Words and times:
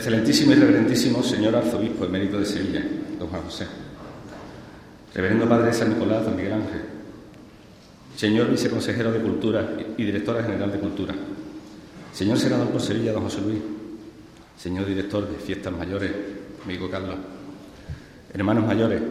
Excelentísimo 0.00 0.52
y 0.52 0.54
reverentísimo 0.54 1.22
señor 1.22 1.54
arzobispo 1.54 2.06
emérito 2.06 2.40
de 2.40 2.46
Sevilla, 2.46 2.82
don 3.18 3.28
Juan 3.28 3.42
José. 3.42 3.66
Reverendo 5.12 5.46
Padre 5.46 5.74
San 5.74 5.90
Nicolás, 5.90 6.24
don 6.24 6.36
Miguel 6.36 6.54
Ángel. 6.54 6.80
Señor 8.16 8.48
viceconsejero 8.48 9.12
de 9.12 9.20
Cultura 9.20 9.76
y 9.98 10.02
directora 10.02 10.42
general 10.42 10.72
de 10.72 10.78
Cultura. 10.78 11.14
Señor 12.14 12.38
senador 12.38 12.70
por 12.70 12.80
Sevilla, 12.80 13.12
don 13.12 13.24
José 13.24 13.42
Luis. 13.42 13.58
Señor 14.56 14.86
director 14.86 15.30
de 15.30 15.36
Fiestas 15.36 15.76
Mayores, 15.76 16.12
amigo 16.64 16.90
Carlos. 16.90 17.16
Hermanos 18.32 18.64
mayores, 18.64 19.02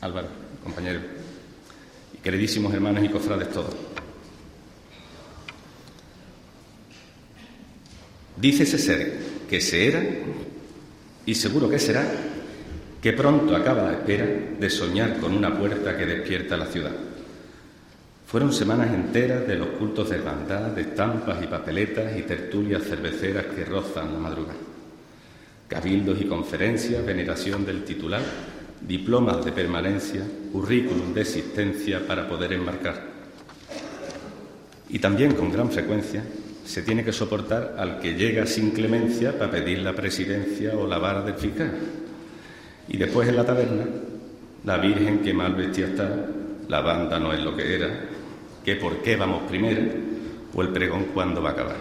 Álvaro, 0.00 0.26
compañero. 0.64 0.98
Y 2.14 2.18
queridísimos 2.18 2.74
hermanos 2.74 3.04
y 3.04 3.08
cofrades 3.10 3.52
todos. 3.52 3.76
Dícese 8.40 8.78
ser 8.78 9.18
que 9.48 9.60
se 9.60 9.88
era, 9.88 10.02
y 11.26 11.34
seguro 11.34 11.68
que 11.68 11.78
será, 11.78 12.06
que 13.02 13.12
pronto 13.12 13.54
acaba 13.56 13.82
la 13.82 13.92
espera 13.92 14.26
de 14.58 14.70
soñar 14.70 15.18
con 15.18 15.34
una 15.34 15.56
puerta 15.56 15.96
que 15.96 16.06
despierta 16.06 16.56
la 16.56 16.66
ciudad. 16.66 16.92
Fueron 18.26 18.52
semanas 18.52 18.94
enteras 18.94 19.46
de 19.46 19.56
los 19.56 19.68
cultos 19.70 20.10
de 20.10 20.16
hermandad, 20.16 20.70
de 20.72 20.82
estampas 20.82 21.42
y 21.42 21.46
papeletas 21.46 22.16
y 22.16 22.22
tertulias 22.22 22.82
cerveceras 22.82 23.46
que 23.46 23.64
rozan 23.64 24.12
la 24.12 24.18
madrugada. 24.18 24.58
Cabildos 25.66 26.20
y 26.20 26.26
conferencias, 26.26 27.04
veneración 27.04 27.64
del 27.64 27.84
titular, 27.84 28.22
diplomas 28.80 29.44
de 29.44 29.52
permanencia, 29.52 30.22
currículum 30.52 31.12
de 31.12 31.22
existencia 31.22 32.06
para 32.06 32.28
poder 32.28 32.52
enmarcar. 32.52 33.02
Y 34.90 34.98
también 34.98 35.34
con 35.34 35.50
gran 35.50 35.70
frecuencia 35.70 36.22
se 36.68 36.82
tiene 36.82 37.02
que 37.02 37.14
soportar 37.14 37.76
al 37.78 37.98
que 37.98 38.12
llega 38.12 38.44
sin 38.44 38.72
clemencia 38.72 39.32
para 39.38 39.52
pedir 39.52 39.78
la 39.78 39.94
presidencia 39.94 40.76
o 40.76 40.86
la 40.86 40.98
vara 40.98 41.22
del 41.22 41.36
fiscal. 41.36 41.72
Y 42.88 42.98
después 42.98 43.26
en 43.26 43.36
la 43.36 43.46
taberna, 43.46 43.86
la 44.66 44.76
Virgen 44.76 45.20
que 45.20 45.32
mal 45.32 45.54
vestida 45.54 45.86
está, 45.86 46.26
la 46.68 46.82
banda 46.82 47.18
no 47.18 47.32
es 47.32 47.40
lo 47.40 47.56
que 47.56 47.74
era, 47.74 47.88
que 48.62 48.76
por 48.76 49.00
qué 49.00 49.16
vamos 49.16 49.44
primero 49.48 49.80
o 50.52 50.60
el 50.60 50.68
pregón 50.68 51.06
cuándo 51.14 51.40
va 51.40 51.48
a 51.48 51.52
acabar. 51.52 51.76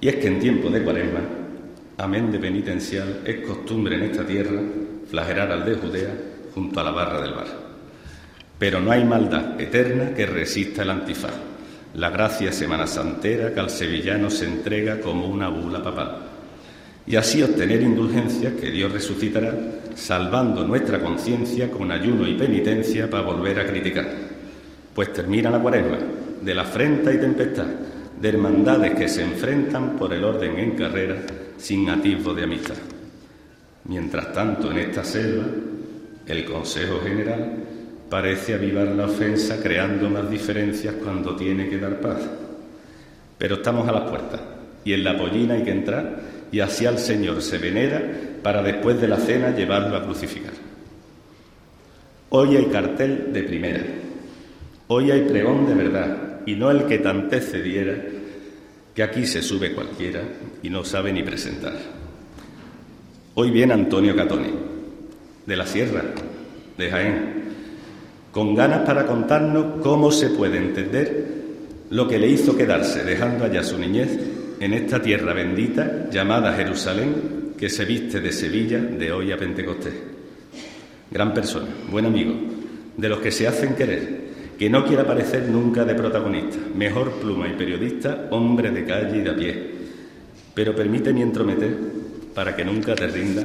Y 0.00 0.06
es 0.06 0.14
que 0.14 0.28
en 0.28 0.38
tiempo 0.38 0.70
de 0.70 0.84
cuaresma, 0.84 1.20
amén 1.98 2.30
de 2.30 2.38
penitencial, 2.38 3.22
es 3.24 3.44
costumbre 3.44 3.96
en 3.96 4.04
esta 4.04 4.24
tierra 4.24 4.60
flagelar 5.10 5.50
al 5.50 5.64
de 5.64 5.74
Judea 5.74 6.14
junto 6.54 6.78
a 6.78 6.84
la 6.84 6.92
barra 6.92 7.20
del 7.20 7.34
bar. 7.34 7.48
Pero 8.56 8.80
no 8.80 8.92
hay 8.92 9.04
maldad 9.04 9.60
eterna 9.60 10.14
que 10.14 10.26
resista 10.26 10.84
el 10.84 10.90
antifaz 10.90 11.45
la 11.96 12.10
gracia 12.10 12.52
semana 12.52 12.86
santera 12.86 13.54
que 13.54 13.60
al 13.60 13.70
sevillano 13.70 14.28
se 14.28 14.44
entrega 14.44 15.00
como 15.00 15.26
una 15.26 15.48
bula 15.48 15.82
papal, 15.82 16.18
y 17.06 17.16
así 17.16 17.42
obtener 17.42 17.80
indulgencias 17.80 18.52
que 18.54 18.70
Dios 18.70 18.92
resucitará, 18.92 19.54
salvando 19.94 20.66
nuestra 20.66 21.00
conciencia 21.00 21.70
con 21.70 21.90
ayuno 21.90 22.28
y 22.28 22.34
penitencia 22.34 23.08
para 23.08 23.22
volver 23.22 23.60
a 23.60 23.66
criticar. 23.66 24.06
Pues 24.94 25.12
termina 25.12 25.50
la 25.50 25.58
cuaresma 25.58 25.98
de 26.42 26.54
la 26.54 26.62
afrenta 26.62 27.14
y 27.14 27.18
tempestad, 27.18 27.66
de 28.20 28.28
hermandades 28.28 28.94
que 28.94 29.08
se 29.08 29.22
enfrentan 29.22 29.96
por 29.96 30.12
el 30.12 30.22
orden 30.22 30.58
en 30.58 30.72
carrera 30.72 31.16
sin 31.56 31.88
atisbo 31.88 32.34
de 32.34 32.44
amistad. 32.44 32.76
Mientras 33.84 34.32
tanto, 34.34 34.70
en 34.70 34.78
esta 34.78 35.02
selva, 35.02 35.46
el 36.26 36.44
Consejo 36.44 37.00
General 37.02 37.65
parece 38.08 38.54
avivar 38.54 38.88
la 38.88 39.06
ofensa 39.06 39.60
creando 39.62 40.08
más 40.08 40.30
diferencias 40.30 40.94
cuando 41.02 41.34
tiene 41.34 41.68
que 41.68 41.78
dar 41.78 42.00
paz. 42.00 42.20
Pero 43.38 43.56
estamos 43.56 43.88
a 43.88 43.92
las 43.92 44.08
puertas 44.08 44.40
y 44.84 44.92
en 44.92 45.04
la 45.04 45.16
pollina 45.16 45.54
hay 45.54 45.62
que 45.62 45.72
entrar 45.72 46.20
y 46.52 46.60
así 46.60 46.86
al 46.86 46.98
Señor 46.98 47.42
se 47.42 47.58
venera 47.58 48.02
para 48.42 48.62
después 48.62 49.00
de 49.00 49.08
la 49.08 49.18
cena 49.18 49.54
llevarlo 49.54 49.96
a 49.96 50.04
crucificar. 50.04 50.52
Hoy 52.28 52.56
hay 52.56 52.66
cartel 52.66 53.32
de 53.32 53.42
primera, 53.42 53.82
hoy 54.88 55.10
hay 55.10 55.22
pregón 55.22 55.66
de 55.66 55.74
verdad 55.74 56.40
y 56.46 56.54
no 56.54 56.70
el 56.70 56.86
que 56.86 56.98
te 56.98 57.40
cediera, 57.40 57.96
que 58.94 59.02
aquí 59.02 59.26
se 59.26 59.42
sube 59.42 59.74
cualquiera 59.74 60.22
y 60.62 60.70
no 60.70 60.84
sabe 60.84 61.12
ni 61.12 61.22
presentar. 61.22 61.74
Hoy 63.34 63.50
viene 63.50 63.74
Antonio 63.74 64.16
Catoni, 64.16 64.50
de 65.44 65.56
la 65.56 65.66
Sierra, 65.66 66.02
de 66.78 66.90
Jaén, 66.90 67.45
con 68.36 68.54
ganas 68.54 68.80
para 68.80 69.06
contarnos 69.06 69.80
cómo 69.82 70.12
se 70.12 70.28
puede 70.28 70.58
entender 70.58 71.26
lo 71.88 72.06
que 72.06 72.18
le 72.18 72.28
hizo 72.28 72.54
quedarse, 72.54 73.02
dejando 73.02 73.46
allá 73.46 73.62
su 73.62 73.78
niñez, 73.78 74.10
en 74.60 74.74
esta 74.74 75.00
tierra 75.00 75.32
bendita 75.32 76.10
llamada 76.10 76.52
Jerusalén, 76.52 77.54
que 77.56 77.70
se 77.70 77.86
viste 77.86 78.20
de 78.20 78.32
Sevilla 78.32 78.78
de 78.78 79.10
hoy 79.10 79.32
a 79.32 79.38
Pentecostés. 79.38 79.94
Gran 81.10 81.32
persona, 81.32 81.68
buen 81.90 82.04
amigo, 82.04 82.34
de 82.94 83.08
los 83.08 83.20
que 83.20 83.30
se 83.30 83.48
hacen 83.48 83.74
querer, 83.74 84.26
que 84.58 84.68
no 84.68 84.84
quiere 84.84 85.00
aparecer 85.00 85.48
nunca 85.48 85.86
de 85.86 85.94
protagonista, 85.94 86.58
mejor 86.74 87.12
pluma 87.12 87.48
y 87.48 87.54
periodista, 87.54 88.28
hombre 88.32 88.70
de 88.70 88.84
calle 88.84 89.16
y 89.16 89.22
de 89.22 89.30
a 89.30 89.34
pie. 89.34 89.70
Pero 90.52 90.76
permíteme 90.76 91.22
entrometer 91.22 91.74
para 92.34 92.54
que 92.54 92.66
nunca 92.66 92.94
te 92.94 93.06
rinda 93.06 93.42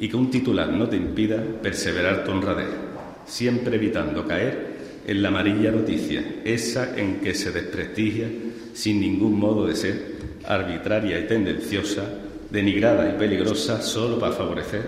y 0.00 0.08
que 0.08 0.16
un 0.16 0.28
titular 0.28 0.72
no 0.72 0.88
te 0.88 0.96
impida 0.96 1.40
perseverar 1.62 2.24
tu 2.24 2.32
honradez 2.32 2.87
siempre 3.28 3.76
evitando 3.76 4.26
caer 4.26 4.78
en 5.06 5.22
la 5.22 5.28
amarilla 5.28 5.70
noticia, 5.70 6.22
esa 6.44 6.98
en 6.98 7.20
que 7.20 7.34
se 7.34 7.50
desprestigia, 7.50 8.28
sin 8.74 9.00
ningún 9.00 9.38
modo 9.38 9.66
de 9.66 9.74
ser, 9.74 10.18
arbitraria 10.46 11.18
y 11.18 11.26
tendenciosa, 11.26 12.04
denigrada 12.50 13.08
y 13.08 13.18
peligrosa 13.18 13.80
solo 13.80 14.18
para 14.18 14.32
favorecer 14.32 14.82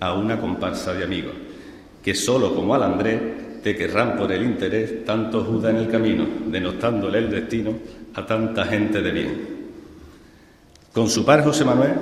a 0.00 0.14
una 0.14 0.40
comparsa 0.40 0.94
de 0.94 1.04
amigos, 1.04 1.32
que 2.02 2.14
solo 2.14 2.54
como 2.54 2.74
al 2.74 2.82
Andrés 2.82 3.20
te 3.62 3.74
querrán 3.74 4.16
por 4.16 4.30
el 4.30 4.42
interés 4.42 5.04
tanto 5.04 5.42
Judas 5.42 5.72
en 5.72 5.80
el 5.80 5.88
camino, 5.88 6.26
denostándole 6.46 7.18
el 7.18 7.30
destino 7.30 7.74
a 8.14 8.26
tanta 8.26 8.66
gente 8.66 9.00
de 9.00 9.10
bien. 9.10 9.48
Con 10.92 11.08
su 11.08 11.24
par 11.24 11.42
José 11.42 11.64
Manuel 11.64 11.94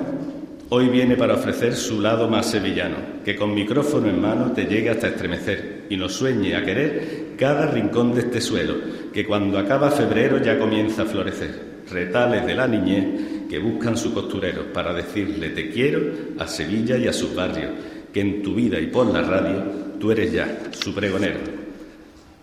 hoy 0.69 0.89
viene 0.89 1.15
para 1.15 1.35
ofrecer 1.35 1.75
su 1.75 2.01
lado 2.01 2.29
más 2.29 2.51
sevillano, 2.51 2.97
que 3.23 3.35
con 3.35 3.53
micrófono 3.53 4.09
en 4.09 4.21
mano 4.21 4.51
te 4.51 4.65
llegue 4.65 4.89
hasta 4.89 5.07
estremecer 5.07 5.82
y 5.93 5.97
nos 5.97 6.13
sueñe 6.13 6.55
a 6.55 6.65
querer 6.65 7.35
cada 7.37 7.67
rincón 7.67 8.15
de 8.15 8.21
este 8.21 8.41
suelo, 8.41 8.75
que 9.13 9.27
cuando 9.27 9.59
acaba 9.59 9.91
febrero 9.91 10.41
ya 10.41 10.57
comienza 10.57 11.03
a 11.03 11.05
florecer. 11.05 11.83
Retales 11.91 12.47
de 12.47 12.55
la 12.55 12.67
niñez 12.67 13.05
que 13.47 13.59
buscan 13.59 13.95
su 13.95 14.11
costurero 14.11 14.73
para 14.73 14.91
decirle 14.91 15.49
te 15.49 15.69
quiero 15.69 16.01
a 16.39 16.47
Sevilla 16.47 16.97
y 16.97 17.07
a 17.07 17.13
sus 17.13 17.35
barrios, 17.35 17.69
que 18.11 18.21
en 18.21 18.41
tu 18.41 18.55
vida 18.55 18.79
y 18.79 18.87
por 18.87 19.05
la 19.13 19.21
radio 19.21 19.63
tú 19.99 20.09
eres 20.09 20.31
ya 20.31 20.61
su 20.71 20.95
pregonero. 20.95 21.37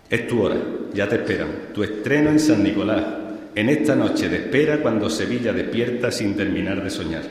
Es 0.09 0.27
tu 0.27 0.43
hora, 0.43 0.55
ya 0.93 1.09
te 1.09 1.15
esperan, 1.15 1.73
tu 1.73 1.83
estreno 1.83 2.29
en 2.29 2.39
San 2.39 2.63
Nicolás, 2.63 3.03
en 3.53 3.67
esta 3.67 3.97
noche 3.97 4.29
de 4.29 4.37
espera 4.37 4.81
cuando 4.81 5.09
Sevilla 5.09 5.51
despierta 5.51 6.09
sin 6.09 6.37
terminar 6.37 6.81
de 6.81 6.89
soñar 6.89 7.23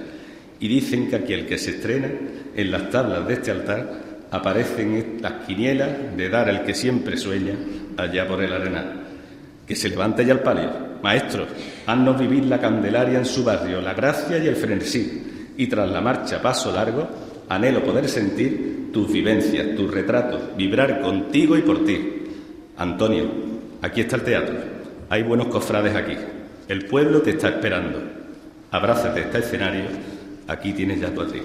y 0.61 0.69
dicen 0.69 1.09
que 1.09 1.17
aquel 1.17 1.47
que 1.47 1.57
se 1.57 1.71
estrena 1.71 2.11
en 2.55 2.71
las 2.71 2.91
tablas 2.91 3.27
de 3.27 3.33
este 3.33 3.51
altar 3.53 4.10
aparecen 4.31 5.19
las 5.21 5.45
quinielas 5.47 6.17
de 6.17 6.29
dar 6.29 6.49
al 6.49 6.65
que 6.65 6.75
siempre 6.75 7.17
sueña 7.17 7.55
allá 7.97 8.27
por 8.27 8.43
el 8.43 8.53
arenal. 8.53 9.03
Que 9.67 9.77
se 9.77 9.89
levante 9.89 10.25
ya 10.25 10.33
el 10.33 10.41
palio. 10.41 10.71
Maestros, 11.03 11.49
haznos 11.87 12.19
vivir 12.19 12.45
la 12.45 12.61
Candelaria 12.61 13.19
en 13.19 13.25
su 13.25 13.43
barrio, 13.43 13.81
la 13.81 13.95
gracia 13.95 14.39
y 14.39 14.47
el 14.47 14.57
frenesí. 14.57 15.53
Y 15.57 15.67
tras 15.67 15.91
la 15.91 16.01
marcha 16.01 16.43
paso 16.43 16.73
largo, 16.73 17.09
anhelo 17.49 17.83
poder 17.83 18.09
sentir 18.09 18.91
tus 18.93 19.11
vivencias, 19.11 19.75
tus 19.77 19.91
retratos, 19.91 20.57
vibrar 20.57 21.01
contigo 21.01 21.57
y 21.57 21.63
por 21.63 21.85
ti. 21.85 22.25
Antonio, 22.77 23.31
aquí 23.83 24.03
está 24.03 24.17
el 24.17 24.23
teatro. 24.23 24.57
Hay 25.09 25.23
buenos 25.23 25.49
cofrades 25.49 25.95
aquí. 25.95 26.17
El 26.69 26.87
pueblo 26.87 27.21
te 27.23 27.31
está 27.31 27.49
esperando. 27.49 28.01
Abrázate 28.71 29.21
este 29.21 29.39
escenario 29.39 29.87
Aquí 30.51 30.73
tienes 30.73 31.01
ya 31.01 31.15
tu 31.15 31.21
atril. 31.21 31.45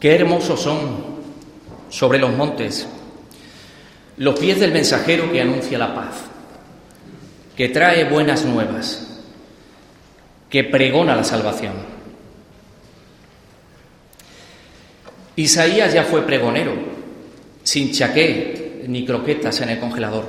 Qué 0.00 0.14
hermosos 0.14 0.60
son 0.60 0.78
sobre 1.90 2.18
los 2.18 2.32
montes 2.32 2.88
los 4.20 4.38
pies 4.38 4.60
del 4.60 4.70
mensajero 4.70 5.32
que 5.32 5.40
anuncia 5.40 5.78
la 5.78 5.94
paz, 5.94 6.14
que 7.56 7.70
trae 7.70 8.04
buenas 8.04 8.44
nuevas, 8.44 9.22
que 10.50 10.62
pregona 10.64 11.16
la 11.16 11.24
salvación. 11.24 11.72
Isaías 15.36 15.94
ya 15.94 16.04
fue 16.04 16.26
pregonero, 16.26 16.74
sin 17.62 17.92
chaqué 17.92 18.84
ni 18.86 19.06
croquetas 19.06 19.58
en 19.62 19.70
el 19.70 19.80
congelador. 19.80 20.26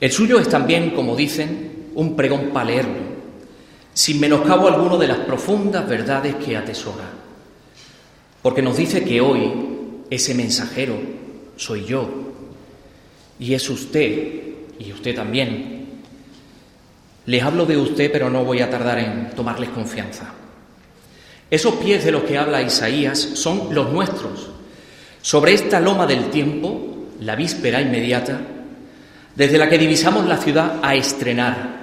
El 0.00 0.10
suyo 0.10 0.40
es 0.40 0.48
también, 0.48 0.90
como 0.90 1.14
dicen, 1.14 1.90
un 1.94 2.16
pregón 2.16 2.50
para 2.52 2.82
sin 3.94 4.18
menoscabo 4.18 4.66
alguno 4.66 4.98
de 4.98 5.06
las 5.06 5.18
profundas 5.18 5.88
verdades 5.88 6.34
que 6.34 6.56
atesora. 6.56 7.21
Porque 8.42 8.60
nos 8.60 8.76
dice 8.76 9.04
que 9.04 9.20
hoy 9.20 9.52
ese 10.10 10.34
mensajero 10.34 10.98
soy 11.56 11.84
yo, 11.84 12.08
y 13.38 13.54
es 13.54 13.70
usted, 13.70 14.42
y 14.78 14.92
usted 14.92 15.14
también. 15.14 15.86
Les 17.26 17.42
hablo 17.42 17.66
de 17.66 17.76
usted, 17.76 18.10
pero 18.10 18.28
no 18.28 18.44
voy 18.44 18.60
a 18.60 18.68
tardar 18.68 18.98
en 18.98 19.30
tomarles 19.30 19.70
confianza. 19.70 20.34
Esos 21.50 21.74
pies 21.76 22.04
de 22.04 22.10
los 22.10 22.24
que 22.24 22.36
habla 22.36 22.62
Isaías 22.62 23.18
son 23.18 23.72
los 23.74 23.92
nuestros. 23.92 24.50
Sobre 25.20 25.54
esta 25.54 25.78
loma 25.78 26.06
del 26.06 26.30
tiempo, 26.30 27.06
la 27.20 27.36
víspera 27.36 27.80
inmediata, 27.80 28.40
desde 29.36 29.58
la 29.58 29.68
que 29.68 29.78
divisamos 29.78 30.26
la 30.26 30.38
ciudad 30.38 30.80
a 30.82 30.96
estrenar, 30.96 31.80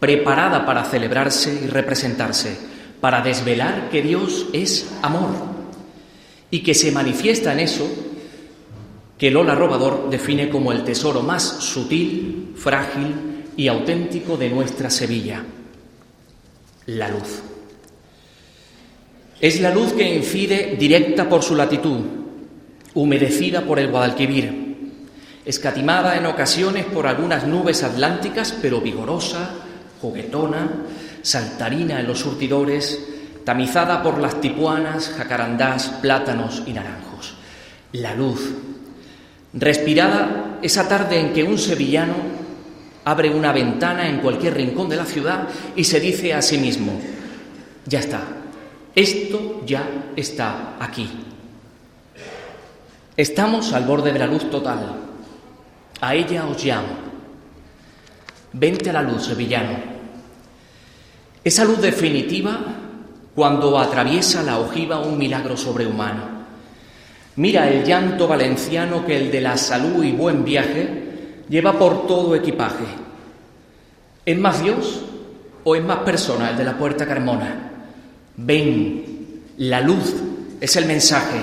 preparada 0.00 0.66
para 0.66 0.84
celebrarse 0.84 1.60
y 1.64 1.68
representarse, 1.68 2.58
para 3.00 3.20
desvelar 3.20 3.90
que 3.90 4.02
Dios 4.02 4.46
es 4.52 4.90
amor 5.02 5.57
y 6.50 6.60
que 6.60 6.74
se 6.74 6.92
manifiesta 6.92 7.52
en 7.52 7.60
eso 7.60 7.88
que 9.18 9.30
Lola 9.30 9.54
Robador 9.54 10.08
define 10.08 10.48
como 10.48 10.72
el 10.72 10.84
tesoro 10.84 11.22
más 11.22 11.42
sutil, 11.42 12.52
frágil 12.56 13.44
y 13.56 13.66
auténtico 13.66 14.36
de 14.36 14.48
nuestra 14.48 14.88
Sevilla, 14.88 15.44
la 16.86 17.08
luz. 17.08 17.42
Es 19.40 19.60
la 19.60 19.74
luz 19.74 19.92
que 19.92 20.16
incide 20.16 20.76
directa 20.78 21.28
por 21.28 21.42
su 21.42 21.56
latitud, 21.56 21.98
humedecida 22.94 23.62
por 23.62 23.80
el 23.80 23.90
Guadalquivir, 23.90 24.68
escatimada 25.44 26.16
en 26.16 26.26
ocasiones 26.26 26.86
por 26.86 27.06
algunas 27.06 27.46
nubes 27.46 27.82
atlánticas, 27.82 28.54
pero 28.62 28.80
vigorosa, 28.80 29.50
juguetona, 30.00 30.84
saltarina 31.22 31.98
en 32.00 32.06
los 32.06 32.20
surtidores, 32.20 33.07
tamizada 33.48 34.02
por 34.02 34.18
las 34.18 34.42
tipuanas, 34.42 35.08
jacarandás, 35.16 35.88
plátanos 36.02 36.64
y 36.66 36.74
naranjos. 36.74 37.32
La 37.92 38.14
luz 38.14 38.46
respirada 39.54 40.58
esa 40.60 40.86
tarde 40.86 41.18
en 41.18 41.32
que 41.32 41.44
un 41.44 41.56
sevillano 41.56 42.12
abre 43.06 43.30
una 43.30 43.50
ventana 43.52 44.06
en 44.06 44.18
cualquier 44.18 44.52
rincón 44.52 44.90
de 44.90 44.96
la 44.96 45.06
ciudad 45.06 45.48
y 45.74 45.84
se 45.84 45.98
dice 45.98 46.34
a 46.34 46.42
sí 46.42 46.58
mismo, 46.58 47.00
ya 47.86 48.00
está, 48.00 48.20
esto 48.94 49.62
ya 49.64 49.88
está 50.14 50.76
aquí. 50.78 51.08
Estamos 53.16 53.72
al 53.72 53.84
borde 53.84 54.12
de 54.12 54.18
la 54.18 54.26
luz 54.26 54.50
total, 54.50 54.94
a 56.02 56.14
ella 56.14 56.46
os 56.46 56.62
llamo. 56.62 56.98
Vente 58.52 58.90
a 58.90 58.92
la 58.92 59.00
luz, 59.00 59.24
sevillano. 59.24 59.78
Esa 61.42 61.64
luz 61.64 61.80
definitiva 61.80 62.87
cuando 63.38 63.78
atraviesa 63.78 64.42
la 64.42 64.58
ojiva 64.58 64.98
un 64.98 65.16
milagro 65.16 65.56
sobrehumano 65.56 66.38
Mira 67.36 67.70
el 67.70 67.84
llanto 67.84 68.26
valenciano 68.26 69.06
que 69.06 69.16
el 69.16 69.30
de 69.30 69.40
la 69.40 69.56
salud 69.56 70.02
y 70.02 70.10
buen 70.10 70.44
viaje 70.44 71.44
lleva 71.48 71.78
por 71.78 72.08
todo 72.08 72.34
equipaje. 72.34 72.82
¿Es 74.26 74.36
más 74.36 74.60
Dios 74.60 75.02
o 75.62 75.76
es 75.76 75.84
más 75.84 75.98
persona 75.98 76.50
el 76.50 76.56
de 76.56 76.64
la 76.64 76.76
puerta 76.76 77.06
Carmona? 77.06 77.70
Ven, 78.38 79.44
la 79.58 79.82
luz 79.82 80.16
es 80.60 80.74
el 80.74 80.86
mensaje, 80.86 81.38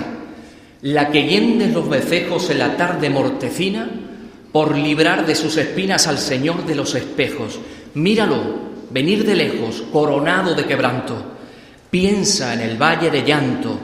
la 0.81 1.09
que 1.09 1.25
hiende 1.25 1.69
los 1.69 1.87
becejos 1.87 2.49
en 2.49 2.59
la 2.59 2.75
tarde 2.75 3.09
mortecina 3.09 3.89
por 4.51 4.77
librar 4.77 5.25
de 5.25 5.35
sus 5.35 5.55
espinas 5.55 6.07
al 6.07 6.17
Señor 6.17 6.65
de 6.65 6.75
los 6.75 6.93
espejos. 6.93 7.57
Míralo, 7.93 8.41
venir 8.91 9.25
de 9.25 9.35
lejos, 9.35 9.81
coronado 9.93 10.55
de 10.55 10.65
quebranto. 10.65 11.34
Piensa 11.95 12.53
en 12.53 12.59
el 12.59 12.75
valle 12.75 13.09
de 13.09 13.23
llanto, 13.23 13.79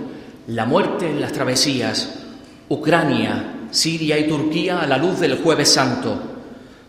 la 0.48 0.66
muerte 0.66 1.10
en 1.10 1.22
las 1.22 1.32
travesías, 1.32 2.14
Ucrania, 2.68 3.68
Siria 3.72 4.20
y 4.20 4.28
Turquía 4.28 4.82
a 4.82 4.86
la 4.86 4.98
luz 4.98 5.22
del 5.22 5.38
jueves 5.38 5.72
santo. 5.72 6.22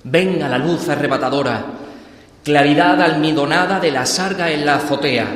Ven 0.03 0.43
a 0.43 0.49
la 0.49 0.59
luz 0.59 0.89
arrebatadora, 0.89 1.65
claridad 2.43 3.01
almidonada 3.01 3.79
de 3.79 3.93
la 3.93 4.05
sarga 4.05 4.51
en 4.51 4.67
la 4.67 4.75
azotea, 4.75 5.29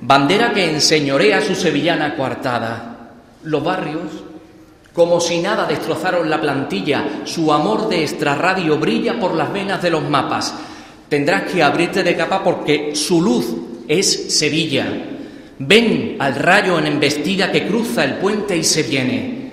bandera 0.00 0.52
que 0.52 0.68
enseñorea 0.68 1.40
su 1.40 1.54
sevillana 1.54 2.16
coartada. 2.16 3.12
Los 3.44 3.62
barrios, 3.62 4.10
como 4.92 5.20
si 5.20 5.38
nada 5.38 5.66
destrozaron 5.66 6.28
la 6.28 6.40
plantilla, 6.40 7.20
su 7.26 7.52
amor 7.52 7.88
de 7.88 8.02
extrarradio 8.02 8.76
brilla 8.76 9.20
por 9.20 9.34
las 9.34 9.52
venas 9.52 9.80
de 9.80 9.90
los 9.90 10.02
mapas. 10.02 10.52
Tendrás 11.08 11.44
que 11.44 11.62
abrirte 11.62 12.02
de 12.02 12.16
capa 12.16 12.42
porque 12.42 12.96
su 12.96 13.22
luz 13.22 13.46
es 13.86 14.36
Sevilla 14.36 15.10
Ven 15.64 16.16
al 16.18 16.34
rayo 16.34 16.76
en 16.78 16.88
embestida 16.88 17.52
que 17.52 17.68
cruza 17.68 18.04
el 18.04 18.14
puente 18.14 18.56
y 18.56 18.64
se 18.64 18.82
viene. 18.82 19.52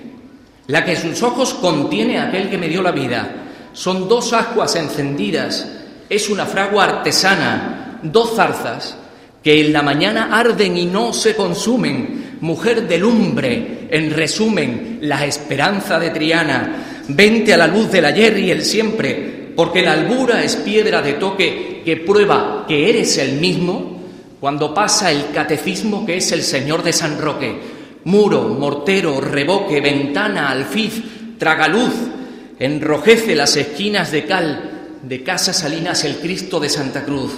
La 0.66 0.84
que 0.84 0.96
sus 0.96 1.22
ojos 1.22 1.54
contiene 1.54 2.18
aquel 2.18 2.50
que 2.50 2.58
me 2.58 2.68
dio 2.68 2.82
la 2.82 2.90
vida. 2.90 3.32
Son 3.72 4.08
dos 4.08 4.32
aguas 4.32 4.74
encendidas, 4.74 5.70
es 6.08 6.28
una 6.28 6.46
fragua 6.46 6.84
artesana, 6.84 8.00
dos 8.02 8.34
zarzas 8.34 8.96
que 9.42 9.60
en 9.60 9.72
la 9.72 9.82
mañana 9.82 10.36
arden 10.36 10.76
y 10.76 10.86
no 10.86 11.12
se 11.12 11.36
consumen. 11.36 12.38
Mujer 12.40 12.88
de 12.88 12.98
lumbre, 12.98 13.86
en 13.90 14.10
resumen, 14.10 14.98
la 15.02 15.24
esperanza 15.24 16.00
de 16.00 16.10
Triana. 16.10 17.04
Vente 17.08 17.54
a 17.54 17.56
la 17.56 17.68
luz 17.68 17.90
del 17.90 18.04
ayer 18.04 18.36
y 18.38 18.50
el 18.50 18.64
siempre, 18.64 19.52
porque 19.54 19.82
la 19.82 19.92
albura 19.92 20.42
es 20.42 20.56
piedra 20.56 21.02
de 21.02 21.14
toque 21.14 21.82
que 21.84 21.98
prueba 21.98 22.64
que 22.66 22.90
eres 22.90 23.16
el 23.18 23.34
mismo 23.34 23.99
cuando 24.40 24.72
pasa 24.72 25.12
el 25.12 25.30
catecismo 25.32 26.06
que 26.06 26.16
es 26.16 26.32
el 26.32 26.42
Señor 26.42 26.82
de 26.82 26.92
San 26.92 27.20
Roque, 27.20 27.60
muro, 28.04 28.48
mortero, 28.48 29.20
reboque, 29.20 29.80
ventana, 29.80 30.50
alfiz, 30.50 31.02
tragaluz, 31.38 31.92
enrojece 32.58 33.36
las 33.36 33.56
esquinas 33.56 34.10
de 34.10 34.24
cal, 34.24 34.98
de 35.02 35.22
Casa 35.22 35.52
Salinas 35.52 36.04
el 36.04 36.16
Cristo 36.16 36.58
de 36.58 36.68
Santa 36.68 37.04
Cruz. 37.04 37.32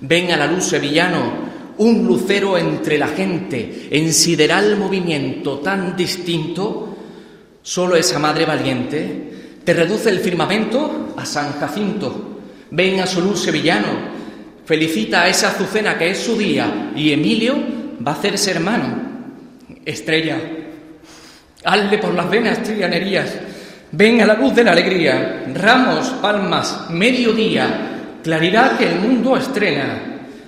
Ven 0.00 0.32
a 0.32 0.36
la 0.36 0.46
luz 0.46 0.64
sevillano, 0.64 1.46
un 1.78 2.06
lucero 2.06 2.56
entre 2.56 2.98
la 2.98 3.08
gente, 3.08 3.88
en 3.90 4.12
sideral 4.12 4.76
movimiento 4.76 5.58
tan 5.58 5.96
distinto, 5.96 6.96
solo 7.62 7.96
esa 7.96 8.18
madre 8.18 8.46
valiente 8.46 9.36
te 9.66 9.74
reduce 9.74 10.10
el 10.10 10.20
firmamento 10.20 11.12
a 11.16 11.26
San 11.26 11.54
Jacinto. 11.54 12.38
Ven 12.70 13.00
a 13.00 13.06
su 13.06 13.20
luz 13.20 13.40
sevillano, 13.40 14.15
felicita 14.66 15.22
a 15.22 15.28
esa 15.28 15.48
Azucena 15.48 15.96
que 15.96 16.10
es 16.10 16.18
su 16.18 16.36
día 16.36 16.90
y 16.94 17.12
Emilio 17.12 17.54
va 18.06 18.12
a 18.12 18.14
hacerse 18.16 18.50
hermano. 18.50 19.06
Estrella, 19.84 20.38
hazle 21.64 21.98
por 21.98 22.12
las 22.12 22.28
venas 22.28 22.62
trianerías, 22.62 23.32
ven 23.92 24.20
a 24.20 24.26
la 24.26 24.34
luz 24.34 24.54
de 24.54 24.64
la 24.64 24.72
alegría, 24.72 25.44
ramos, 25.54 26.08
palmas, 26.20 26.86
mediodía, 26.90 28.18
claridad 28.22 28.76
que 28.76 28.88
el 28.88 28.96
mundo 28.96 29.36
estrena. 29.36 30.02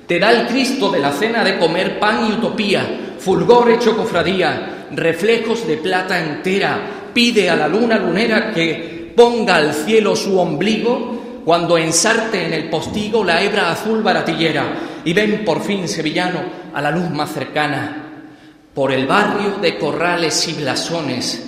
Te 0.07 0.19
da 0.19 0.33
el 0.33 0.47
Cristo 0.49 0.91
de 0.91 0.99
la 0.99 1.13
cena 1.13 1.45
de 1.45 1.59
comer 1.59 2.01
pan 2.01 2.27
y 2.29 2.33
utopía, 2.33 3.15
fulgor 3.19 3.71
hecho 3.71 3.97
cofradía, 3.97 4.87
reflejos 4.91 5.67
de 5.67 5.77
plata 5.77 6.19
entera, 6.19 6.81
pide 7.15 7.49
a 7.49 7.55
la 7.55 7.69
luna 7.69 7.99
lunera 7.99 8.51
que 8.51 9.13
ponga 9.15 9.57
al 9.57 9.75
cielo 9.75 10.17
su 10.17 10.39
ombligo 10.39 11.18
cuando 11.49 11.79
ensarte 11.79 12.45
en 12.45 12.53
el 12.53 12.69
postigo 12.69 13.25
la 13.25 13.43
hebra 13.43 13.71
azul 13.71 14.03
baratillera 14.03 15.01
y 15.03 15.15
ven 15.15 15.47
por 15.47 15.63
fin 15.63 15.89
sevillano 15.89 16.43
a 16.75 16.83
la 16.83 16.91
luz 16.91 17.09
más 17.09 17.33
cercana, 17.33 18.27
por 18.75 18.93
el 18.93 19.07
barrio 19.07 19.57
de 19.57 19.79
corrales 19.79 20.47
y 20.47 20.53
blasones, 20.53 21.47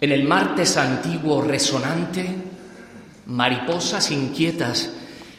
en 0.00 0.10
el 0.10 0.24
martes 0.24 0.76
antiguo 0.76 1.40
resonante, 1.40 2.26
mariposas 3.26 4.10
inquietas 4.10 4.90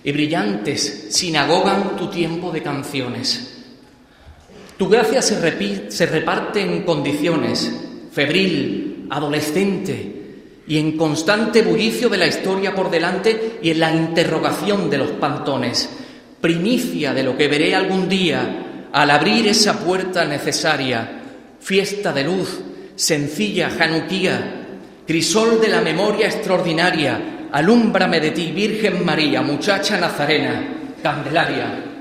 y 0.02 0.14
brillantes 0.14 1.08
sinagogan 1.10 1.98
tu 1.98 2.08
tiempo 2.08 2.54
de 2.54 2.64
canciones. 2.64 3.66
Tu 4.78 4.88
gracia 4.88 5.22
se, 5.22 5.92
se 5.92 6.06
reparte 6.06 6.62
en 6.62 6.84
condiciones, 6.84 7.70
febril, 8.14 9.08
adolescente, 9.10 10.23
y 10.68 10.78
en 10.78 10.98
constante 10.98 11.62
bullicio 11.62 12.10
de 12.10 12.18
la 12.18 12.28
historia 12.28 12.74
por 12.74 12.90
delante 12.90 13.60
y 13.62 13.72
en 13.72 13.80
la 13.80 13.94
interrogación 13.94 14.90
de 14.90 14.98
los 14.98 15.12
pantones, 15.12 15.90
primicia 16.40 17.14
de 17.14 17.24
lo 17.24 17.38
que 17.38 17.48
veré 17.48 17.76
algún 17.76 18.08
día 18.08 18.90
al 18.92 19.12
abrir 19.12 19.48
esa 19.48 19.80
puerta 19.80 20.24
necesaria, 20.26 21.22
fiesta 21.60 22.14
de 22.14 22.24
luz, 22.24 22.60
sencilla 22.96 23.70
Januquía, 23.70 24.68
crisol 25.06 25.60
de 25.60 25.68
la 25.68 25.82
memoria 25.82 26.28
extraordinaria, 26.28 27.48
alúmbrame 27.52 28.20
de 28.20 28.32
ti, 28.32 28.52
Virgen 28.52 29.04
María, 29.04 29.42
muchacha 29.42 29.98
nazarena, 29.98 30.96
Candelaria. 31.02 31.93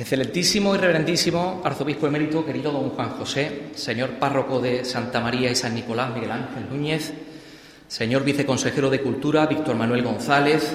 Excelentísimo 0.00 0.74
y 0.74 0.78
reverendísimo 0.78 1.60
arzobispo 1.62 2.06
emérito, 2.06 2.42
querido 2.42 2.72
don 2.72 2.88
Juan 2.88 3.10
José, 3.10 3.64
señor 3.74 4.12
párroco 4.12 4.58
de 4.58 4.82
Santa 4.86 5.20
María 5.20 5.50
y 5.50 5.54
San 5.54 5.74
Nicolás, 5.74 6.14
Miguel 6.14 6.30
Ángel 6.30 6.70
Núñez, 6.70 7.12
señor 7.86 8.24
viceconsejero 8.24 8.88
de 8.88 9.02
Cultura, 9.02 9.44
Víctor 9.44 9.76
Manuel 9.76 10.02
González, 10.02 10.72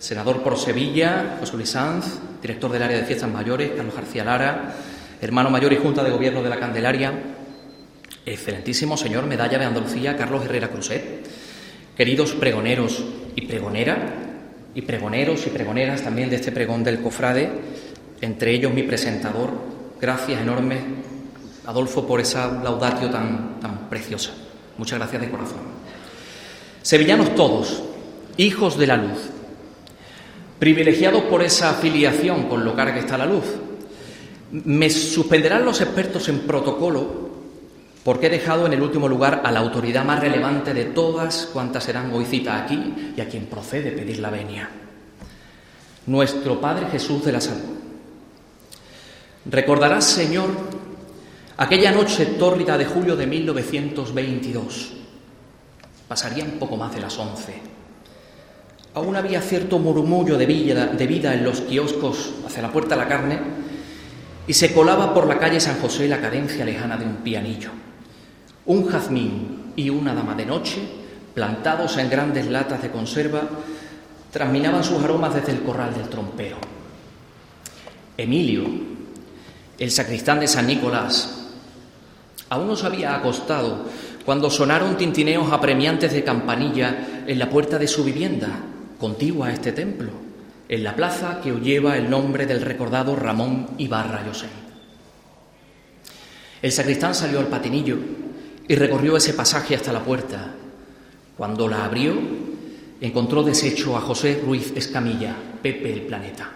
senador 0.00 0.42
por 0.42 0.58
Sevilla, 0.58 1.36
José 1.38 1.54
Luis 1.54 1.68
Sanz, 1.68 2.18
director 2.42 2.72
del 2.72 2.82
área 2.82 2.98
de 2.98 3.04
fiestas 3.04 3.30
mayores, 3.30 3.70
Carlos 3.76 3.94
García 3.94 4.24
Lara, 4.24 4.74
hermano 5.20 5.50
mayor 5.50 5.72
y 5.72 5.76
junta 5.76 6.02
de 6.02 6.10
gobierno 6.10 6.42
de 6.42 6.50
la 6.50 6.58
Candelaria, 6.58 7.12
excelentísimo 8.26 8.96
señor 8.96 9.26
medalla 9.26 9.56
de 9.56 9.66
Andalucía, 9.66 10.16
Carlos 10.16 10.44
Herrera 10.46 10.70
Cruzet, 10.70 11.24
queridos 11.96 12.32
pregoneros 12.32 13.04
y 13.36 13.42
pregonera, 13.42 13.98
y 14.74 14.82
pregoneros 14.82 15.46
y 15.46 15.50
pregoneras 15.50 16.02
también 16.02 16.28
de 16.28 16.34
este 16.34 16.50
pregón 16.50 16.82
del 16.82 17.00
cofrade, 17.00 17.52
entre 18.24 18.52
ellos 18.52 18.72
mi 18.72 18.82
presentador. 18.82 19.50
Gracias 20.00 20.40
enormes, 20.40 20.80
Adolfo, 21.66 22.06
por 22.06 22.20
esa 22.20 22.50
laudatio 22.62 23.10
tan, 23.10 23.60
tan 23.60 23.88
preciosa. 23.88 24.30
Muchas 24.78 24.98
gracias 24.98 25.22
de 25.22 25.30
corazón. 25.30 25.58
Sevillanos 26.82 27.34
todos, 27.34 27.82
hijos 28.36 28.78
de 28.78 28.86
la 28.86 28.96
luz, 28.96 29.30
privilegiados 30.58 31.22
por 31.24 31.42
esa 31.42 31.70
afiliación 31.70 32.48
con 32.48 32.64
lo 32.64 32.74
cara 32.74 32.92
que 32.92 33.00
está 33.00 33.16
la 33.16 33.26
luz. 33.26 33.44
Me 34.50 34.90
suspenderán 34.90 35.64
los 35.64 35.80
expertos 35.80 36.28
en 36.28 36.40
protocolo 36.40 37.24
porque 38.04 38.26
he 38.26 38.30
dejado 38.30 38.66
en 38.66 38.74
el 38.74 38.82
último 38.82 39.08
lugar 39.08 39.42
a 39.44 39.50
la 39.50 39.60
autoridad 39.60 40.04
más 40.04 40.20
relevante 40.20 40.74
de 40.74 40.84
todas 40.84 41.48
cuantas 41.52 41.84
serán 41.84 42.12
hoy 42.12 42.26
cita 42.26 42.62
aquí 42.62 43.12
y 43.16 43.20
a 43.20 43.28
quien 43.28 43.46
procede 43.46 43.92
pedir 43.92 44.18
la 44.18 44.30
venia. 44.30 44.68
Nuestro 46.06 46.60
Padre 46.60 46.86
Jesús 46.92 47.24
de 47.24 47.32
la 47.32 47.40
Salud. 47.40 47.73
Recordarás, 49.46 50.04
Señor, 50.04 50.48
aquella 51.58 51.92
noche 51.92 52.24
tórrida 52.24 52.78
de 52.78 52.86
julio 52.86 53.14
de 53.14 53.26
1922. 53.26 54.92
Pasarían 56.08 56.52
poco 56.52 56.76
más 56.78 56.94
de 56.94 57.02
las 57.02 57.18
once. 57.18 57.54
Aún 58.94 59.16
había 59.16 59.42
cierto 59.42 59.78
murmullo 59.78 60.38
de 60.38 60.46
vida, 60.46 60.86
de 60.86 61.06
vida 61.06 61.34
en 61.34 61.44
los 61.44 61.60
kioscos 61.60 62.32
hacia 62.46 62.62
la 62.62 62.72
puerta 62.72 62.94
de 62.94 63.02
la 63.02 63.08
carne 63.08 63.38
y 64.46 64.54
se 64.54 64.72
colaba 64.72 65.12
por 65.12 65.26
la 65.26 65.38
calle 65.38 65.60
San 65.60 65.78
José 65.78 66.08
la 66.08 66.20
cadencia 66.20 66.64
lejana 66.64 66.96
de 66.96 67.04
un 67.04 67.16
pianillo. 67.16 67.70
Un 68.66 68.86
jazmín 68.86 69.72
y 69.76 69.90
una 69.90 70.14
dama 70.14 70.34
de 70.34 70.46
noche, 70.46 70.80
plantados 71.34 71.98
en 71.98 72.08
grandes 72.08 72.46
latas 72.46 72.80
de 72.80 72.90
conserva, 72.90 73.42
transminaban 74.30 74.84
sus 74.84 75.02
aromas 75.02 75.34
desde 75.34 75.52
el 75.52 75.62
corral 75.62 75.92
del 75.92 76.08
trompero. 76.08 76.56
Emilio, 78.16 78.93
el 79.78 79.90
sacristán 79.90 80.40
de 80.40 80.48
San 80.48 80.66
Nicolás, 80.66 81.48
aún 82.48 82.68
no 82.68 82.76
se 82.76 82.86
había 82.86 83.14
acostado 83.14 83.86
cuando 84.24 84.50
sonaron 84.50 84.96
tintineos 84.96 85.52
apremiantes 85.52 86.12
de 86.12 86.24
campanilla 86.24 87.24
en 87.26 87.38
la 87.38 87.50
puerta 87.50 87.78
de 87.78 87.88
su 87.88 88.04
vivienda, 88.04 88.48
contigua 88.98 89.48
a 89.48 89.52
este 89.52 89.72
templo, 89.72 90.10
en 90.68 90.82
la 90.82 90.96
plaza 90.96 91.40
que 91.42 91.52
lleva 91.52 91.96
el 91.98 92.08
nombre 92.08 92.46
del 92.46 92.62
recordado 92.62 93.16
Ramón 93.16 93.68
Ibarra 93.76 94.24
José. 94.26 94.46
El 96.62 96.72
sacristán 96.72 97.14
salió 97.14 97.40
al 97.40 97.48
patinillo 97.48 97.98
y 98.66 98.74
recorrió 98.76 99.18
ese 99.18 99.34
pasaje 99.34 99.74
hasta 99.74 99.92
la 99.92 100.02
puerta. 100.02 100.54
Cuando 101.36 101.68
la 101.68 101.84
abrió, 101.84 102.14
encontró 103.00 103.42
deshecho 103.42 103.94
a 103.96 104.00
José 104.00 104.40
Ruiz 104.42 104.72
Escamilla, 104.74 105.36
Pepe 105.62 105.92
el 105.92 106.02
planeta. 106.02 106.50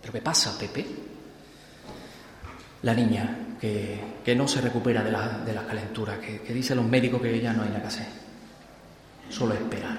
¿Pero 0.00 0.12
qué 0.12 0.20
pasa, 0.22 0.58
Pepe? 0.58 1.09
La 2.82 2.94
niña 2.94 3.56
que, 3.60 4.34
no 4.36 4.46
se 4.46 4.60
recupera 4.60 5.02
de 5.02 5.10
la, 5.10 5.42
de 5.44 5.54
calentura, 5.66 6.20
que, 6.20 6.40
que 6.40 6.54
dicen 6.54 6.76
los 6.76 6.86
médicos 6.86 7.20
que 7.20 7.40
ya 7.40 7.52
no 7.52 7.62
hay 7.62 7.68
nada 7.68 7.82
que 7.82 7.88
hacer, 7.88 8.06
solo 9.28 9.54
esperar. 9.54 9.98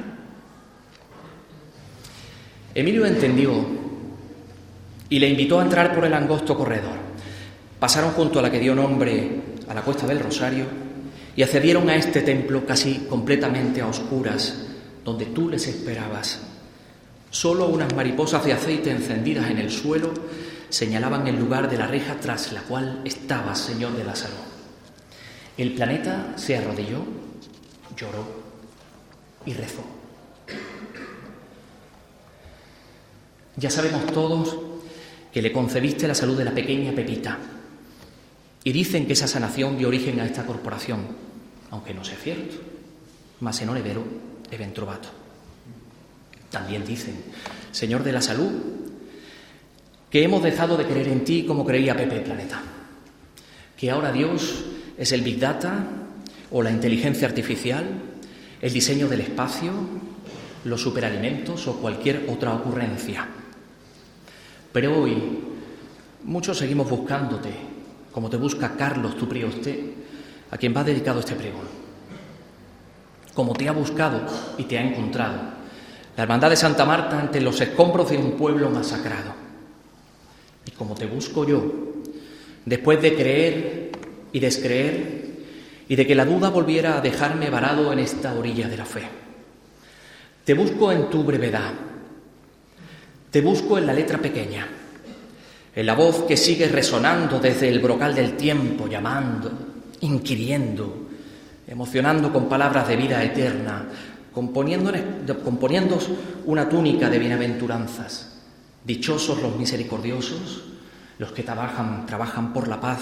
Emilio 2.74 3.06
entendió 3.06 3.52
y 5.10 5.20
le 5.20 5.28
invitó 5.28 5.60
a 5.60 5.64
entrar 5.64 5.94
por 5.94 6.06
el 6.06 6.14
angosto 6.14 6.58
corredor. 6.58 6.96
Pasaron 7.80 8.12
junto 8.12 8.40
a 8.40 8.42
la 8.42 8.50
que 8.50 8.60
dio 8.60 8.74
nombre 8.74 9.42
a 9.68 9.74
la 9.74 9.82
Cuesta 9.82 10.08
del 10.08 10.20
Rosario 10.20 10.66
y 11.36 11.44
accedieron 11.44 11.90
a 11.90 11.96
este 11.96 12.22
templo 12.22 12.66
casi 12.66 13.06
completamente 13.10 13.82
a 13.82 13.88
oscuras, 13.88 14.68
donde 15.04 15.26
tú 15.28 15.50
les 15.50 15.68
esperabas. 15.68 16.40
Solo 17.30 17.68
unas 17.68 17.94
mariposas 17.94 18.46
de 18.46 18.54
aceite 18.54 18.92
encendidas 18.92 19.50
en 19.50 19.58
el 19.58 19.72
suelo 19.72 20.14
señalaban 20.72 21.28
el 21.28 21.38
lugar 21.38 21.70
de 21.70 21.78
la 21.78 21.86
reja 21.86 22.16
tras 22.20 22.52
la 22.54 22.62
cual 22.62 23.02
estaba 23.06 23.54
Señor 23.54 23.96
de 23.96 24.16
Salud. 24.16 24.38
El 25.58 25.74
planeta 25.74 26.34
se 26.38 26.58
arrodilló, 26.58 27.04
lloró 27.96 28.26
y 29.46 29.54
rezó. 29.54 29.84
Ya 33.58 33.70
sabemos 33.70 34.06
todos 34.08 34.58
que 35.32 35.42
le 35.42 35.52
concebiste 35.52 36.08
la 36.08 36.16
salud 36.16 36.38
de 36.38 36.46
la 36.46 36.52
pequeña 36.52 36.94
Pepita. 36.94 37.38
Y 38.64 38.72
dicen 38.72 39.06
que 39.08 39.14
esa 39.14 39.28
sanación 39.28 39.78
dio 39.78 39.90
origen 39.90 40.20
a 40.20 40.26
esta 40.26 40.46
corporación, 40.46 41.00
aunque 41.70 41.94
no 41.94 42.06
sea 42.06 42.18
cierto. 42.18 42.56
Mas 43.42 43.62
en 43.62 43.84
vero 43.84 44.04
eventrovato. 44.50 45.10
También 46.50 46.86
dicen, 46.86 47.16
Señor 47.72 48.04
de 48.04 48.12
la 48.12 48.22
salud, 48.22 48.81
que 50.12 50.24
hemos 50.26 50.44
dejado 50.44 50.76
de 50.76 50.86
creer 50.86 51.08
en 51.08 51.24
ti 51.24 51.46
como 51.46 51.66
creía 51.66 51.96
Pepe 51.96 52.20
Planeta, 52.20 52.62
que 53.78 53.90
ahora 53.90 54.12
Dios 54.12 54.66
es 54.98 55.14
el 55.14 55.22
Big 55.22 55.40
Data 55.40 55.86
o 56.52 56.62
la 56.62 56.70
inteligencia 56.70 57.30
artificial, 57.30 57.86
el 58.62 58.74
diseño 58.74 59.08
del 59.08 59.22
espacio, 59.22 59.72
los 60.66 60.82
superalimentos 60.82 61.66
o 61.68 61.78
cualquier 61.78 62.26
otra 62.28 62.54
ocurrencia. 62.54 63.26
Pero 64.74 65.02
hoy 65.02 65.16
muchos 66.26 66.58
seguimos 66.58 66.90
buscándote, 66.90 67.52
como 68.12 68.30
te 68.30 68.36
busca 68.36 68.76
Carlos, 68.76 69.18
tu 69.18 69.30
prioste, 69.30 69.94
a 70.52 70.58
quien 70.58 70.76
va 70.76 70.84
dedicado 70.84 71.22
este 71.22 71.36
pregón. 71.36 71.68
Como 73.34 73.54
te 73.54 73.70
ha 73.70 73.72
buscado 73.72 74.28
y 74.58 74.66
te 74.66 74.78
ha 74.78 74.84
encontrado 74.84 75.40
la 76.18 76.24
Hermandad 76.24 76.50
de 76.50 76.58
Santa 76.58 76.84
Marta 76.84 77.18
ante 77.18 77.40
los 77.40 77.62
escombros 77.62 78.10
de 78.10 78.18
un 78.18 78.34
pueblo 78.34 78.70
masacrado 78.70 79.41
y 80.66 80.72
como 80.72 80.96
te 80.96 81.06
busco 81.06 81.46
yo, 81.46 81.64
después 82.66 83.02
de 83.02 83.16
creer 83.16 83.92
y 84.32 84.40
descreer, 84.40 85.22
y 85.88 85.96
de 85.96 86.08
que 86.08 86.16
la 86.16 86.26
duda 86.26 86.50
volviera 86.50 86.98
a 86.98 87.02
dejarme 87.02 87.50
varado 87.50 87.92
en 87.92 88.00
esta 88.00 88.34
orilla 88.34 88.70
de 88.70 88.78
la 88.78 88.86
fe. 88.86 89.02
Te 90.46 90.54
busco 90.54 90.92
en 90.92 91.10
tu 91.10 91.24
brevedad, 91.24 91.74
te 93.30 93.42
busco 93.42 93.78
en 93.78 93.88
la 93.88 93.94
letra 93.94 94.18
pequeña, 94.18 94.68
en 95.76 95.86
la 95.86 95.94
voz 95.94 96.24
que 96.24 96.38
sigue 96.38 96.68
resonando 96.68 97.40
desde 97.40 97.68
el 97.68 97.80
brocal 97.80 98.16
del 98.16 98.38
tiempo, 98.38 98.88
llamando, 98.88 99.52
inquiriendo, 100.02 101.08
emocionando 101.68 102.32
con 102.32 102.48
palabras 102.48 102.88
de 102.88 102.96
vida 102.96 103.24
eterna, 103.24 103.88
componiendo 104.34 104.92
una 106.46 106.70
túnica 106.70 107.10
de 107.10 107.20
bienaventuranzas 107.20 108.31
Dichosos 108.84 109.42
los 109.42 109.56
misericordiosos, 109.58 110.64
los 111.20 111.32
que 111.32 111.44
trabajan, 111.44 112.06
trabajan 112.06 112.52
por 112.52 112.68
la 112.68 112.82
paz, 112.82 113.00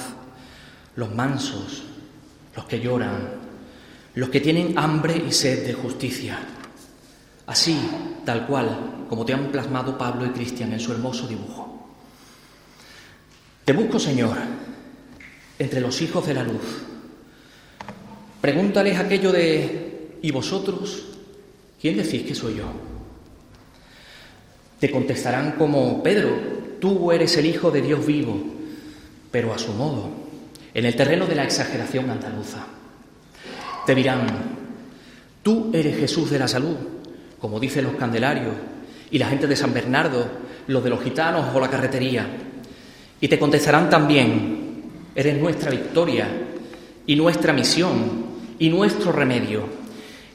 los 0.95 1.13
mansos, 1.15 1.83
los 2.55 2.65
que 2.65 2.79
lloran, 2.79 3.29
los 4.15 4.29
que 4.29 4.41
tienen 4.41 4.77
hambre 4.77 5.23
y 5.27 5.31
sed 5.31 5.65
de 5.65 5.73
justicia. 5.73 6.37
Así, 7.47 7.79
tal 8.25 8.45
cual, 8.45 9.05
como 9.07 9.25
te 9.25 9.33
han 9.33 9.51
plasmado 9.51 9.97
Pablo 9.97 10.25
y 10.25 10.29
Cristian 10.29 10.73
en 10.73 10.79
su 10.79 10.91
hermoso 10.91 11.27
dibujo. 11.27 11.89
Te 13.63 13.73
busco, 13.73 13.99
Señor, 13.99 14.35
entre 15.57 15.79
los 15.79 16.01
hijos 16.01 16.25
de 16.27 16.33
la 16.33 16.43
luz. 16.43 16.83
Pregúntales 18.41 18.97
aquello 18.97 19.31
de, 19.31 20.17
¿y 20.21 20.31
vosotros? 20.31 21.05
¿Quién 21.79 21.97
decís 21.97 22.23
que 22.23 22.35
soy 22.35 22.55
yo? 22.57 22.88
Te 24.79 24.89
contestarán 24.89 25.53
como, 25.53 26.01
Pedro, 26.01 26.29
tú 26.79 27.11
eres 27.11 27.35
el 27.37 27.45
Hijo 27.45 27.69
de 27.71 27.81
Dios 27.81 28.05
vivo, 28.05 28.41
pero 29.31 29.53
a 29.53 29.57
su 29.57 29.73
modo, 29.73 30.09
en 30.73 30.85
el 30.85 30.95
terreno 30.95 31.25
de 31.25 31.35
la 31.35 31.43
exageración 31.43 32.09
andaluza. 32.09 32.65
Te 33.85 33.93
dirán, 33.93 34.27
tú 35.43 35.69
eres 35.73 35.97
Jesús 35.97 36.29
de 36.29 36.39
la 36.39 36.47
salud, 36.47 36.75
como 37.39 37.59
dicen 37.59 37.85
los 37.85 37.95
candelarios, 37.95 38.53
y 39.11 39.17
la 39.17 39.27
gente 39.27 39.47
de 39.47 39.55
San 39.55 39.73
Bernardo, 39.73 40.27
los 40.67 40.83
de 40.83 40.89
los 40.89 41.01
gitanos 41.03 41.53
o 41.53 41.59
la 41.59 41.69
carretería. 41.69 42.25
Y 43.19 43.27
te 43.27 43.39
contestarán 43.39 43.89
también, 43.89 44.83
eres 45.15 45.37
nuestra 45.37 45.71
victoria 45.71 46.27
y 47.05 47.15
nuestra 47.15 47.51
misión 47.51 48.25
y 48.59 48.69
nuestro 48.69 49.11
remedio. 49.11 49.78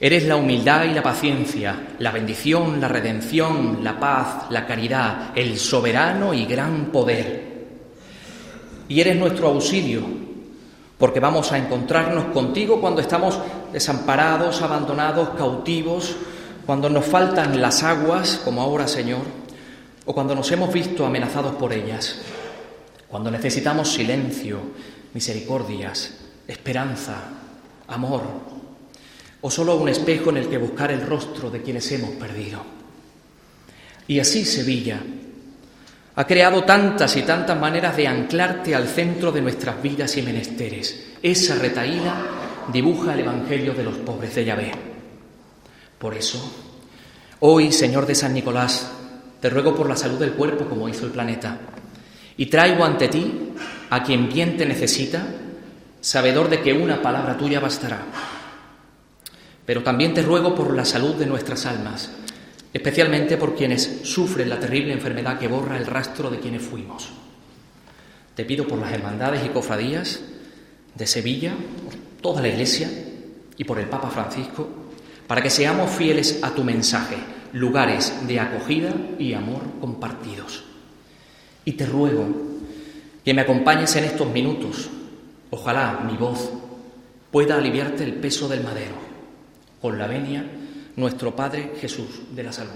Eres 0.01 0.25
la 0.25 0.37
humildad 0.37 0.85
y 0.85 0.95
la 0.95 1.03
paciencia, 1.03 1.95
la 1.99 2.11
bendición, 2.11 2.81
la 2.81 2.89
redención, 2.89 3.79
la 3.83 3.99
paz, 3.99 4.51
la 4.51 4.67
caridad, 4.67 5.31
el 5.37 5.57
soberano 5.59 6.35
y 6.35 6.45
gran 6.47 6.87
poder. 6.87 7.55
Y 8.89 9.01
eres 9.01 9.17
nuestro 9.17 9.49
auxilio, 9.49 10.03
porque 10.99 11.21
vamos 11.21 11.53
a 11.53 11.59
encontrarnos 11.59 12.27
contigo 12.27 12.81
cuando 12.81 13.01
estamos 13.01 13.39
desamparados, 13.73 14.63
abandonados, 14.63 15.31
cautivos, 15.31 16.17
cuando 16.67 16.91
nos 16.91 17.05
faltan 17.05 17.61
las 17.61 17.83
aguas, 17.83 18.41
como 18.45 18.63
ahora, 18.63 18.89
Señor, 18.89 19.23
o 20.07 20.13
cuando 20.13 20.35
nos 20.35 20.51
hemos 20.51 20.73
visto 20.73 21.07
amenazados 21.07 21.55
por 21.55 21.73
ellas, 21.73 22.21
cuando 23.09 23.31
necesitamos 23.31 23.93
silencio, 23.93 24.59
misericordias, 25.15 26.15
esperanza, 26.49 27.15
amor, 27.87 28.23
o 29.47 29.51
solo 29.51 29.77
un 29.77 29.91
espejo 29.91 30.31
en 30.31 30.39
el 30.39 30.49
que 30.49 30.57
buscar 30.57 30.91
el 30.91 31.07
rostro 31.07 31.51
de 31.51 31.61
quienes 31.61 31.93
hemos 31.93 32.13
perdido. 32.13 32.65
Y 34.09 34.19
así 34.19 34.43
Sevilla 34.43 34.99
ha 36.17 36.27
creado 36.27 36.65
tantas 36.65 37.15
y 37.19 37.23
tantas 37.25 37.61
maneras 37.61 37.95
de 37.95 38.09
anclarte 38.09 38.75
al 38.75 38.89
centro 38.89 39.31
de 39.31 39.43
nuestras 39.43 39.83
vidas 39.83 40.17
y 40.17 40.23
menesteres. 40.23 41.13
Esa 41.23 41.57
retaíla 41.57 42.15
dibuja 42.73 43.13
el 43.13 43.21
Evangelio 43.21 43.75
de 43.75 43.85
los 43.85 43.97
pobres 43.99 44.35
de 44.35 44.47
Yahvé. 44.47 44.73
Por 45.99 46.15
eso, 46.15 46.41
hoy, 47.41 47.71
Señor 47.71 48.07
de 48.07 48.15
San 48.15 48.33
Nicolás, 48.33 48.93
te 49.43 49.51
ruego 49.51 49.75
por 49.75 49.91
la 49.91 49.97
salud 49.97 50.19
del 50.19 50.33
cuerpo 50.33 50.65
como 50.65 50.89
hizo 50.89 51.05
el 51.05 51.13
planeta, 51.13 51.59
y 52.39 52.47
traigo 52.47 52.83
ante 52.83 53.09
ti 53.09 53.53
a 53.91 54.03
quien 54.03 54.27
bien 54.27 54.57
te 54.57 54.65
necesita, 54.65 55.23
sabedor 56.01 56.49
de 56.49 56.63
que 56.63 56.73
una 56.73 57.03
palabra 57.03 57.37
tuya 57.37 57.61
bastará. 57.61 58.07
Pero 59.67 59.83
también 59.83 60.15
te 60.15 60.23
ruego 60.23 60.55
por 60.55 60.75
la 60.75 60.85
salud 60.85 61.15
de 61.15 61.27
nuestras 61.27 61.67
almas, 61.67 62.11
especialmente 62.73 63.37
por 63.37 63.55
quienes 63.55 64.01
sufren 64.03 64.49
la 64.49 64.61
terrible 64.61 64.93
enfermedad 64.93 65.39
que 65.39 65.49
borra 65.49 65.77
el 65.77 65.87
rastro 65.87 66.31
de 66.31 66.41
quienes 66.41 66.63
fuimos. 66.63 67.11
Te 68.35 68.45
pido 68.45 68.67
por 68.67 68.79
las 68.79 68.93
hermandades 68.93 69.45
y 69.45 69.49
cofradías 69.51 70.21
de 70.95 71.07
Sevilla, 71.07 71.53
por 71.85 71.95
toda 72.21 72.43
la 72.43 72.49
Iglesia 72.49 72.91
y 73.57 73.65
por 73.65 73.79
el 73.79 73.87
Papa 73.87 74.11
Francisco, 74.11 74.69
para 75.27 75.43
que 75.43 75.51
seamos 75.51 75.91
fieles 75.91 76.41
a 76.43 76.51
tu 76.51 76.65
mensaje, 76.65 77.17
lugares 77.53 78.27
de 78.27 78.41
acogida 78.41 78.93
y 79.19 79.33
amor 79.33 79.63
compartidos. 79.81 80.65
Y 81.65 81.73
te 81.73 81.87
ruego 81.87 82.27
que 83.25 83.33
me 83.33 83.41
acompañes 83.43 83.95
en 83.97 84.05
estos 84.05 84.31
minutos. 84.31 84.91
Ojalá 85.51 86.05
mi 86.07 86.17
voz 86.17 86.51
pueda 87.31 87.57
aliviarte 87.57 88.05
el 88.05 88.15
peso 88.15 88.49
del 88.49 88.63
madero. 88.63 89.04
Con 89.85 89.99
la 89.99 90.07
venia, 90.07 90.43
nuestro 90.97 91.37
Padre 91.37 91.73
Jesús 91.79 92.07
de 92.35 92.43
la 92.43 92.53
Salud. 92.53 92.73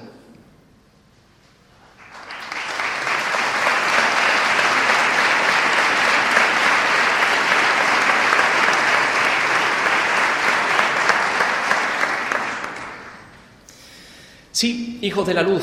Sí, 14.53 14.99
hijos 15.01 15.27
de 15.27 15.33
la 15.33 15.43
luz, 15.43 15.63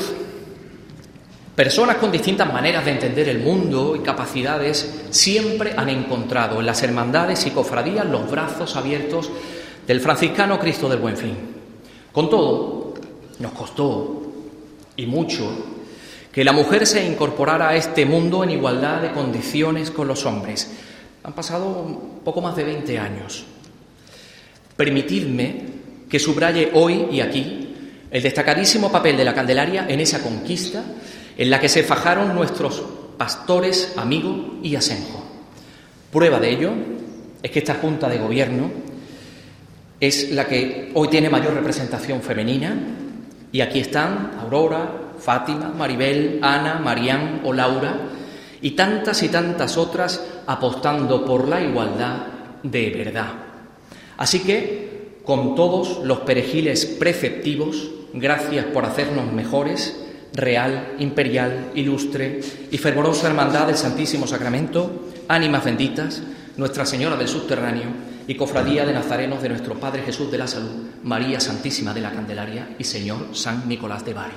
personas 1.54 1.98
con 1.98 2.10
distintas 2.10 2.52
maneras 2.52 2.84
de 2.84 2.90
entender 2.90 3.28
el 3.28 3.38
mundo 3.38 3.94
y 3.94 4.00
capacidades 4.00 5.04
siempre 5.10 5.74
han 5.76 5.90
encontrado 5.90 6.58
en 6.58 6.66
las 6.66 6.82
hermandades 6.82 7.46
y 7.46 7.50
cofradías 7.50 8.04
los 8.04 8.28
brazos 8.28 8.74
abiertos 8.74 9.30
del 9.86 10.00
franciscano 10.00 10.58
Cristo 10.58 10.88
del 10.88 10.98
Buen 10.98 11.16
Fin. 11.16 11.36
Con 12.12 12.28
todo, 12.28 12.94
nos 13.38 13.52
costó, 13.52 14.22
y 14.96 15.06
mucho, 15.06 15.48
que 16.32 16.44
la 16.44 16.52
mujer 16.52 16.86
se 16.86 17.06
incorporara 17.06 17.68
a 17.68 17.76
este 17.76 18.04
mundo 18.04 18.42
en 18.42 18.50
igualdad 18.50 19.02
de 19.02 19.12
condiciones 19.12 19.90
con 19.90 20.08
los 20.08 20.26
hombres. 20.26 20.70
Han 21.22 21.34
pasado 21.34 22.20
poco 22.24 22.40
más 22.40 22.56
de 22.56 22.64
20 22.64 22.98
años. 22.98 23.44
Permitidme 24.76 25.64
que 26.08 26.18
subraye 26.18 26.70
hoy 26.74 27.08
y 27.10 27.20
aquí 27.20 27.74
el 28.10 28.22
destacadísimo 28.22 28.90
papel 28.90 29.16
de 29.16 29.24
la 29.24 29.34
Candelaria 29.34 29.86
en 29.88 30.00
esa 30.00 30.22
conquista 30.22 30.84
en 31.36 31.50
la 31.50 31.60
que 31.60 31.68
se 31.68 31.82
fajaron 31.82 32.34
nuestros 32.34 32.82
pastores, 33.16 33.94
Amigo 33.96 34.58
y 34.62 34.76
Asenjo. 34.76 35.24
Prueba 36.12 36.38
de 36.38 36.50
ello 36.50 36.72
es 37.42 37.50
que 37.50 37.58
esta 37.58 37.74
Junta 37.74 38.08
de 38.08 38.18
Gobierno 38.18 38.70
es 40.00 40.30
la 40.32 40.46
que 40.46 40.90
hoy 40.94 41.08
tiene 41.08 41.30
mayor 41.30 41.54
representación 41.54 42.20
femenina 42.20 42.76
y 43.52 43.60
aquí 43.60 43.80
están 43.80 44.32
Aurora, 44.40 45.14
Fátima, 45.18 45.70
Maribel, 45.70 46.38
Ana, 46.42 46.78
Marían 46.78 47.40
o 47.44 47.52
Laura 47.52 47.96
y 48.60 48.72
tantas 48.72 49.22
y 49.22 49.28
tantas 49.28 49.76
otras 49.76 50.22
apostando 50.46 51.24
por 51.24 51.48
la 51.48 51.60
igualdad 51.62 52.26
de 52.62 52.90
verdad. 52.90 53.32
Así 54.18 54.40
que, 54.40 55.20
con 55.24 55.54
todos 55.54 56.04
los 56.04 56.20
perejiles 56.20 56.86
preceptivos, 56.86 57.90
gracias 58.12 58.66
por 58.66 58.84
hacernos 58.84 59.32
mejores, 59.32 60.04
real, 60.32 60.94
imperial, 60.98 61.70
ilustre 61.74 62.40
y 62.70 62.78
fervorosa 62.78 63.28
hermandad 63.28 63.66
del 63.66 63.76
Santísimo 63.76 64.26
Sacramento, 64.26 65.08
ánimas 65.28 65.64
benditas, 65.64 66.22
Nuestra 66.56 66.86
Señora 66.86 67.16
del 67.16 67.28
Subterráneo 67.28 68.15
y 68.26 68.34
Cofradía 68.34 68.84
de 68.84 68.92
Nazarenos 68.92 69.42
de 69.42 69.48
nuestro 69.48 69.78
Padre 69.78 70.02
Jesús 70.02 70.30
de 70.30 70.38
la 70.38 70.46
Salud, 70.46 70.88
María 71.02 71.40
Santísima 71.40 71.94
de 71.94 72.00
la 72.00 72.12
Candelaria 72.12 72.74
y 72.78 72.84
Señor 72.84 73.28
San 73.32 73.68
Nicolás 73.68 74.04
de 74.04 74.14
Bari. 74.14 74.34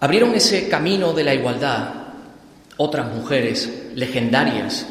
Abrieron 0.00 0.34
ese 0.34 0.68
camino 0.68 1.12
de 1.12 1.24
la 1.24 1.34
igualdad 1.34 1.94
otras 2.76 3.14
mujeres 3.14 3.90
legendarias, 3.94 4.86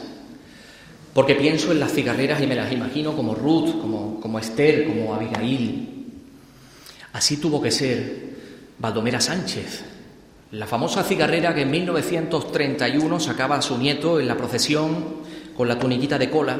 porque 1.13 1.35
pienso 1.35 1.71
en 1.71 1.79
las 1.79 1.91
cigarreras 1.91 2.41
y 2.41 2.47
me 2.47 2.55
las 2.55 2.71
imagino 2.71 3.15
como 3.15 3.35
Ruth, 3.35 3.81
como, 3.81 4.19
como 4.21 4.39
Esther, 4.39 4.85
como 4.85 5.13
Abigail, 5.13 5.91
Así 7.13 7.37
tuvo 7.37 7.61
que 7.61 7.71
ser 7.71 8.31
Baldomera 8.79 9.19
Sánchez, 9.19 9.83
la 10.51 10.65
famosa 10.65 11.03
cigarrera 11.03 11.53
que 11.53 11.61
en 11.61 11.71
1931 11.71 13.19
sacaba 13.19 13.57
a 13.57 13.61
su 13.61 13.77
nieto 13.77 14.19
en 14.19 14.27
la 14.27 14.37
procesión 14.37 15.20
con 15.55 15.67
la 15.67 15.77
tuniquita 15.77 16.17
de 16.17 16.29
cola, 16.29 16.59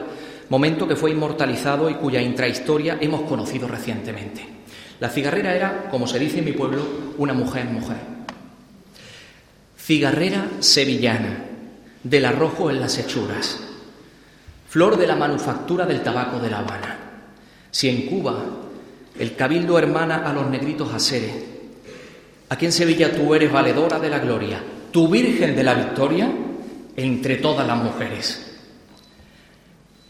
momento 0.50 0.88
que 0.88 0.96
fue 0.96 1.12
inmortalizado 1.12 1.90
y 1.90 1.96
cuya 1.96 2.22
intrahistoria 2.22 2.98
hemos 3.00 3.22
conocido 3.22 3.68
recientemente. 3.68 4.46
La 5.00 5.10
cigarrera 5.10 5.56
era, 5.56 5.90
como 5.90 6.08
se 6.08 6.20
dice 6.20 6.40
en 6.40 6.46
mi 6.46 6.52
pueblo, 6.52 6.86
una 7.18 7.34
mujer 7.34 7.66
mujer. 7.66 7.98
Cigarrera 9.78 10.48
sevillana, 10.60 11.46
del 12.04 12.26
arrojo 12.26 12.70
en 12.70 12.80
las 12.80 12.98
hechuras, 12.98 13.60
flor 14.70 14.98
de 14.98 15.08
la 15.08 15.16
manufactura 15.16 15.86
del 15.86 16.02
tabaco 16.02 16.40
de 16.40 16.50
La 16.50 16.60
Habana. 16.60 16.98
Si 17.72 17.90
en 17.90 18.08
Cuba 18.08 18.44
el 19.20 19.36
cabildo 19.36 19.78
hermana 19.78 20.28
a 20.28 20.34
los 20.34 20.50
negritos 20.50 20.94
aseres. 20.94 21.32
Aquí 22.50 22.66
en 22.66 22.72
Sevilla 22.72 23.12
tú 23.12 23.34
eres 23.36 23.52
valedora 23.52 24.00
de 24.00 24.10
la 24.10 24.20
gloria, 24.20 24.62
tu 24.92 25.08
virgen 25.08 25.56
de 25.56 25.64
la 25.64 25.74
victoria 25.74 26.32
entre 26.96 27.38
todas 27.38 27.68
las 27.68 27.78
mujeres. 27.78 28.51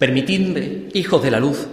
Permitidme, 0.01 0.87
hijos 0.93 1.21
de 1.21 1.29
la 1.29 1.39
luz, 1.39 1.67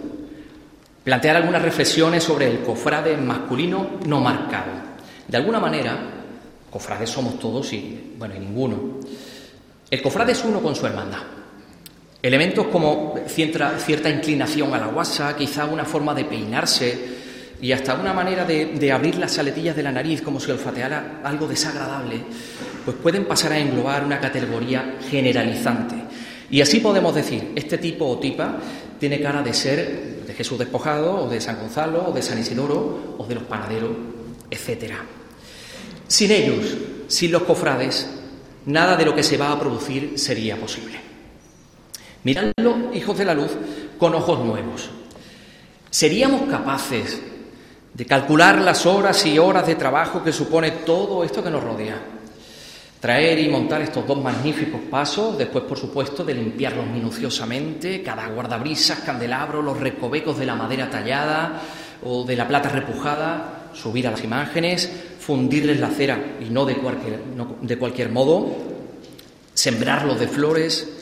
plantear 1.02 1.36
algunas 1.36 1.62
reflexiones 1.62 2.22
sobre 2.22 2.46
el 2.46 2.60
cofrade 2.60 3.16
masculino 3.16 3.92
no 4.06 4.20
marcado. 4.20 4.72
De 5.26 5.38
alguna 5.38 5.58
manera, 5.58 5.96
cofrades 6.70 7.08
somos 7.08 7.38
todos 7.38 7.72
y, 7.72 8.12
bueno, 8.18 8.34
y 8.36 8.40
ninguno. 8.40 8.98
El 9.90 10.02
cofrade 10.02 10.32
es 10.32 10.44
uno 10.44 10.60
con 10.60 10.76
su 10.76 10.84
hermandad. 10.84 11.22
Elementos 12.20 12.66
como 12.66 13.14
cierta, 13.28 14.10
inclinación 14.10 14.74
a 14.74 14.78
la 14.78 14.88
guasa, 14.88 15.34
quizá 15.34 15.64
una 15.64 15.86
forma 15.86 16.14
de 16.14 16.26
peinarse, 16.26 16.98
y 17.62 17.72
hasta 17.72 17.94
una 17.94 18.12
manera 18.12 18.44
de, 18.44 18.92
abrir 18.92 19.16
las 19.16 19.38
aletillas 19.38 19.74
de 19.74 19.84
la 19.84 19.90
nariz 19.90 20.20
como 20.20 20.38
si 20.38 20.50
olfateara 20.50 21.22
algo 21.24 21.48
desagradable, 21.48 22.20
pues 22.84 22.94
pueden 22.98 23.24
pasar 23.24 23.52
a 23.52 23.58
englobar 23.58 24.04
una 24.04 24.20
categoría 24.20 24.98
generalizante. 25.08 26.07
Y 26.50 26.60
así 26.60 26.80
podemos 26.80 27.14
decir, 27.14 27.52
este 27.54 27.78
tipo 27.78 28.06
o 28.06 28.18
tipa 28.18 28.56
tiene 28.98 29.20
cara 29.20 29.42
de 29.42 29.52
ser 29.52 30.24
de 30.26 30.34
Jesús 30.34 30.58
despojado, 30.58 31.24
o 31.24 31.28
de 31.28 31.40
San 31.40 31.58
Gonzalo, 31.58 32.08
o 32.08 32.12
de 32.12 32.22
San 32.22 32.38
Isidoro, 32.38 33.16
o 33.18 33.26
de 33.26 33.34
los 33.34 33.44
panaderos, 33.44 33.90
etc. 34.50 34.94
Sin 36.06 36.30
ellos, 36.30 36.76
sin 37.06 37.32
los 37.32 37.42
cofrades, 37.42 38.08
nada 38.66 38.96
de 38.96 39.04
lo 39.04 39.14
que 39.14 39.22
se 39.22 39.36
va 39.36 39.52
a 39.52 39.60
producir 39.60 40.18
sería 40.18 40.56
posible. 40.56 40.98
Miradlo, 42.24 42.92
hijos 42.94 43.16
de 43.16 43.24
la 43.24 43.34
luz, 43.34 43.52
con 43.98 44.14
ojos 44.14 44.44
nuevos 44.44 44.90
¿Seríamos 45.90 46.42
capaces 46.50 47.20
de 47.94 48.04
calcular 48.04 48.60
las 48.60 48.84
horas 48.84 49.24
y 49.24 49.38
horas 49.38 49.66
de 49.66 49.74
trabajo 49.74 50.22
que 50.22 50.32
supone 50.32 50.70
todo 50.70 51.24
esto 51.24 51.42
que 51.42 51.50
nos 51.50 51.64
rodea? 51.64 52.17
Traer 53.00 53.38
y 53.38 53.48
montar 53.48 53.80
estos 53.80 54.04
dos 54.06 54.20
magníficos 54.20 54.80
pasos, 54.90 55.38
después, 55.38 55.64
por 55.64 55.78
supuesto, 55.78 56.24
de 56.24 56.34
limpiarlos 56.34 56.86
minuciosamente, 56.88 58.02
cada 58.02 58.26
guardabrisas, 58.28 59.00
candelabro, 59.00 59.62
los 59.62 59.78
recovecos 59.78 60.36
de 60.36 60.46
la 60.46 60.56
madera 60.56 60.90
tallada 60.90 61.62
o 62.02 62.24
de 62.24 62.34
la 62.34 62.48
plata 62.48 62.70
repujada, 62.70 63.70
subir 63.72 64.08
a 64.08 64.10
las 64.10 64.24
imágenes, 64.24 64.90
fundirles 65.20 65.78
la 65.78 65.90
cera 65.90 66.18
y 66.40 66.50
no 66.50 66.64
de 66.64 66.74
cualquier, 66.76 67.20
de 67.60 67.78
cualquier 67.78 68.10
modo, 68.10 68.48
sembrarlos 69.54 70.18
de 70.18 70.26
flores, 70.26 70.97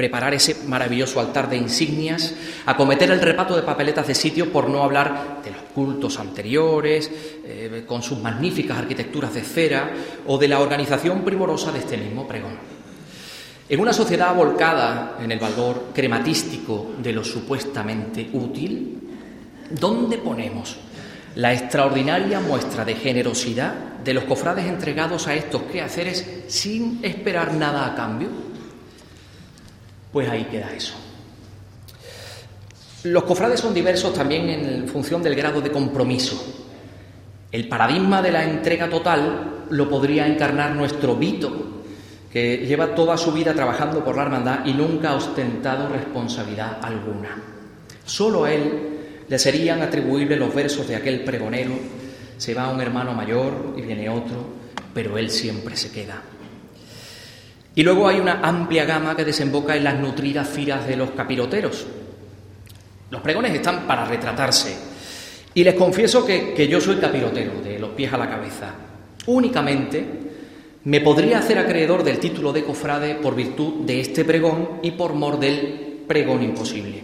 preparar 0.00 0.32
ese 0.32 0.64
maravilloso 0.64 1.20
altar 1.20 1.50
de 1.50 1.58
insignias, 1.58 2.34
acometer 2.64 3.10
el 3.10 3.20
repato 3.20 3.54
de 3.54 3.60
papeletas 3.60 4.06
de 4.06 4.14
sitio, 4.14 4.50
por 4.50 4.66
no 4.66 4.82
hablar 4.82 5.42
de 5.44 5.50
los 5.50 5.60
cultos 5.74 6.18
anteriores, 6.18 7.10
eh, 7.44 7.84
con 7.86 8.02
sus 8.02 8.18
magníficas 8.18 8.78
arquitecturas 8.78 9.34
de 9.34 9.42
cera, 9.42 9.90
o 10.26 10.38
de 10.38 10.48
la 10.48 10.60
organización 10.60 11.20
primorosa 11.20 11.70
de 11.70 11.80
este 11.80 11.98
mismo 11.98 12.26
pregón. 12.26 12.56
En 13.68 13.78
una 13.78 13.92
sociedad 13.92 14.34
volcada 14.34 15.18
en 15.20 15.32
el 15.32 15.38
valor 15.38 15.90
crematístico 15.92 16.92
de 16.96 17.12
lo 17.12 17.22
supuestamente 17.22 18.30
útil, 18.32 19.02
¿dónde 19.68 20.16
ponemos 20.16 20.78
la 21.34 21.52
extraordinaria 21.52 22.40
muestra 22.40 22.86
de 22.86 22.94
generosidad 22.94 23.74
de 24.02 24.14
los 24.14 24.24
cofrades 24.24 24.64
entregados 24.64 25.28
a 25.28 25.34
estos 25.34 25.64
quehaceres 25.64 26.26
sin 26.48 27.00
esperar 27.02 27.52
nada 27.52 27.84
a 27.84 27.94
cambio? 27.94 28.49
Pues 30.12 30.28
ahí 30.28 30.44
queda 30.44 30.72
eso. 30.72 30.94
Los 33.04 33.22
cofrades 33.22 33.60
son 33.60 33.72
diversos 33.72 34.12
también 34.12 34.48
en 34.50 34.88
función 34.88 35.22
del 35.22 35.34
grado 35.34 35.60
de 35.60 35.70
compromiso. 35.70 36.64
El 37.50 37.66
paradigma 37.68 38.20
de 38.20 38.30
la 38.30 38.44
entrega 38.44 38.88
total 38.88 39.64
lo 39.70 39.88
podría 39.88 40.26
encarnar 40.26 40.74
nuestro 40.74 41.16
Vito, 41.16 41.82
que 42.30 42.58
lleva 42.58 42.94
toda 42.94 43.16
su 43.16 43.32
vida 43.32 43.54
trabajando 43.54 44.04
por 44.04 44.16
la 44.16 44.22
hermandad 44.22 44.66
y 44.66 44.74
nunca 44.74 45.10
ha 45.10 45.16
ostentado 45.16 45.88
responsabilidad 45.88 46.78
alguna. 46.82 47.42
Solo 48.04 48.44
a 48.44 48.52
él 48.52 49.24
le 49.28 49.38
serían 49.38 49.80
atribuibles 49.80 50.38
los 50.38 50.54
versos 50.54 50.86
de 50.86 50.96
aquel 50.96 51.24
pregonero, 51.24 51.72
se 52.36 52.54
va 52.54 52.70
un 52.70 52.80
hermano 52.80 53.14
mayor 53.14 53.74
y 53.76 53.82
viene 53.82 54.08
otro, 54.08 54.44
pero 54.92 55.16
él 55.16 55.30
siempre 55.30 55.76
se 55.76 55.90
queda. 55.90 56.22
Y 57.80 57.82
luego 57.82 58.06
hay 58.06 58.20
una 58.20 58.40
amplia 58.42 58.84
gama 58.84 59.16
que 59.16 59.24
desemboca 59.24 59.74
en 59.74 59.84
las 59.84 59.98
nutridas 59.98 60.46
firas 60.46 60.86
de 60.86 60.96
los 60.96 61.12
capiroteros. 61.12 61.86
Los 63.08 63.22
pregones 63.22 63.54
están 63.54 63.86
para 63.86 64.04
retratarse. 64.04 64.76
Y 65.54 65.64
les 65.64 65.76
confieso 65.76 66.26
que, 66.26 66.52
que 66.52 66.68
yo 66.68 66.78
soy 66.78 66.96
capirotero, 66.96 67.62
de 67.62 67.78
los 67.78 67.92
pies 67.92 68.12
a 68.12 68.18
la 68.18 68.28
cabeza. 68.28 68.74
Únicamente 69.28 70.04
me 70.84 71.00
podría 71.00 71.38
hacer 71.38 71.56
acreedor 71.56 72.04
del 72.04 72.18
título 72.18 72.52
de 72.52 72.64
cofrade 72.64 73.14
por 73.14 73.34
virtud 73.34 73.86
de 73.86 74.00
este 74.00 74.26
pregón 74.26 74.80
y 74.82 74.90
por 74.90 75.14
mor 75.14 75.40
del 75.40 76.02
pregón 76.06 76.42
imposible. 76.42 77.02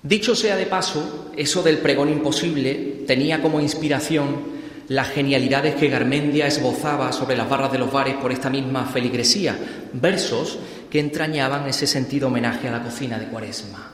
Dicho 0.00 0.36
sea 0.36 0.54
de 0.54 0.66
paso, 0.66 1.32
eso 1.36 1.60
del 1.64 1.78
pregón 1.78 2.08
imposible 2.08 3.02
tenía 3.04 3.42
como 3.42 3.58
inspiración 3.60 4.53
las 4.88 5.08
genialidades 5.08 5.74
que 5.76 5.88
Garmendia 5.88 6.46
esbozaba 6.46 7.12
sobre 7.12 7.36
las 7.36 7.48
barras 7.48 7.72
de 7.72 7.78
los 7.78 7.90
bares 7.90 8.16
por 8.16 8.32
esta 8.32 8.50
misma 8.50 8.84
feligresía, 8.86 9.56
versos 9.92 10.58
que 10.90 11.00
entrañaban 11.00 11.66
ese 11.66 11.86
sentido 11.86 12.28
homenaje 12.28 12.68
a 12.68 12.72
la 12.72 12.82
cocina 12.82 13.18
de 13.18 13.28
Cuaresma. 13.28 13.90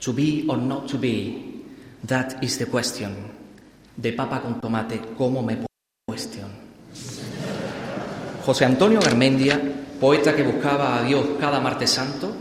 To 0.00 0.12
be 0.12 0.44
or 0.48 0.58
not 0.58 0.90
to 0.90 0.98
be, 0.98 1.64
that 2.06 2.42
is 2.42 2.58
the 2.58 2.66
question. 2.66 3.14
De 3.96 4.12
papa 4.12 4.40
con 4.40 4.60
tomate, 4.60 5.00
¿cómo 5.16 5.42
me 5.42 5.58
cuestión? 6.06 6.48
José 8.44 8.64
Antonio 8.64 9.00
Garmendia, 9.00 9.60
poeta 10.00 10.34
que 10.34 10.42
buscaba 10.42 10.98
a 10.98 11.02
Dios 11.02 11.26
cada 11.38 11.60
martes 11.60 11.90
santo, 11.90 12.34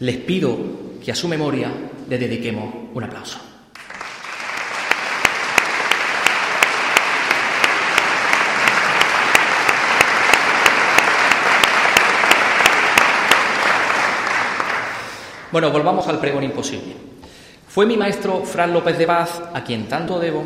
les 0.00 0.16
pido 0.16 0.58
que 1.04 1.12
a 1.12 1.14
su 1.14 1.28
memoria 1.28 1.70
le 2.08 2.18
dediquemos 2.18 2.74
un 2.94 3.04
aplauso. 3.04 3.47
Bueno, 15.50 15.70
volvamos 15.70 16.06
al 16.08 16.20
pregón 16.20 16.44
imposible. 16.44 16.94
Fue 17.66 17.86
mi 17.86 17.96
maestro 17.96 18.42
Fran 18.44 18.70
López 18.72 18.98
de 18.98 19.06
Vaz, 19.06 19.40
a 19.54 19.64
quien 19.64 19.88
tanto 19.88 20.18
debo, 20.18 20.44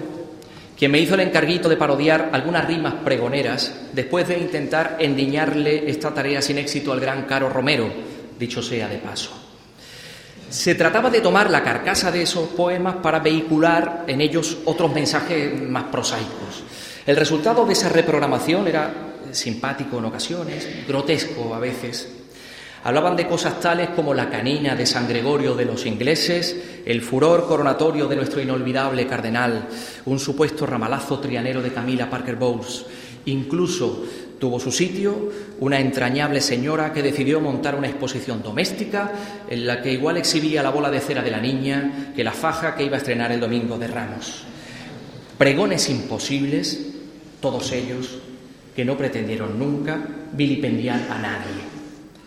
quien 0.79 0.93
me 0.93 1.01
hizo 1.01 1.15
el 1.15 1.21
encarguito 1.21 1.69
de 1.69 1.77
parodiar 1.77 2.31
algunas 2.33 2.67
rimas 2.67 2.95
pregoneras 3.05 3.75
después 3.93 4.29
de 4.29 4.39
intentar 4.39 4.97
endiñarle 5.01 5.91
esta 5.91 6.15
tarea 6.15 6.41
sin 6.41 6.59
éxito 6.59 6.93
al 6.93 7.01
gran 7.01 7.25
Caro 7.25 7.49
Romero, 7.49 7.91
dicho 8.39 8.63
sea 8.63 8.89
de 8.89 8.99
paso. 8.99 9.31
Se 10.49 10.77
trataba 10.77 11.11
de 11.11 11.21
tomar 11.21 11.51
la 11.51 11.65
carcasa 11.65 12.13
de 12.13 12.23
esos 12.23 12.51
poemas 12.51 12.97
para 12.97 13.19
vehicular 13.19 14.05
en 14.07 14.21
ellos 14.21 14.59
otros 14.67 14.93
mensajes 14.93 15.61
más 15.63 15.85
prosaicos. 15.85 16.63
El 17.07 17.17
resultado 17.17 17.67
de 17.67 17.73
esa 17.73 17.89
reprogramación 17.89 18.69
era 18.69 18.93
simpático 19.33 19.99
en 19.99 20.05
ocasiones, 20.05 20.87
grotesco 20.87 21.55
a 21.55 21.59
veces, 21.59 22.22
Hablaban 22.85 23.15
de 23.15 23.29
cosas 23.29 23.61
tales 23.61 23.91
como 23.91 24.13
la 24.13 24.29
canina 24.29 24.75
de 24.75 24.87
San 24.87 25.07
Gregorio 25.07 25.55
de 25.55 25.65
los 25.65 25.87
ingleses, 25.87 26.57
el 26.85 27.01
furor 27.01 27.47
coronatorio 27.47 28.09
de 28.09 28.17
nuestro 28.17 28.41
inolvidable 28.41 29.07
cardenal, 29.07 29.69
un 30.07 30.19
supuesto 30.19 30.67
ramalazo 30.67 31.21
trianero 31.21 31.63
de 31.63 31.73
Camila 31.73 32.11
Parker 32.11 32.35
Bowles. 32.35 32.85
Incluso 33.27 34.05
tuvo 34.41 34.59
su 34.59 34.73
sitio 34.73 35.31
una 35.61 35.79
entrañable 35.79 36.41
señora 36.41 36.93
que 36.93 37.05
decidió 37.05 37.41
montar 37.41 37.77
una 37.77 37.87
exposición 37.87 38.43
doméstica 38.43 39.13
en 39.49 39.65
la 39.65 39.81
que 39.81 39.93
igual 39.93 40.17
exhibía 40.17 40.61
la 40.61 40.71
bola 40.71 40.91
de 40.91 40.99
cera 40.99 41.23
de 41.23 41.31
la 41.31 41.41
niña 41.41 42.13
que 42.17 42.25
la 42.25 42.33
faja 42.33 42.75
que 42.75 42.83
iba 42.83 42.97
a 42.97 42.99
estrenar 42.99 43.31
el 43.31 43.39
domingo 43.39 43.79
de 43.79 43.87
Ramos. 43.87 44.43
Pregones 45.39 45.89
imposibles, 45.89 46.81
todos 47.41 47.71
ellos, 47.71 48.19
que 48.75 48.85
no 48.85 48.99
pretendieron 48.99 49.57
nunca 49.57 50.01
vilipendiar 50.33 51.01
a 51.09 51.19
nadie 51.19 51.72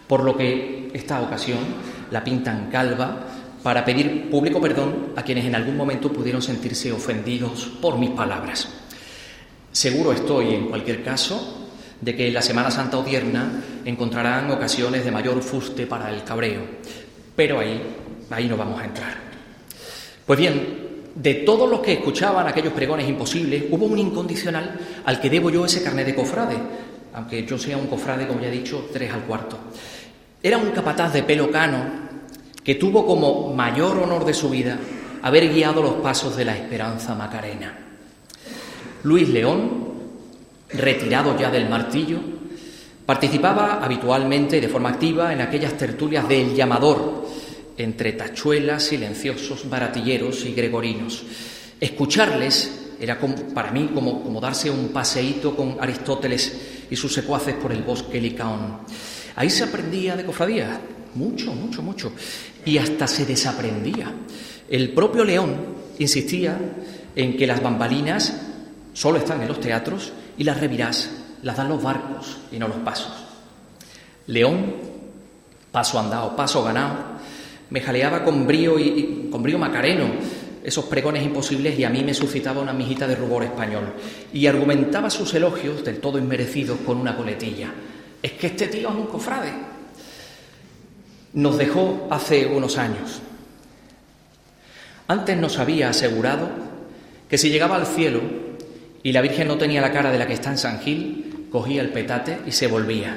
por 0.08 0.24
lo 0.24 0.36
que 0.36 0.90
esta 0.94 1.22
ocasión 1.22 1.60
la 2.12 2.24
pintan 2.24 2.70
calva 2.72 3.18
para 3.64 3.84
pedir 3.84 4.30
público 4.30 4.62
perdón 4.62 5.14
a 5.16 5.24
quienes 5.24 5.46
en 5.46 5.56
algún 5.56 5.76
momento 5.76 6.12
pudieron 6.12 6.42
sentirse 6.42 6.92
ofendidos 6.92 7.66
por 7.82 7.98
mis 7.98 8.12
palabras. 8.12 8.68
Seguro 9.72 10.14
estoy, 10.14 10.54
en 10.54 10.68
cualquier 10.68 11.04
caso, 11.04 11.68
de 12.00 12.16
que 12.16 12.28
en 12.28 12.34
la 12.34 12.42
Semana 12.42 12.70
Santa 12.70 12.98
odierna 12.98 13.64
encontrarán 13.84 14.50
ocasiones 14.52 15.04
de 15.04 15.12
mayor 15.12 15.42
fuste 15.42 15.88
para 15.88 16.14
el 16.14 16.24
cabreo, 16.24 16.62
pero 17.36 17.60
ahí, 17.60 17.82
ahí 18.30 18.48
no 18.48 18.56
vamos 18.56 18.80
a 18.80 18.86
entrar. 18.86 19.16
Pues 20.26 20.40
bien, 20.40 20.86
de 21.16 21.34
todos 21.34 21.70
los 21.70 21.80
que 21.80 21.94
escuchaban 21.94 22.48
aquellos 22.48 22.74
pregones 22.74 23.08
imposibles, 23.08 23.66
hubo 23.72 23.86
un 23.86 23.98
incondicional 23.98 24.80
al 25.06 25.20
que 25.20 25.30
debo 25.30 25.50
yo 25.50 25.66
ese 25.66 25.82
carnet 25.82 26.06
de 26.06 26.16
cofrade, 26.16 26.58
aunque 27.14 27.46
yo 27.46 27.58
sea 27.58 27.78
un 27.78 27.88
cofrade, 27.88 28.28
como 28.28 28.42
ya 28.42 28.50
he 28.50 28.52
dicho, 28.52 28.90
tres 28.92 29.12
al 29.12 29.24
cuarto. 29.24 29.58
Era 30.46 30.60
un 30.60 30.70
capataz 30.70 31.12
de 31.12 31.24
pelo 31.24 31.50
cano 31.50 32.06
que 32.64 32.76
tuvo 32.76 33.04
como 33.04 33.52
mayor 33.56 33.98
honor 33.98 34.24
de 34.26 34.36
su 34.36 34.48
vida 34.52 34.78
haber 35.24 35.52
guiado 35.52 35.82
los 35.82 35.96
pasos 35.96 36.38
de 36.38 36.46
la 36.46 36.56
esperanza 36.56 37.16
macarena. 37.16 37.76
Luis 39.02 39.28
León, 39.30 39.88
retirado 40.70 41.36
ya 41.36 41.50
del 41.50 41.68
martillo, 41.68 42.20
participaba 43.08 43.84
habitualmente 43.84 44.58
y 44.58 44.62
de 44.62 44.70
forma 44.70 44.90
activa 44.90 45.34
en 45.34 45.42
aquellas 45.42 45.76
tertulias 45.80 46.30
del 46.30 46.54
llamador 46.54 47.26
entre 47.76 48.14
tachuelas, 48.14 48.84
silenciosos, 48.84 49.68
baratilleros 49.68 50.46
y 50.46 50.54
gregorinos. 50.54 51.24
Escucharles 51.80 52.94
era 53.00 53.20
para 53.20 53.72
mí 53.72 53.90
como, 53.92 54.22
como 54.22 54.40
darse 54.40 54.70
un 54.70 54.90
paseíto 54.90 55.56
con 55.56 55.78
Aristóteles 55.80 56.86
y 56.92 56.96
sus 56.96 57.12
secuaces 57.12 57.56
por 57.56 57.72
el 57.72 57.82
bosque 57.82 58.22
Licaón. 58.22 58.86
Ahí 59.36 59.50
se 59.50 59.64
aprendía 59.64 60.16
de 60.16 60.26
cofradía, 60.26 60.80
mucho, 61.16 61.54
mucho, 61.54 61.82
mucho, 61.82 62.12
y 62.66 62.78
hasta 62.78 63.08
se 63.08 63.26
desaprendía. 63.26 64.12
El 64.70 64.94
propio 64.94 65.24
León 65.24 65.56
insistía 66.00 66.58
en 67.16 67.38
que 67.38 67.48
las 67.48 67.62
bambalinas 67.62 68.34
solo 68.94 69.18
están 69.18 69.42
en 69.42 69.48
los 69.48 69.60
teatros 69.60 70.14
y 70.38 70.44
las 70.44 70.60
revirás, 70.60 71.10
las 71.44 71.58
dan 71.58 71.70
los 71.70 71.82
barcos 71.82 72.38
y 72.52 72.58
no 72.58 72.68
los 72.68 72.78
pasos. 72.78 73.14
León, 74.28 74.76
paso 75.72 76.00
andado, 76.00 76.36
paso 76.36 76.64
ganado, 76.64 76.98
me 77.70 77.82
jaleaba 77.82 78.24
con 78.24 78.48
brío 78.48 78.80
y 78.80 79.30
con 79.32 79.44
brío 79.44 79.58
macareno 79.58 80.06
esos 80.66 80.86
pregones 80.86 81.24
imposibles 81.24 81.78
y 81.78 81.84
a 81.84 81.92
mí 81.92 82.04
me 82.04 82.14
suscitaba 82.16 82.60
una 82.60 82.74
mijita 82.74 83.08
de 83.08 83.16
rubor 83.16 83.44
español. 83.44 83.94
Y 84.34 84.48
argumentaba 84.48 85.12
sus 85.12 85.32
elogios, 85.36 85.84
del 85.84 86.00
todo 86.00 86.18
inmerecidos, 86.18 86.80
con 86.84 86.98
una 86.98 87.16
coletilla. 87.16 87.72
Es 88.26 88.32
que 88.32 88.48
este 88.48 88.66
tío 88.70 88.90
es 88.90 88.96
un 88.96 89.06
cofrade. 89.06 89.54
Nos 91.34 91.60
dejó 91.60 92.08
hace 92.10 92.48
unos 92.48 92.76
años. 92.80 93.22
Antes 95.08 95.38
nos 95.38 95.60
había 95.60 95.92
asegurado 95.92 96.50
que 97.30 97.38
si 97.38 97.52
llegaba 97.52 97.76
al 97.76 97.86
cielo 97.86 98.22
y 99.04 99.12
la 99.12 99.22
Virgen 99.22 99.48
no 99.48 99.60
tenía 99.60 99.80
la 99.80 99.92
cara 99.92 100.12
de 100.12 100.18
la 100.18 100.26
que 100.26 100.34
está 100.34 100.50
en 100.50 100.58
San 100.58 100.80
Gil, 100.80 101.50
cogía 101.52 101.84
el 101.84 101.92
petate 101.92 102.40
y 102.48 102.52
se 102.52 102.66
volvía. 102.66 103.16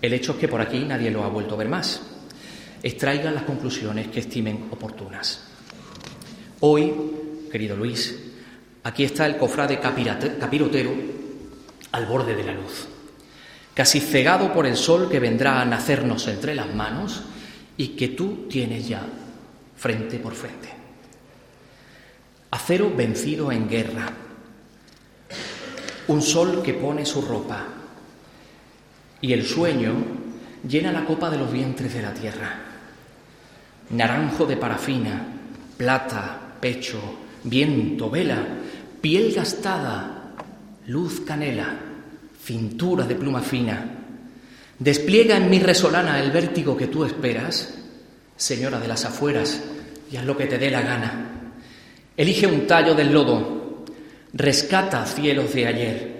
El 0.00 0.14
hecho 0.14 0.32
es 0.32 0.38
que 0.38 0.48
por 0.48 0.62
aquí 0.62 0.86
nadie 0.86 1.10
lo 1.10 1.22
ha 1.22 1.28
vuelto 1.28 1.54
a 1.54 1.58
ver 1.58 1.68
más. 1.68 2.00
Extraigan 2.82 3.34
las 3.34 3.44
conclusiones 3.44 4.08
que 4.08 4.20
estimen 4.20 4.68
oportunas. 4.70 5.42
Hoy, 6.60 6.94
querido 7.52 7.76
Luis, 7.76 8.18
aquí 8.84 9.04
está 9.04 9.26
el 9.26 9.36
cofrade 9.36 9.78
capirotero 9.78 10.94
al 11.92 12.06
borde 12.06 12.34
de 12.34 12.44
la 12.44 12.54
luz, 12.54 12.88
casi 13.78 14.00
cegado 14.00 14.52
por 14.52 14.66
el 14.66 14.76
sol 14.76 15.08
que 15.08 15.20
vendrá 15.20 15.60
a 15.60 15.64
nacernos 15.64 16.26
entre 16.26 16.52
las 16.52 16.74
manos 16.74 17.22
y 17.76 17.90
que 17.90 18.08
tú 18.08 18.48
tienes 18.50 18.88
ya 18.88 19.06
frente 19.76 20.18
por 20.18 20.34
frente. 20.34 20.68
Acero 22.50 22.92
vencido 22.92 23.52
en 23.52 23.68
guerra, 23.68 24.08
un 26.08 26.20
sol 26.20 26.60
que 26.60 26.74
pone 26.74 27.06
su 27.06 27.22
ropa 27.22 27.66
y 29.20 29.32
el 29.32 29.46
sueño 29.46 29.92
llena 30.68 30.90
la 30.90 31.04
copa 31.04 31.30
de 31.30 31.38
los 31.38 31.52
vientres 31.52 31.94
de 31.94 32.02
la 32.02 32.12
tierra. 32.12 32.58
Naranjo 33.90 34.44
de 34.44 34.56
parafina, 34.56 35.24
plata, 35.76 36.56
pecho, 36.60 36.98
viento, 37.44 38.10
vela, 38.10 38.44
piel 39.00 39.32
gastada, 39.32 40.34
luz 40.88 41.20
canela, 41.20 41.87
cintura 42.48 43.04
de 43.04 43.14
pluma 43.14 43.42
fina. 43.42 43.84
Despliega 44.78 45.36
en 45.36 45.50
mi 45.50 45.58
resolana 45.58 46.18
el 46.18 46.30
vértigo 46.30 46.78
que 46.78 46.86
tú 46.86 47.04
esperas, 47.04 47.74
señora 48.36 48.80
de 48.80 48.88
las 48.88 49.04
afueras, 49.04 49.60
y 50.10 50.16
haz 50.16 50.24
lo 50.24 50.34
que 50.34 50.46
te 50.46 50.56
dé 50.56 50.70
la 50.70 50.80
gana. 50.80 51.52
Elige 52.16 52.46
un 52.46 52.66
tallo 52.66 52.94
del 52.94 53.12
lodo, 53.12 53.84
rescata 54.32 55.04
cielos 55.04 55.52
de 55.52 55.66
ayer. 55.66 56.18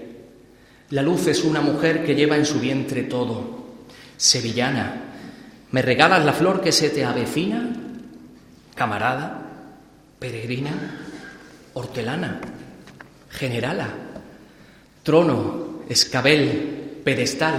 La 0.91 1.01
luz 1.01 1.25
es 1.25 1.43
una 1.43 1.61
mujer 1.61 2.05
que 2.05 2.13
lleva 2.13 2.37
en 2.37 2.45
su 2.45 2.59
vientre 2.59 3.03
todo. 3.03 3.65
Sevillana, 4.15 5.01
¿me 5.71 5.81
regalas 5.81 6.23
la 6.23 6.33
flor 6.33 6.61
que 6.61 6.71
se 6.71 6.91
te 6.91 7.03
avecina? 7.03 7.71
Camarada, 8.75 9.41
peregrina, 10.19 10.73
hortelana, 11.73 12.39
generala, 13.31 13.87
trono, 15.01 15.68
escabel, 15.89 17.01
pedestal 17.03 17.57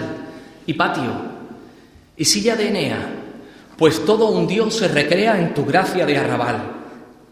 y 0.67 0.75
patio 0.75 1.31
y 2.17 2.25
silla 2.25 2.55
de 2.55 2.69
Enea, 2.69 3.09
pues 3.77 4.05
todo 4.05 4.31
un 4.31 4.47
dios 4.47 4.75
se 4.75 4.89
recrea 4.89 5.39
en 5.39 5.55
tu 5.55 5.65
gracia 5.65 6.05
de 6.05 6.19
arrabal. 6.19 6.63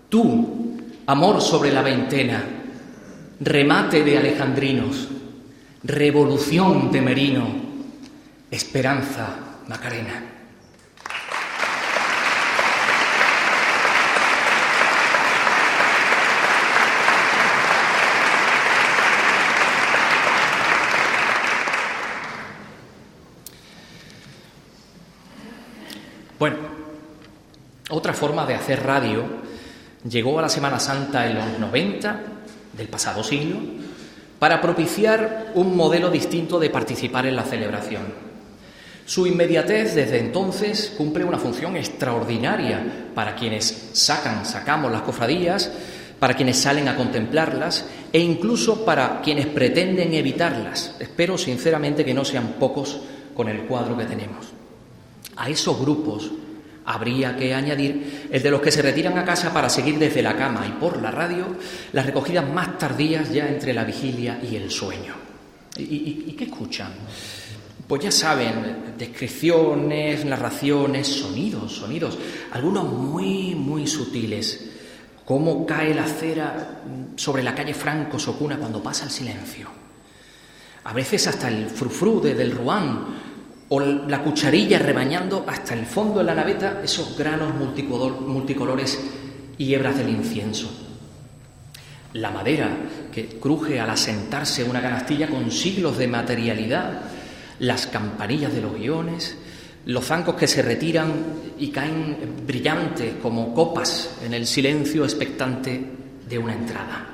Tú, 0.09 0.78
amor 1.07 1.40
sobre 1.40 1.70
la 1.70 1.82
veintena, 1.82 2.42
remate 3.40 4.03
de 4.03 4.18
alejandrinos, 4.18 5.09
revolución 5.84 6.90
de 6.90 7.01
Merino, 7.03 7.46
esperanza 8.51 9.61
Macarena. 9.68 10.38
Bueno, 26.39 26.57
otra 27.91 28.12
forma 28.12 28.47
de 28.47 28.55
hacer 28.55 28.84
radio 28.84 29.24
llegó 30.09 30.39
a 30.39 30.43
la 30.43 30.49
Semana 30.49 30.78
Santa 30.78 31.26
en 31.26 31.34
los 31.34 31.59
90 31.59 32.20
del 32.74 32.86
pasado 32.86 33.24
siglo 33.24 33.57
para 34.39 34.61
propiciar 34.61 35.51
un 35.57 35.76
modelo 35.76 36.11
distinto 36.11 36.61
de 36.61 36.70
participar 36.70 37.26
en 37.26 37.34
la 37.34 37.43
celebración. 37.43 38.03
Su 39.05 39.26
inmediatez 39.26 39.97
desde 39.97 40.20
entonces 40.20 40.95
cumple 40.97 41.24
una 41.24 41.39
función 41.39 41.76
extraordinaria 41.76 43.11
para 43.16 43.34
quienes 43.34 43.91
sacan, 43.95 44.47
sacamos 44.47 44.93
las 44.93 45.03
cofradías, 45.03 45.72
para 46.20 46.34
quienes 46.34 46.59
salen 46.59 46.86
a 46.86 46.95
contemplarlas 46.95 47.86
e 48.12 48.20
incluso 48.20 48.84
para 48.84 49.22
quienes 49.22 49.47
pretenden 49.47 50.14
evitarlas. 50.14 50.95
Espero 51.01 51.36
sinceramente 51.36 52.05
que 52.05 52.14
no 52.14 52.24
sean 52.24 52.55
pocos 52.61 53.01
con 53.34 53.49
el 53.49 53.62
cuadro 53.62 53.97
que 53.97 54.05
tenemos. 54.05 54.57
A 55.39 55.49
esos 55.49 55.80
grupos 55.80 56.30
habría 56.84 57.36
que 57.36 57.55
añadir 57.55 58.28
el 58.30 58.43
de 58.43 58.51
los 58.51 58.61
que 58.61 58.72
se 58.72 58.82
retiran 58.82 59.16
a 59.18 59.24
casa 59.24 59.53
para 59.53 59.68
seguir 59.68 59.99
desde 59.99 60.22
la 60.22 60.36
cama 60.36 60.66
y 60.66 60.72
por 60.80 61.01
la 61.01 61.11
radio 61.11 61.47
las 61.93 62.07
recogidas 62.07 62.49
más 62.53 62.76
tardías 62.76 63.30
ya 63.30 63.47
entre 63.47 63.72
la 63.72 63.84
vigilia 63.84 64.41
y 64.43 64.57
el 64.57 64.70
sueño. 64.70 65.14
¿Y, 65.76 66.32
qué 66.32 66.45
escuchan? 66.45 66.93
Pues 67.86 68.03
ya 68.03 68.11
saben, 68.11 68.95
descripciones, 68.99 70.24
narraciones, 70.24 71.07
sonidos, 71.07 71.72
sonidos, 71.72 72.18
algunos 72.51 72.91
muy, 72.91 73.55
muy 73.55 73.86
sutiles. 73.86 74.70
Cómo 75.24 75.64
cae 75.64 75.95
la 75.95 76.07
cera 76.07 76.80
sobre 77.14 77.45
la 77.45 77.55
calle 77.55 77.74
Franco 77.74 78.18
Socuna 78.18 78.57
cuando 78.57 78.82
pasa 78.82 79.05
el 79.05 79.11
silencio. 79.11 79.68
A 80.84 80.93
veces 80.93 81.26
hasta 81.26 81.49
el 81.49 81.66
frufru 81.66 82.20
del 82.20 82.51
Ruán 82.51 83.27
o 83.70 83.80
la 83.80 84.22
cucharilla 84.22 84.78
rebañando 84.78 85.44
hasta 85.46 85.74
el 85.74 85.84
fondo 85.84 86.20
de 86.20 86.24
la 86.24 86.34
naveta 86.34 86.80
esos 86.82 87.16
granos 87.16 87.54
multicolores 87.54 88.98
y 89.58 89.74
hebras 89.74 89.98
del 89.98 90.08
incienso. 90.08 90.70
La 92.14 92.30
madera 92.30 92.70
que 93.12 93.26
cruje 93.38 93.78
al 93.78 93.90
asentarse 93.90 94.64
una 94.64 94.80
canastilla 94.80 95.28
con 95.28 95.50
siglos 95.50 95.98
de 95.98 96.08
materialidad, 96.08 97.02
las 97.58 97.86
campanillas 97.88 98.54
de 98.54 98.62
los 98.62 98.74
guiones, 98.74 99.36
los 99.84 100.04
zancos 100.04 100.34
que 100.34 100.46
se 100.46 100.62
retiran 100.62 101.12
y 101.58 101.68
caen 101.68 102.44
brillantes 102.46 103.14
como 103.22 103.52
copas 103.52 104.18
en 104.24 104.32
el 104.32 104.46
silencio 104.46 105.04
expectante 105.04 105.82
de 106.28 106.38
una 106.38 106.54
entrada. 106.54 107.06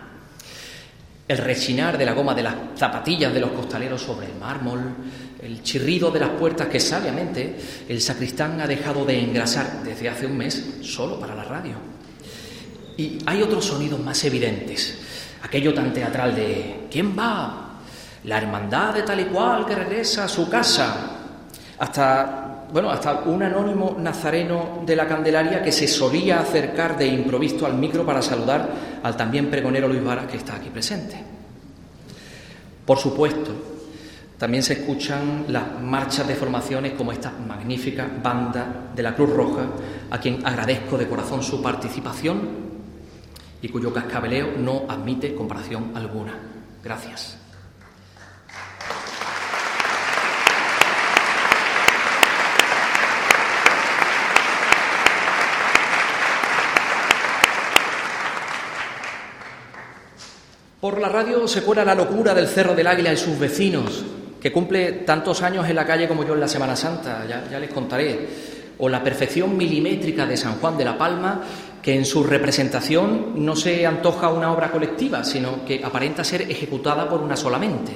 El 1.26 1.38
rechinar 1.38 1.96
de 1.96 2.04
la 2.04 2.12
goma 2.12 2.34
de 2.34 2.42
las 2.42 2.54
zapatillas 2.76 3.32
de 3.32 3.40
los 3.40 3.50
costaleros 3.50 4.02
sobre 4.02 4.26
el 4.26 4.34
mármol, 4.38 4.80
el 5.44 5.62
chirrido 5.62 6.10
de 6.10 6.20
las 6.20 6.30
puertas 6.30 6.68
que 6.68 6.80
sabiamente 6.80 7.54
el 7.86 8.00
sacristán 8.00 8.60
ha 8.62 8.66
dejado 8.66 9.04
de 9.04 9.20
engrasar 9.20 9.82
desde 9.84 10.08
hace 10.08 10.26
un 10.26 10.38
mes 10.38 10.78
solo 10.80 11.20
para 11.20 11.34
la 11.34 11.44
radio. 11.44 11.74
Y 12.96 13.18
hay 13.26 13.42
otros 13.42 13.66
sonidos 13.66 14.00
más 14.00 14.24
evidentes, 14.24 14.98
aquello 15.42 15.74
tan 15.74 15.92
teatral 15.92 16.34
de 16.34 16.86
¿quién 16.90 17.16
va? 17.16 17.78
La 18.24 18.38
hermandad 18.38 18.94
de 18.94 19.02
tal 19.02 19.20
y 19.20 19.24
cual 19.24 19.66
que 19.66 19.74
regresa 19.74 20.24
a 20.24 20.28
su 20.28 20.48
casa. 20.48 21.10
Hasta, 21.78 22.66
bueno, 22.72 22.90
hasta 22.90 23.24
un 23.24 23.42
anónimo 23.42 23.96
nazareno 23.98 24.82
de 24.86 24.96
la 24.96 25.06
Candelaria 25.06 25.62
que 25.62 25.72
se 25.72 25.86
solía 25.86 26.40
acercar 26.40 26.96
de 26.96 27.06
improviso 27.06 27.66
al 27.66 27.74
micro 27.74 28.06
para 28.06 28.22
saludar 28.22 28.70
al 29.02 29.14
también 29.14 29.50
pregonero 29.50 29.88
Luis 29.88 30.02
Vara 30.02 30.26
que 30.26 30.38
está 30.38 30.54
aquí 30.54 30.70
presente. 30.70 31.16
Por 32.86 32.98
supuesto, 32.98 33.73
también 34.44 34.62
se 34.62 34.74
escuchan 34.74 35.46
las 35.48 35.80
marchas 35.80 36.28
de 36.28 36.34
formaciones 36.34 36.92
como 36.92 37.12
esta 37.12 37.30
magnífica 37.30 38.06
banda 38.22 38.90
de 38.94 39.02
la 39.02 39.14
Cruz 39.14 39.30
Roja, 39.30 39.68
a 40.10 40.18
quien 40.18 40.46
agradezco 40.46 40.98
de 40.98 41.08
corazón 41.08 41.42
su 41.42 41.62
participación 41.62 42.42
y 43.62 43.68
cuyo 43.70 43.90
cascabeleo 43.90 44.58
no 44.58 44.84
admite 44.86 45.34
comparación 45.34 45.92
alguna. 45.94 46.34
Gracias. 46.82 47.38
Por 60.82 61.00
la 61.00 61.08
radio 61.08 61.48
se 61.48 61.62
cuela 61.62 61.82
la 61.82 61.94
locura 61.94 62.34
del 62.34 62.46
Cerro 62.46 62.74
del 62.74 62.88
Águila 62.88 63.10
y 63.10 63.16
sus 63.16 63.38
vecinos, 63.38 64.04
que 64.44 64.52
cumple 64.52 64.92
tantos 65.06 65.40
años 65.40 65.66
en 65.70 65.74
la 65.74 65.86
calle 65.86 66.06
como 66.06 66.22
yo 66.22 66.34
en 66.34 66.40
la 66.40 66.48
Semana 66.48 66.76
Santa, 66.76 67.24
ya, 67.26 67.58
les 67.58 67.72
contaré, 67.72 68.28
o 68.76 68.90
la 68.90 69.02
perfección 69.02 69.56
milimétrica 69.56 70.26
de 70.26 70.36
San 70.36 70.56
Juan 70.56 70.76
de 70.76 70.84
la 70.84 70.98
Palma, 70.98 71.40
que 71.80 71.94
en 71.94 72.04
su 72.04 72.22
representación 72.22 73.42
no 73.42 73.56
se 73.56 73.86
antoja 73.86 74.28
una 74.28 74.52
obra 74.52 74.70
colectiva, 74.70 75.24
sino 75.24 75.64
que 75.64 75.82
aparenta 75.82 76.24
ser 76.24 76.42
ejecutada 76.42 77.08
por 77.08 77.22
una 77.22 77.38
solamente, 77.38 77.92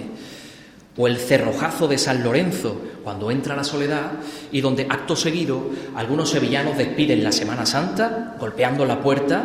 o 0.96 1.06
el 1.06 1.18
cerrojazo 1.18 1.86
de 1.86 1.98
San 1.98 2.24
Lorenzo, 2.24 2.80
cuando 3.04 3.30
entra 3.30 3.54
la 3.54 3.62
soledad 3.62 4.12
y 4.50 4.62
donde 4.62 4.86
acto 4.88 5.16
seguido 5.16 5.68
algunos 5.96 6.30
sevillanos 6.30 6.78
despiden 6.78 7.24
la 7.24 7.32
Semana 7.32 7.66
Santa 7.66 8.36
golpeando 8.40 8.86
la 8.86 9.02
puerta, 9.02 9.44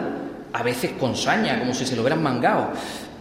a 0.54 0.64
veces 0.64 0.91
con 0.97 1.18
saña, 1.18 1.60
como 1.60 1.74
si 1.74 1.86
se 1.86 1.97
lo 1.97 2.04
hubieran 2.04 2.24
mangado, 2.24 2.72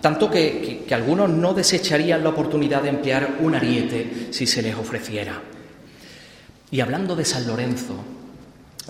tanto 0.02 0.28
que, 0.28 0.84
algunos 0.90 1.30
no 1.30 1.54
desecharían 1.54 2.22
la 2.22 2.30
oportunidad 2.30 2.82
de 2.82 2.88
emplear 2.90 3.36
un 3.40 3.54
ariete 3.54 4.28
si 4.30 4.46
se 4.46 4.60
les 4.60 4.74
ofreciera. 4.74 5.40
Y 6.70 6.80
hablando 6.80 7.16
de 7.16 7.24
San 7.24 7.46
Lorenzo, 7.46 7.94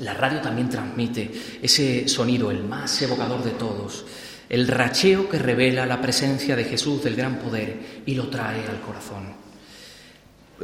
La 0.01 0.15
radio 0.15 0.41
también 0.41 0.71
transmite 0.71 1.31
ese 1.61 2.09
sonido, 2.09 2.51
el 2.51 2.65
más 2.65 3.03
evocador 3.03 3.45
de 3.45 3.51
todos, 3.51 4.07
el 4.49 4.67
racheo 4.67 5.29
que 5.29 5.39
revela 5.39 5.85
la 5.85 6.01
presencia 6.01 6.57
de 6.57 6.65
Jesús 6.65 7.05
del 7.05 7.15
gran 7.15 7.39
poder 7.39 8.03
y 8.07 8.15
lo 8.15 8.29
trae 8.29 8.67
al 8.67 8.81
corazón. 8.81 9.35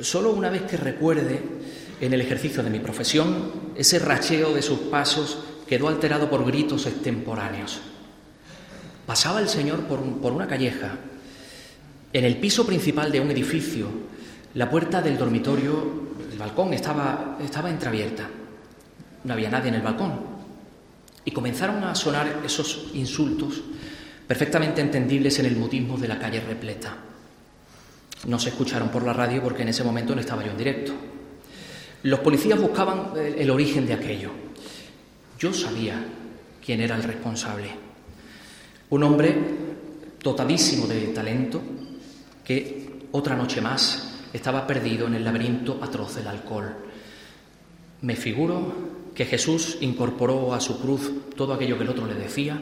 Solo 0.00 0.30
una 0.30 0.48
vez 0.48 0.62
que 0.62 0.78
recuerde 0.78 1.42
en 2.00 2.14
el 2.14 2.22
ejercicio 2.22 2.62
de 2.62 2.70
mi 2.70 2.78
profesión, 2.78 3.52
ese 3.76 3.98
racheo 3.98 4.54
de 4.54 4.62
sus 4.62 4.78
pasos 4.90 5.38
quedó 5.68 5.88
alterado 5.88 6.30
por 6.30 6.46
gritos 6.46 6.86
extemporáneos. 6.86 7.82
Pasaba 9.08 9.40
el 9.40 9.48
Señor 9.48 9.84
por, 9.84 10.00
por 10.20 10.34
una 10.34 10.46
calleja. 10.46 10.98
En 12.12 12.26
el 12.26 12.36
piso 12.36 12.66
principal 12.66 13.10
de 13.10 13.20
un 13.20 13.30
edificio, 13.30 13.88
la 14.52 14.68
puerta 14.68 15.00
del 15.00 15.16
dormitorio, 15.16 16.08
el 16.30 16.36
balcón, 16.36 16.74
estaba, 16.74 17.38
estaba 17.42 17.70
entreabierta. 17.70 18.28
No 19.24 19.32
había 19.32 19.48
nadie 19.48 19.70
en 19.70 19.76
el 19.76 19.80
balcón. 19.80 20.12
Y 21.24 21.30
comenzaron 21.30 21.82
a 21.84 21.94
sonar 21.94 22.42
esos 22.44 22.90
insultos 22.92 23.62
perfectamente 24.26 24.82
entendibles 24.82 25.38
en 25.38 25.46
el 25.46 25.56
mutismo 25.56 25.96
de 25.96 26.08
la 26.08 26.18
calle 26.18 26.40
repleta. 26.40 26.94
No 28.26 28.38
se 28.38 28.50
escucharon 28.50 28.90
por 28.90 29.04
la 29.04 29.14
radio 29.14 29.42
porque 29.42 29.62
en 29.62 29.68
ese 29.68 29.84
momento 29.84 30.14
no 30.14 30.20
estaba 30.20 30.44
yo 30.44 30.50
en 30.50 30.58
directo. 30.58 30.92
Los 32.02 32.20
policías 32.20 32.60
buscaban 32.60 33.12
el 33.16 33.48
origen 33.48 33.86
de 33.86 33.94
aquello. 33.94 34.32
Yo 35.38 35.54
sabía 35.54 35.94
quién 36.62 36.82
era 36.82 36.94
el 36.94 37.04
responsable. 37.04 37.87
Un 38.90 39.02
hombre 39.02 39.36
dotadísimo 40.22 40.86
de 40.86 41.08
talento 41.08 41.60
que 42.42 43.08
otra 43.12 43.36
noche 43.36 43.60
más 43.60 44.14
estaba 44.32 44.66
perdido 44.66 45.06
en 45.06 45.14
el 45.14 45.24
laberinto 45.24 45.78
atroz 45.82 46.16
del 46.16 46.26
alcohol. 46.26 46.74
Me 48.00 48.16
figuro 48.16 48.72
que 49.14 49.26
Jesús 49.26 49.76
incorporó 49.82 50.54
a 50.54 50.60
su 50.60 50.80
cruz 50.80 51.10
todo 51.36 51.52
aquello 51.52 51.76
que 51.76 51.84
el 51.84 51.90
otro 51.90 52.06
le 52.06 52.14
decía, 52.14 52.58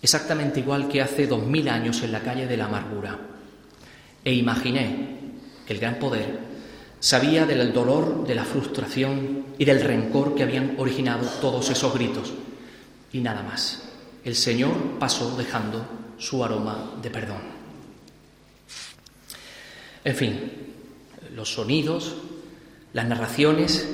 exactamente 0.00 0.60
igual 0.60 0.88
que 0.88 1.02
hace 1.02 1.26
dos 1.26 1.44
mil 1.44 1.68
años 1.68 2.02
en 2.02 2.12
la 2.12 2.20
calle 2.20 2.46
de 2.46 2.56
la 2.56 2.64
amargura. 2.64 3.18
E 4.24 4.32
imaginé 4.32 5.18
que 5.66 5.74
el 5.74 5.80
gran 5.80 5.98
poder 5.98 6.38
sabía 6.98 7.44
del 7.44 7.74
dolor, 7.74 8.26
de 8.26 8.34
la 8.34 8.44
frustración 8.46 9.44
y 9.58 9.66
del 9.66 9.82
rencor 9.82 10.34
que 10.34 10.44
habían 10.44 10.76
originado 10.78 11.26
todos 11.42 11.68
esos 11.68 11.92
gritos. 11.92 12.32
Y 13.12 13.20
nada 13.20 13.42
más. 13.42 13.83
El 14.24 14.34
Señor 14.34 14.98
pasó 14.98 15.36
dejando 15.36 15.86
su 16.18 16.42
aroma 16.42 16.92
de 17.02 17.10
perdón. 17.10 17.42
En 20.04 20.16
fin, 20.16 20.52
los 21.34 21.52
sonidos, 21.52 22.14
las 22.92 23.06
narraciones, 23.06 23.86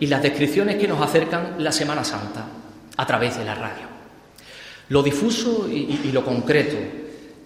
y 0.00 0.06
las 0.06 0.22
descripciones 0.22 0.76
que 0.76 0.88
nos 0.88 1.00
acercan 1.00 1.54
la 1.58 1.72
Semana 1.72 2.04
Santa 2.04 2.46
a 2.96 3.06
través 3.06 3.38
de 3.38 3.44
la 3.44 3.54
radio. 3.54 3.86
Lo 4.88 5.02
difuso 5.02 5.68
y, 5.70 6.10
lo 6.12 6.24
concreto, 6.24 6.76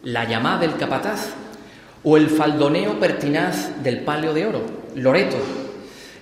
la 0.03 0.29
llamada 0.29 0.61
del 0.61 0.77
capataz 0.77 1.29
o 2.03 2.17
el 2.17 2.29
faldoneo 2.29 2.99
pertinaz 2.99 3.83
del 3.83 4.01
palio 4.01 4.35
de 4.35 4.47
oro, 4.47 4.63
Loreto, 4.97 5.37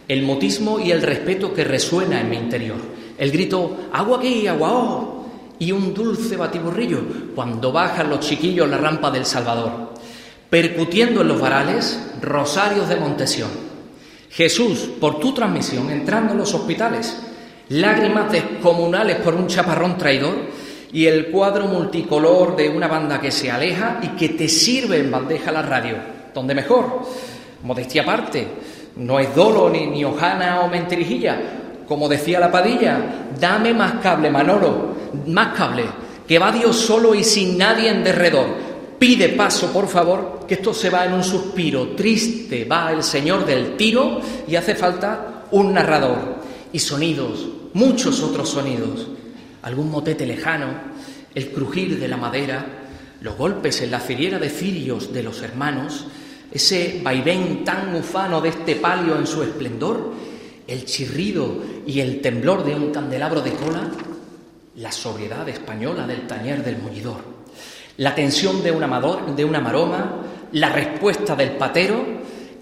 el 0.09 0.23
motismo 0.23 0.79
y 0.79 0.91
el 0.91 1.03
respeto 1.03 1.55
que 1.55 1.65
resuena 1.65 2.21
en 2.21 2.31
mi 2.31 2.37
interior, 2.37 2.77
el 3.17 3.31
grito 3.31 3.89
agua 3.93 4.19
aquí, 4.19 4.47
agua 4.47 4.73
oh, 4.73 5.16
y 5.59 5.73
un 5.73 5.95
dulce 5.95 6.37
batiburrillo 6.37 7.01
cuando 7.35 7.73
bajan 7.73 8.11
los 8.11 8.21
chiquillos 8.21 8.69
la 8.69 8.79
rampa 8.79 9.11
del 9.11 9.25
Salvador, 9.25 9.95
percutiendo 10.51 11.23
en 11.23 11.29
los 11.29 11.41
varales 11.41 12.01
rosarios 12.21 12.89
de 12.89 12.97
Montesión 12.97 13.67
Jesús, 14.37 14.91
por 15.01 15.19
tu 15.19 15.33
transmisión, 15.33 15.89
entrando 15.89 16.33
en 16.33 16.39
los 16.39 16.53
hospitales, 16.53 17.17
lágrimas 17.71 18.31
descomunales 18.31 19.17
por 19.17 19.35
un 19.35 19.47
chaparrón 19.47 19.97
traidor 19.97 20.35
y 20.93 21.07
el 21.07 21.29
cuadro 21.29 21.67
multicolor 21.67 22.55
de 22.55 22.69
una 22.69 22.87
banda 22.87 23.19
que 23.19 23.31
se 23.31 23.51
aleja 23.51 23.99
y 24.03 24.09
que 24.09 24.29
te 24.29 24.47
sirve 24.47 24.99
en 24.99 25.11
bandeja 25.11 25.51
la 25.51 25.63
radio. 25.63 25.97
Donde 26.35 26.55
mejor, 26.55 27.01
modestia 27.63 28.03
aparte, 28.03 28.47
no 28.97 29.19
es 29.19 29.35
dolo 29.35 29.71
ni, 29.71 29.87
ni 29.87 30.05
hojana 30.05 30.61
o 30.61 30.69
mentirijilla. 30.69 31.66
Como 31.87 32.09
decía 32.09 32.41
la 32.41 32.51
padilla, 32.51 33.29
dame 33.39 33.73
más 33.73 34.01
cable, 34.03 34.31
Manolo, 34.31 34.95
más 35.27 35.57
cable, 35.57 35.85
que 36.27 36.39
va 36.39 36.51
Dios 36.53 36.77
solo 36.77 37.15
y 37.15 37.23
sin 37.23 37.57
nadie 37.57 37.91
en 37.91 38.03
derredor. 38.03 38.67
Pide 38.99 39.31
paso, 39.31 39.73
por 39.73 39.89
favor, 39.89 40.45
que 40.49 40.55
esto 40.55 40.73
se 40.73 40.91
va 40.91 41.05
en 41.05 41.13
un 41.13 41.23
suspiro. 41.23 41.89
Triste 41.89 42.65
va 42.65 42.93
el 42.93 43.03
señor 43.03 43.45
del 43.45 43.77
tiro 43.77 44.21
y 44.49 44.57
hace 44.57 44.75
falta 44.75 45.45
un 45.51 45.75
narrador. 45.75 46.37
Y 46.73 46.79
sonidos, 46.79 47.47
muchos 47.75 48.23
otros 48.23 48.49
sonidos. 48.49 49.07
Algún 49.63 49.91
motete 49.91 50.27
lejano, 50.27 50.67
el 51.35 51.51
crujir 51.51 52.01
de 52.01 52.09
la 52.09 52.17
madera, 52.17 52.65
los 53.21 53.37
golpes 53.37 53.83
en 53.83 53.91
la 53.91 54.01
filiera 54.01 54.39
de 54.39 54.49
cirios 54.49 55.13
de 55.13 55.23
los 55.23 55.43
hermanos, 55.43 56.07
ese 56.51 57.01
vaivén 57.03 57.65
tan 57.65 57.95
ufano 57.95 58.41
de 58.41 58.51
este 58.51 58.77
palio 58.77 59.19
en 59.19 59.27
su 59.27 59.43
esplendor, 59.43 60.13
el 60.67 60.85
chirrido 60.85 61.63
y 61.87 62.01
el 62.01 62.21
temblor 62.21 62.65
de 62.65 62.75
un 62.75 62.91
candelabro 62.91 63.41
de 63.41 63.53
cola, 63.53 63.91
la 64.77 64.93
sobriedad 64.93 65.49
española 65.49 66.07
del 66.07 66.27
tañer 66.27 66.63
del 66.63 66.79
muñidor 66.79 67.37
la 67.99 68.15
tensión 68.15 68.63
de 68.63 68.71
una, 68.71 69.01
de 69.35 69.45
una 69.45 69.61
maroma, 69.61 70.23
la 70.53 70.69
respuesta 70.69 71.35
del 71.35 71.53
patero, 71.53 72.05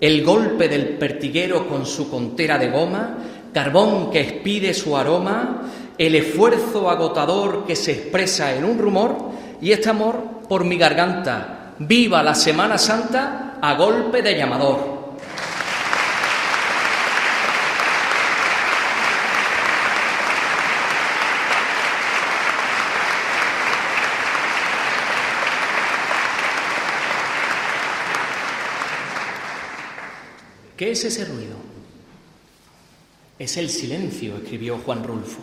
el 0.01 0.25
golpe 0.25 0.69
del 0.69 0.91
pertiguero 0.97 1.69
con 1.69 1.87
su 1.87 2.11
contera 2.11 2.59
de 2.59 2.71
goma, 2.71 3.19
carbón 3.53 4.11
que 4.11 4.21
expide 4.21 4.75
su 4.75 4.97
aroma, 4.97 5.63
el 5.97 6.15
esfuerzo 6.15 6.91
agotador 6.91 7.65
que 7.67 7.77
se 7.77 7.93
expresa 7.93 8.55
en 8.55 8.65
un 8.65 8.79
rumor 8.79 9.17
y 9.61 9.73
este 9.73 9.91
amor 9.91 10.43
por 10.49 10.65
mi 10.65 10.77
garganta. 10.77 11.75
Viva 11.79 12.23
la 12.23 12.35
Semana 12.35 12.79
Santa 12.79 13.59
a 13.61 13.75
golpe 13.75 14.23
de 14.23 14.37
llamador. 14.37 14.94
¿Qué 30.85 30.91
es 30.91 31.03
ese 31.03 31.24
ruido? 31.24 31.57
Es 33.39 33.57
el 33.57 33.70
silencio, 33.70 34.37
escribió 34.37 34.76
Juan 34.76 35.03
Rulfo. 35.03 35.41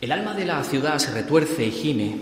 El 0.00 0.12
alma 0.12 0.34
de 0.34 0.44
la 0.44 0.62
ciudad 0.62 1.00
se 1.00 1.10
retuerce 1.10 1.66
y 1.66 1.72
gime, 1.72 2.14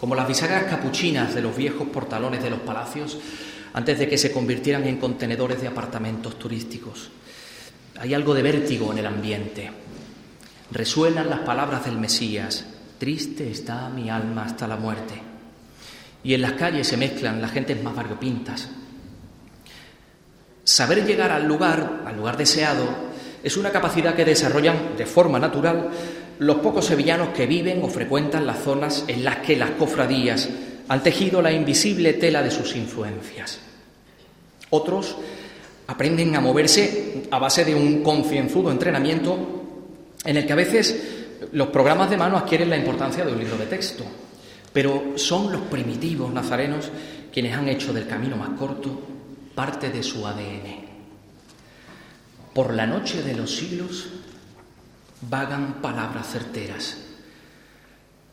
como 0.00 0.14
las 0.14 0.26
bisagras 0.26 0.64
capuchinas 0.70 1.34
de 1.34 1.42
los 1.42 1.54
viejos 1.54 1.86
portalones 1.88 2.42
de 2.42 2.48
los 2.48 2.60
palacios 2.60 3.18
antes 3.74 3.98
de 3.98 4.08
que 4.08 4.16
se 4.16 4.32
convirtieran 4.32 4.86
en 4.86 4.96
contenedores 4.96 5.60
de 5.60 5.68
apartamentos 5.68 6.38
turísticos. 6.38 7.10
Hay 8.00 8.14
algo 8.14 8.32
de 8.32 8.40
vértigo 8.40 8.90
en 8.90 9.00
el 9.00 9.06
ambiente. 9.08 9.70
Resuenan 10.70 11.28
las 11.28 11.40
palabras 11.40 11.84
del 11.84 11.98
Mesías, 11.98 12.64
triste 12.96 13.50
está 13.50 13.90
mi 13.90 14.08
alma 14.08 14.46
hasta 14.46 14.66
la 14.66 14.76
muerte. 14.76 15.12
Y 16.24 16.32
en 16.32 16.40
las 16.40 16.54
calles 16.54 16.86
se 16.86 16.96
mezclan 16.96 17.42
las 17.42 17.52
gentes 17.52 17.82
más 17.82 17.94
variopintas, 17.94 18.70
Saber 20.64 21.04
llegar 21.04 21.32
al 21.32 21.46
lugar, 21.46 22.02
al 22.06 22.16
lugar 22.16 22.36
deseado, 22.36 22.86
es 23.42 23.56
una 23.56 23.70
capacidad 23.70 24.14
que 24.14 24.24
desarrollan 24.24 24.96
de 24.96 25.06
forma 25.06 25.40
natural 25.40 25.90
los 26.38 26.56
pocos 26.58 26.86
sevillanos 26.86 27.30
que 27.30 27.46
viven 27.46 27.82
o 27.82 27.88
frecuentan 27.88 28.46
las 28.46 28.60
zonas 28.60 29.04
en 29.08 29.24
las 29.24 29.38
que 29.38 29.56
las 29.56 29.70
cofradías 29.72 30.48
han 30.88 31.02
tejido 31.02 31.42
la 31.42 31.52
invisible 31.52 32.12
tela 32.12 32.42
de 32.42 32.50
sus 32.50 32.76
influencias. 32.76 33.58
Otros 34.70 35.16
aprenden 35.88 36.36
a 36.36 36.40
moverse 36.40 37.24
a 37.30 37.38
base 37.38 37.64
de 37.64 37.74
un 37.74 38.02
concienzudo 38.02 38.70
entrenamiento 38.70 39.36
en 40.24 40.36
el 40.36 40.46
que 40.46 40.52
a 40.52 40.56
veces 40.56 40.96
los 41.52 41.68
programas 41.68 42.08
de 42.08 42.16
mano 42.16 42.38
adquieren 42.38 42.70
la 42.70 42.76
importancia 42.76 43.24
de 43.24 43.32
un 43.32 43.38
libro 43.38 43.56
de 43.56 43.66
texto, 43.66 44.04
pero 44.72 45.14
son 45.16 45.50
los 45.50 45.62
primitivos 45.62 46.32
nazarenos 46.32 46.88
quienes 47.32 47.56
han 47.56 47.68
hecho 47.68 47.92
del 47.92 48.06
camino 48.06 48.36
más 48.36 48.50
corto 48.58 49.11
parte 49.54 49.90
de 49.90 50.02
su 50.02 50.26
ADN. 50.26 50.82
Por 52.54 52.74
la 52.74 52.86
noche 52.86 53.22
de 53.22 53.34
los 53.34 53.54
siglos 53.54 54.08
vagan 55.22 55.80
palabras 55.80 56.28
certeras. 56.28 56.96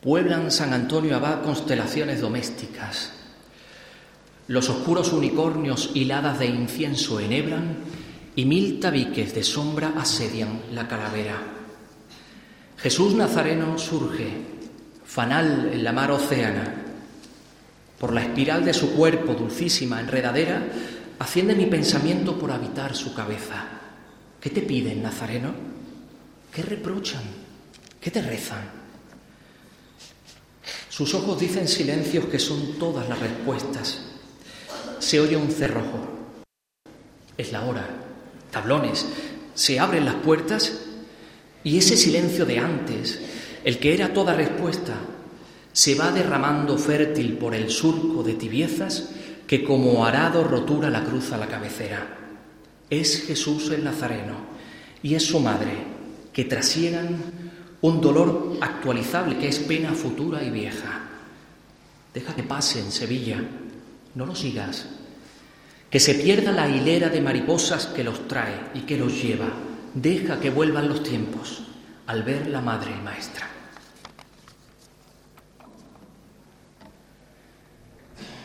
Pueblan 0.02 0.50
San 0.50 0.72
Antonio 0.72 1.16
Abad 1.16 1.42
constelaciones 1.42 2.20
domésticas. 2.20 3.12
Los 4.48 4.68
oscuros 4.68 5.12
unicornios 5.12 5.90
hiladas 5.94 6.38
de 6.38 6.46
incienso 6.46 7.20
enhebran 7.20 7.76
y 8.34 8.44
mil 8.44 8.80
tabiques 8.80 9.34
de 9.34 9.42
sombra 9.42 9.92
asedian 9.96 10.62
la 10.72 10.88
calavera. 10.88 11.36
Jesús 12.78 13.14
Nazareno 13.14 13.78
surge, 13.78 14.32
fanal 15.04 15.70
en 15.72 15.84
la 15.84 15.92
mar 15.92 16.10
océana. 16.10 16.74
Por 17.98 18.14
la 18.14 18.22
espiral 18.22 18.64
de 18.64 18.72
su 18.72 18.92
cuerpo, 18.92 19.34
dulcísima 19.34 20.00
enredadera, 20.00 20.62
Asciende 21.20 21.54
mi 21.54 21.66
pensamiento 21.66 22.38
por 22.38 22.50
habitar 22.50 22.96
su 22.96 23.12
cabeza. 23.12 23.68
¿Qué 24.40 24.48
te 24.48 24.62
piden, 24.62 25.02
Nazareno? 25.02 25.52
¿Qué 26.50 26.62
reprochan? 26.62 27.20
¿Qué 28.00 28.10
te 28.10 28.22
rezan? 28.22 28.70
Sus 30.88 31.12
ojos 31.12 31.38
dicen 31.38 31.68
silencios 31.68 32.24
que 32.24 32.38
son 32.38 32.78
todas 32.78 33.06
las 33.06 33.18
respuestas. 33.18 34.00
Se 34.98 35.20
oye 35.20 35.36
un 35.36 35.50
cerrojo. 35.50 36.08
Es 37.36 37.52
la 37.52 37.66
hora. 37.66 37.86
Tablones. 38.50 39.06
Se 39.54 39.78
abren 39.78 40.06
las 40.06 40.14
puertas 40.14 40.72
y 41.62 41.76
ese 41.76 41.98
silencio 41.98 42.46
de 42.46 42.60
antes, 42.60 43.20
el 43.62 43.78
que 43.78 43.92
era 43.92 44.14
toda 44.14 44.32
respuesta, 44.32 44.94
se 45.74 45.94
va 45.96 46.12
derramando 46.12 46.78
fértil 46.78 47.36
por 47.36 47.54
el 47.54 47.70
surco 47.70 48.22
de 48.22 48.32
tibiezas 48.32 49.10
que 49.50 49.64
como 49.64 50.06
arado 50.06 50.44
rotura 50.44 50.88
la 50.90 51.02
cruz 51.02 51.32
a 51.32 51.36
la 51.36 51.48
cabecera. 51.48 52.06
Es 52.88 53.24
Jesús 53.26 53.68
el 53.72 53.82
Nazareno 53.82 54.36
y 55.02 55.16
es 55.16 55.26
su 55.26 55.40
madre, 55.40 55.72
que 56.32 56.44
trasiegan 56.44 57.16
un 57.80 58.00
dolor 58.00 58.58
actualizable 58.60 59.38
que 59.38 59.48
es 59.48 59.58
pena 59.58 59.92
futura 59.92 60.44
y 60.44 60.50
vieja. 60.50 61.00
Deja 62.14 62.36
que 62.36 62.44
pase 62.44 62.78
en 62.78 62.92
Sevilla, 62.92 63.42
no 64.14 64.24
lo 64.24 64.36
sigas. 64.36 64.86
Que 65.90 65.98
se 65.98 66.14
pierda 66.14 66.52
la 66.52 66.68
hilera 66.68 67.08
de 67.08 67.20
mariposas 67.20 67.86
que 67.86 68.04
los 68.04 68.28
trae 68.28 68.54
y 68.74 68.82
que 68.82 68.96
los 68.96 69.20
lleva. 69.20 69.48
Deja 69.94 70.38
que 70.38 70.50
vuelvan 70.50 70.88
los 70.88 71.02
tiempos 71.02 71.64
al 72.06 72.22
ver 72.22 72.46
la 72.46 72.60
madre 72.60 72.94
maestra. 73.02 73.48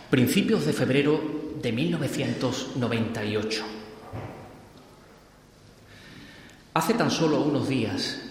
Principios 0.09 0.65
de 0.65 0.73
febrero 0.73 1.19
de 1.61 1.71
1998. 1.71 3.63
Hace 6.75 6.93
tan 6.93 7.09
solo 7.09 7.41
unos 7.41 7.67
días 7.67 8.21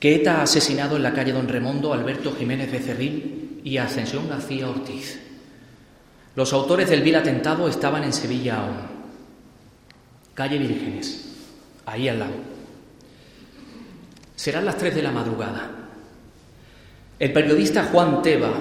que 0.00 0.14
ETA 0.14 0.38
ha 0.38 0.42
asesinado 0.42 0.96
en 0.96 1.02
la 1.02 1.12
calle 1.12 1.32
Don 1.32 1.48
Remondo 1.48 1.92
a 1.92 1.96
Alberto 1.96 2.34
Jiménez 2.34 2.72
Becerril 2.72 3.60
y 3.62 3.76
a 3.76 3.84
Ascensión 3.84 4.26
García 4.28 4.70
Ortiz. 4.70 5.20
Los 6.34 6.54
autores 6.54 6.88
del 6.88 7.02
vil 7.02 7.16
atentado 7.16 7.68
estaban 7.68 8.04
en 8.04 8.14
Sevilla 8.14 8.60
aún. 8.60 8.76
Calle 10.32 10.58
Vírgenes, 10.58 11.26
ahí 11.84 12.08
al 12.08 12.20
lado. 12.20 12.34
Serán 14.34 14.64
las 14.64 14.78
tres 14.78 14.94
de 14.94 15.02
la 15.02 15.12
madrugada. 15.12 15.70
El 17.18 17.32
periodista 17.32 17.84
Juan 17.84 18.22
Teba, 18.22 18.52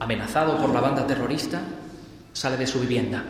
amenazado 0.00 0.56
por 0.58 0.70
la 0.72 0.80
banda 0.80 1.06
terrorista, 1.06 1.60
sale 2.32 2.56
de 2.56 2.66
su 2.66 2.80
vivienda. 2.80 3.24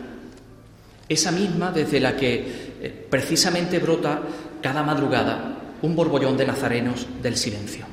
Esa 1.07 1.31
misma 1.31 1.71
desde 1.71 1.99
la 1.99 2.15
que 2.15 2.77
eh, 2.81 3.07
precisamente 3.09 3.79
brota 3.79 4.21
cada 4.61 4.83
madrugada 4.83 5.55
un 5.81 5.95
borbollón 5.95 6.37
de 6.37 6.45
nazarenos 6.45 7.07
del 7.21 7.37
silencio. 7.37 7.85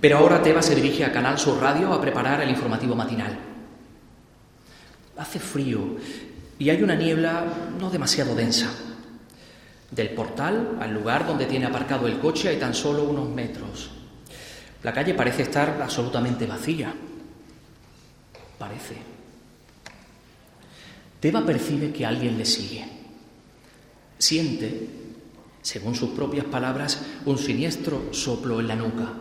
Pero 0.00 0.18
ahora 0.18 0.42
Teba 0.42 0.62
se 0.62 0.74
dirige 0.74 1.04
a 1.04 1.12
Canal 1.12 1.38
Sur 1.38 1.60
Radio 1.60 1.92
a 1.92 2.00
preparar 2.00 2.40
el 2.40 2.50
informativo 2.50 2.94
matinal. 2.94 3.36
Hace 5.16 5.38
frío 5.38 5.96
y 6.58 6.70
hay 6.70 6.82
una 6.82 6.94
niebla 6.94 7.44
no 7.78 7.90
demasiado 7.90 8.34
densa. 8.34 8.68
Del 9.90 10.10
portal 10.10 10.76
al 10.80 10.92
lugar 10.92 11.26
donde 11.26 11.46
tiene 11.46 11.66
aparcado 11.66 12.06
el 12.06 12.18
coche 12.18 12.48
hay 12.48 12.56
tan 12.58 12.74
solo 12.74 13.04
unos 13.04 13.28
metros. 13.28 13.90
La 14.82 14.92
calle 14.92 15.14
parece 15.14 15.42
estar 15.42 15.80
absolutamente 15.82 16.46
vacía. 16.46 16.94
Parece. 18.58 18.96
Teba 21.20 21.44
percibe 21.44 21.92
que 21.92 22.06
alguien 22.06 22.38
le 22.38 22.44
sigue. 22.44 22.84
Siente 24.18 24.98
según 25.68 25.94
sus 25.94 26.10
propias 26.10 26.46
palabras, 26.46 27.02
un 27.26 27.36
siniestro 27.36 28.08
soplo 28.12 28.58
en 28.60 28.68
la 28.68 28.76
nuca. 28.76 29.12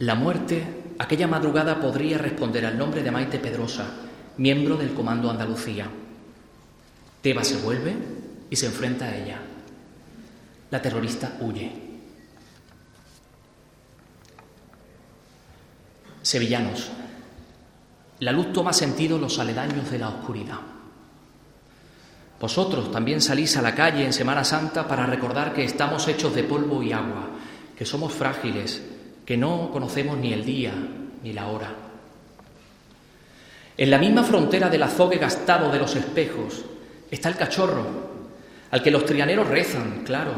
La 0.00 0.14
muerte, 0.14 0.62
aquella 0.98 1.26
madrugada, 1.26 1.80
podría 1.80 2.18
responder 2.18 2.66
al 2.66 2.76
nombre 2.76 3.02
de 3.02 3.10
Maite 3.10 3.38
Pedrosa, 3.38 3.86
miembro 4.36 4.76
del 4.76 4.92
Comando 4.92 5.30
Andalucía. 5.30 5.86
Teba 7.22 7.42
se 7.42 7.56
vuelve 7.56 7.94
y 8.50 8.56
se 8.56 8.66
enfrenta 8.66 9.06
a 9.06 9.16
ella. 9.16 9.40
La 10.70 10.82
terrorista 10.82 11.38
huye. 11.40 11.72
Sevillanos. 16.20 16.90
La 18.20 18.32
luz 18.32 18.52
toma 18.52 18.72
sentido 18.72 19.18
los 19.18 19.38
aledaños 19.38 19.90
de 19.90 19.98
la 19.98 20.08
oscuridad. 20.08 20.58
Vosotros 22.38 22.92
también 22.92 23.20
salís 23.20 23.56
a 23.56 23.62
la 23.62 23.74
calle 23.74 24.04
en 24.04 24.12
Semana 24.12 24.44
Santa 24.44 24.86
para 24.86 25.06
recordar 25.06 25.52
que 25.54 25.64
estamos 25.64 26.06
hechos 26.06 26.34
de 26.34 26.44
polvo 26.44 26.82
y 26.82 26.92
agua, 26.92 27.28
que 27.76 27.86
somos 27.86 28.12
frágiles, 28.12 28.82
que 29.24 29.38
no 29.38 29.70
conocemos 29.70 30.18
ni 30.18 30.34
el 30.34 30.44
día 30.44 30.72
ni 31.22 31.32
la 31.32 31.48
hora. 31.48 31.74
En 33.76 33.90
la 33.90 33.98
misma 33.98 34.22
frontera 34.22 34.68
del 34.68 34.82
azogue 34.82 35.16
gastado 35.16 35.70
de 35.70 35.78
los 35.78 35.96
espejos 35.96 36.64
está 37.10 37.30
el 37.30 37.36
cachorro, 37.36 37.86
al 38.70 38.82
que 38.82 38.90
los 38.90 39.06
trianeros 39.06 39.48
rezan, 39.48 40.02
claro, 40.04 40.32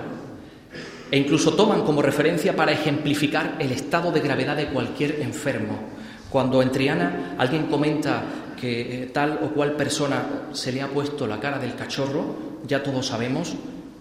e 1.10 1.18
incluso 1.18 1.54
toman 1.54 1.82
como 1.82 2.00
referencia 2.00 2.54
para 2.54 2.72
ejemplificar 2.72 3.56
el 3.58 3.72
estado 3.72 4.12
de 4.12 4.20
gravedad 4.20 4.56
de 4.56 4.68
cualquier 4.68 5.20
enfermo. 5.20 6.01
Cuando 6.32 6.62
en 6.62 6.72
Triana 6.72 7.34
alguien 7.36 7.66
comenta 7.66 8.24
que 8.58 9.02
eh, 9.02 9.06
tal 9.12 9.40
o 9.44 9.48
cual 9.48 9.76
persona 9.76 10.48
se 10.52 10.72
le 10.72 10.80
ha 10.80 10.88
puesto 10.88 11.26
la 11.26 11.38
cara 11.38 11.58
del 11.58 11.76
cachorro, 11.76 12.62
ya 12.66 12.82
todos 12.82 13.06
sabemos 13.06 13.52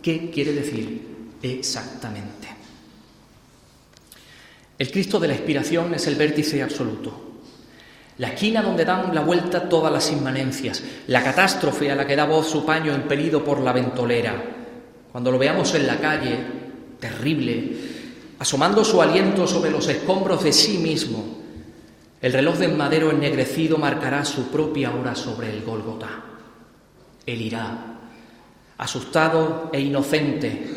qué 0.01 0.31
quiere 0.31 0.53
decir 0.53 1.01
exactamente. 1.41 2.47
El 4.79 4.89
Cristo 4.89 5.19
de 5.19 5.27
la 5.27 5.33
expiración 5.33 5.93
es 5.93 6.07
el 6.07 6.15
vértice 6.15 6.63
absoluto, 6.63 7.41
la 8.17 8.29
esquina 8.29 8.61
donde 8.61 8.85
dan 8.85 9.13
la 9.13 9.21
vuelta 9.21 9.67
todas 9.67 9.91
las 9.91 10.09
inmanencias, 10.09 10.81
la 11.07 11.21
catástrofe 11.21 11.91
a 11.91 11.95
la 11.95 12.07
que 12.07 12.15
da 12.15 12.23
voz 12.23 12.49
su 12.49 12.65
paño 12.65 12.95
impelido 12.95 13.43
por 13.43 13.59
la 13.59 13.73
ventolera. 13.73 14.41
Cuando 15.11 15.31
lo 15.31 15.37
veamos 15.37 15.75
en 15.75 15.85
la 15.85 15.97
calle, 15.97 16.39
terrible, 16.97 17.75
asomando 18.39 18.85
su 18.85 19.01
aliento 19.01 19.45
sobre 19.45 19.69
los 19.69 19.87
escombros 19.89 20.45
de 20.45 20.53
sí 20.53 20.77
mismo, 20.77 21.40
el 22.21 22.33
reloj 22.33 22.57
de 22.59 22.67
madero 22.67 23.09
ennegrecido 23.09 23.77
marcará 23.77 24.23
su 24.23 24.49
propia 24.49 24.93
hora 24.93 25.15
sobre 25.15 25.49
el 25.49 25.63
Gólgota. 25.63 26.09
Él 27.25 27.41
irá, 27.41 27.97
asustado 28.77 29.71
e 29.73 29.81
inocente, 29.81 30.69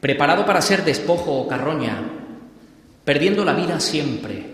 preparado 0.00 0.46
para 0.46 0.62
ser 0.62 0.84
despojo 0.84 1.32
o 1.32 1.48
carroña, 1.48 2.00
perdiendo 3.04 3.44
la 3.44 3.54
vida 3.54 3.80
siempre, 3.80 4.46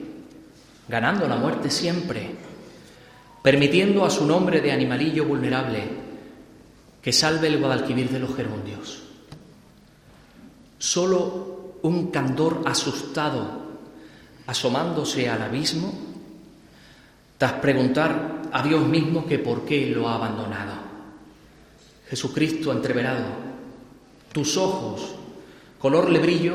ganando 0.88 1.28
la 1.28 1.36
muerte 1.36 1.70
siempre, 1.70 2.30
permitiendo 3.42 4.04
a 4.04 4.10
su 4.10 4.24
nombre 4.26 4.62
de 4.62 4.72
animalillo 4.72 5.26
vulnerable 5.26 5.84
que 7.02 7.12
salve 7.12 7.48
el 7.48 7.58
Guadalquivir 7.58 8.08
de 8.08 8.20
los 8.20 8.34
gerundios. 8.34 9.02
Solo 10.78 11.76
un 11.82 12.10
candor 12.10 12.62
asustado 12.64 13.65
asomándose 14.46 15.28
al 15.28 15.42
abismo, 15.42 15.92
tras 17.38 17.54
preguntar 17.54 18.42
a 18.52 18.62
Dios 18.62 18.86
mismo 18.86 19.26
que 19.26 19.38
por 19.38 19.64
qué 19.64 19.86
lo 19.86 20.08
ha 20.08 20.14
abandonado. 20.14 20.72
Jesucristo 22.08 22.72
entreverado, 22.72 23.24
tus 24.32 24.56
ojos, 24.56 25.14
color 25.78 26.10
lebrillo, 26.10 26.54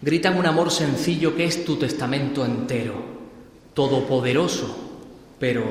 gritan 0.00 0.36
un 0.36 0.46
amor 0.46 0.70
sencillo 0.70 1.34
que 1.36 1.44
es 1.44 1.64
tu 1.64 1.76
testamento 1.76 2.44
entero, 2.44 2.94
todopoderoso, 3.72 4.76
pero 5.38 5.64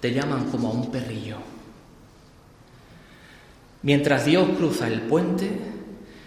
te 0.00 0.12
llaman 0.12 0.50
como 0.50 0.68
a 0.68 0.72
un 0.72 0.90
perrillo. 0.90 1.36
Mientras 3.82 4.24
Dios 4.24 4.48
cruza 4.56 4.88
el 4.88 5.02
puente, 5.02 5.50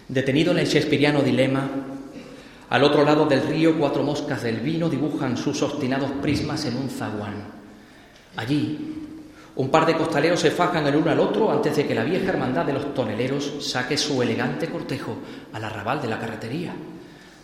detenido 0.08 0.52
en 0.52 0.58
el 0.58 0.66
shakespeariano 0.66 1.22
dilema, 1.22 1.68
al 2.74 2.82
otro 2.82 3.04
lado 3.04 3.24
del 3.26 3.46
río, 3.46 3.78
cuatro 3.78 4.02
moscas 4.02 4.42
del 4.42 4.56
vino 4.56 4.88
dibujan 4.88 5.36
sus 5.36 5.62
obstinados 5.62 6.10
prismas 6.20 6.64
en 6.64 6.76
un 6.76 6.90
zaguán. 6.90 7.44
Allí, 8.34 8.96
un 9.54 9.70
par 9.70 9.86
de 9.86 9.96
costaleros 9.96 10.40
se 10.40 10.50
fajan 10.50 10.84
el 10.88 10.96
uno 10.96 11.08
al 11.12 11.20
otro 11.20 11.52
antes 11.52 11.76
de 11.76 11.86
que 11.86 11.94
la 11.94 12.02
vieja 12.02 12.30
hermandad 12.30 12.64
de 12.64 12.72
los 12.72 12.92
toneleros 12.92 13.58
saque 13.60 13.96
su 13.96 14.20
elegante 14.20 14.68
cortejo 14.68 15.18
al 15.52 15.62
arrabal 15.62 16.02
de 16.02 16.08
la 16.08 16.18
carretería. 16.18 16.74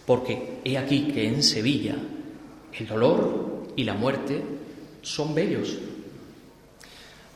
Porque 0.05 0.59
he 0.65 0.77
aquí 0.77 1.13
que 1.13 1.29
en 1.29 1.45
Sevilla 1.45 1.95
el 2.77 2.89
dolor 2.89 3.69
y 3.77 3.85
la 3.85 3.95
muerte 3.95 4.43
son 5.01 5.33
bellos. 5.33 5.79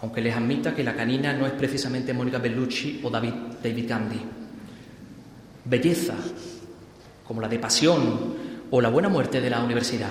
Aunque 0.02 0.20
les 0.20 0.34
admita 0.34 0.74
que 0.74 0.82
la 0.82 0.96
canina 0.96 1.32
no 1.32 1.46
es 1.46 1.52
precisamente 1.52 2.12
Mónica 2.12 2.38
Bellucci 2.38 3.02
o 3.04 3.08
David, 3.08 3.34
David 3.62 3.88
Candy. 3.88 4.20
Belleza 5.66 6.16
como 7.26 7.40
la 7.40 7.48
de 7.48 7.58
pasión 7.58 8.34
o 8.70 8.80
la 8.80 8.88
buena 8.88 9.08
muerte 9.08 9.40
de 9.40 9.50
la 9.50 9.62
universidad. 9.62 10.10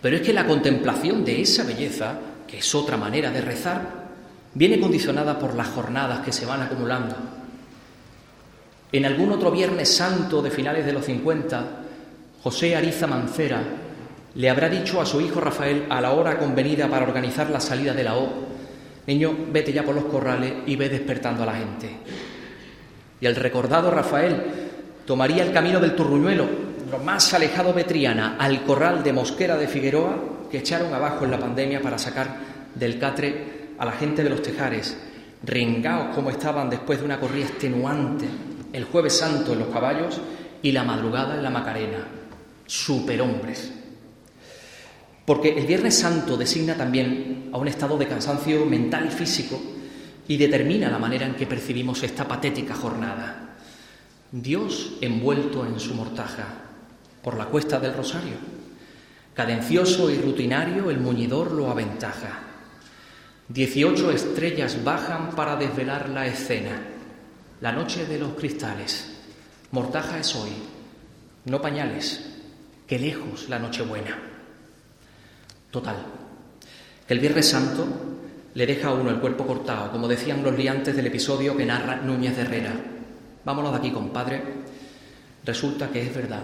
Pero 0.00 0.16
es 0.16 0.22
que 0.22 0.32
la 0.32 0.46
contemplación 0.46 1.24
de 1.24 1.42
esa 1.42 1.64
belleza, 1.64 2.18
que 2.46 2.58
es 2.58 2.74
otra 2.74 2.96
manera 2.96 3.30
de 3.30 3.40
rezar, 3.40 4.00
viene 4.54 4.80
condicionada 4.80 5.38
por 5.38 5.54
las 5.54 5.68
jornadas 5.68 6.20
que 6.20 6.32
se 6.32 6.46
van 6.46 6.62
acumulando. 6.62 7.16
En 8.92 9.04
algún 9.04 9.30
otro 9.30 9.50
Viernes 9.50 9.88
Santo 9.94 10.42
de 10.42 10.50
finales 10.50 10.84
de 10.84 10.92
los 10.92 11.04
50, 11.04 11.64
José 12.42 12.74
Ariza 12.74 13.06
Mancera 13.06 13.62
le 14.34 14.50
habrá 14.50 14.68
dicho 14.68 15.00
a 15.00 15.06
su 15.06 15.20
hijo 15.20 15.40
Rafael 15.40 15.86
a 15.90 16.00
la 16.00 16.12
hora 16.12 16.38
convenida 16.38 16.88
para 16.88 17.06
organizar 17.06 17.50
la 17.50 17.60
salida 17.60 17.94
de 17.94 18.04
la 18.04 18.16
O, 18.16 18.28
niño, 19.06 19.36
vete 19.52 19.72
ya 19.72 19.84
por 19.84 19.94
los 19.94 20.04
corrales 20.04 20.52
y 20.66 20.76
ve 20.76 20.88
despertando 20.88 21.42
a 21.42 21.46
la 21.46 21.54
gente. 21.54 21.90
Y 23.20 23.26
el 23.26 23.36
recordado 23.36 23.90
Rafael 23.90 24.69
tomaría 25.10 25.42
el 25.42 25.52
camino 25.52 25.80
del 25.80 25.96
Turruñuelo, 25.96 26.46
lo 26.88 26.98
más 27.00 27.34
alejado 27.34 27.72
de 27.72 27.82
Triana, 27.82 28.36
al 28.38 28.62
corral 28.62 29.02
de 29.02 29.12
Mosquera 29.12 29.56
de 29.56 29.66
Figueroa, 29.66 30.16
que 30.48 30.58
echaron 30.58 30.94
abajo 30.94 31.24
en 31.24 31.32
la 31.32 31.40
pandemia 31.40 31.82
para 31.82 31.98
sacar 31.98 32.36
del 32.76 32.96
catre 32.96 33.70
a 33.76 33.84
la 33.84 33.90
gente 33.90 34.22
de 34.22 34.30
los 34.30 34.40
tejares, 34.40 34.96
ringaos 35.42 36.14
como 36.14 36.30
estaban 36.30 36.70
después 36.70 37.00
de 37.00 37.06
una 37.06 37.18
corrida 37.18 37.46
extenuante, 37.46 38.26
el 38.72 38.84
jueves 38.84 39.18
santo 39.18 39.52
en 39.52 39.58
los 39.58 39.68
caballos 39.70 40.20
y 40.62 40.70
la 40.70 40.84
madrugada 40.84 41.34
en 41.34 41.42
la 41.42 41.50
Macarena. 41.50 42.06
Superhombres. 42.64 43.72
Porque 45.24 45.58
el 45.58 45.66
Viernes 45.66 45.98
Santo 45.98 46.36
designa 46.36 46.76
también 46.76 47.50
a 47.52 47.58
un 47.58 47.66
estado 47.66 47.98
de 47.98 48.06
cansancio 48.06 48.64
mental 48.64 49.06
y 49.08 49.10
físico 49.10 49.60
y 50.28 50.36
determina 50.36 50.88
la 50.88 51.00
manera 51.00 51.26
en 51.26 51.34
que 51.34 51.48
percibimos 51.48 52.00
esta 52.04 52.28
patética 52.28 52.76
jornada. 52.76 53.49
Dios 54.32 54.92
envuelto 55.00 55.66
en 55.66 55.80
su 55.80 55.92
mortaja 55.94 56.46
por 57.22 57.36
la 57.36 57.46
cuesta 57.46 57.80
del 57.80 57.94
Rosario. 57.94 58.36
Cadencioso 59.34 60.08
y 60.08 60.18
rutinario, 60.18 60.88
el 60.90 61.00
muñidor 61.00 61.50
lo 61.50 61.68
aventaja. 61.68 62.38
Dieciocho 63.48 64.12
estrellas 64.12 64.84
bajan 64.84 65.30
para 65.30 65.56
desvelar 65.56 66.08
la 66.10 66.26
escena. 66.28 66.80
La 67.60 67.72
noche 67.72 68.06
de 68.06 68.18
los 68.18 68.34
cristales. 68.34 69.16
Mortaja 69.72 70.20
es 70.20 70.36
hoy, 70.36 70.50
no 71.46 71.60
pañales, 71.60 72.24
que 72.86 73.00
lejos 73.00 73.48
la 73.48 73.58
Nochebuena. 73.58 74.16
Total, 75.72 75.96
que 77.06 77.14
el 77.14 77.20
Viernes 77.20 77.48
Santo 77.48 77.86
le 78.54 78.66
deja 78.66 78.88
a 78.88 78.94
uno 78.94 79.10
el 79.10 79.20
cuerpo 79.20 79.46
cortado, 79.46 79.90
como 79.90 80.06
decían 80.06 80.42
los 80.42 80.56
liantes 80.56 80.94
del 80.94 81.06
episodio 81.06 81.56
que 81.56 81.66
narra 81.66 81.96
Núñez 81.96 82.36
de 82.36 82.42
Herrera. 82.42 82.99
Vámonos 83.50 83.72
de 83.72 83.78
aquí, 83.78 83.90
compadre. 83.90 84.40
Resulta 85.44 85.90
que 85.90 86.02
es 86.02 86.14
verdad 86.14 86.42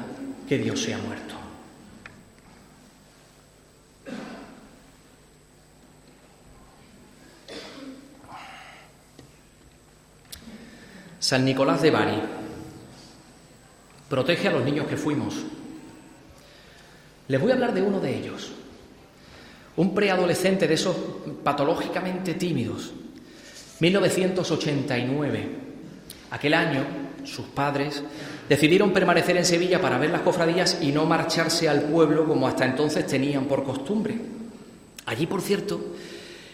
que 0.49 0.59
Dios 0.59 0.83
se 0.83 0.93
ha 0.93 0.99
muerto. 0.99 1.37
San 11.21 11.45
Nicolás 11.45 11.81
de 11.81 11.93
Bari 11.93 12.21
protege 14.09 14.49
a 14.49 14.51
los 14.51 14.65
niños 14.65 14.89
que 14.89 14.97
fuimos. 14.97 15.37
Les 17.29 17.41
voy 17.41 17.53
a 17.53 17.55
hablar 17.55 17.73
de 17.73 17.83
uno 17.83 18.01
de 18.01 18.19
ellos, 18.19 18.51
un 19.77 19.95
preadolescente 19.95 20.67
de 20.67 20.75
esos 20.75 20.97
patológicamente 21.45 22.35
tímidos. 22.35 22.93
1989. 23.79 25.66
Aquel 26.31 26.55
año, 26.55 26.85
sus 27.25 27.47
padres 27.47 28.03
decidieron 28.49 28.93
permanecer 28.93 29.37
en 29.37 29.45
Sevilla 29.45 29.81
para 29.81 29.99
ver 29.99 30.11
las 30.11 30.23
cofradías 30.23 30.79
y 30.81 30.93
no 30.93 31.07
marcharse 31.07 31.69
al 31.69 31.83
pueblo 31.83 32.27
como 32.27 32.47
hasta 32.49 32.65
entonces 32.65 33.07
tenían 33.07 33.45
por 33.45 33.65
costumbre. 33.65 34.17
Allí, 35.07 35.27
por 35.27 35.41
cierto, 35.41 35.95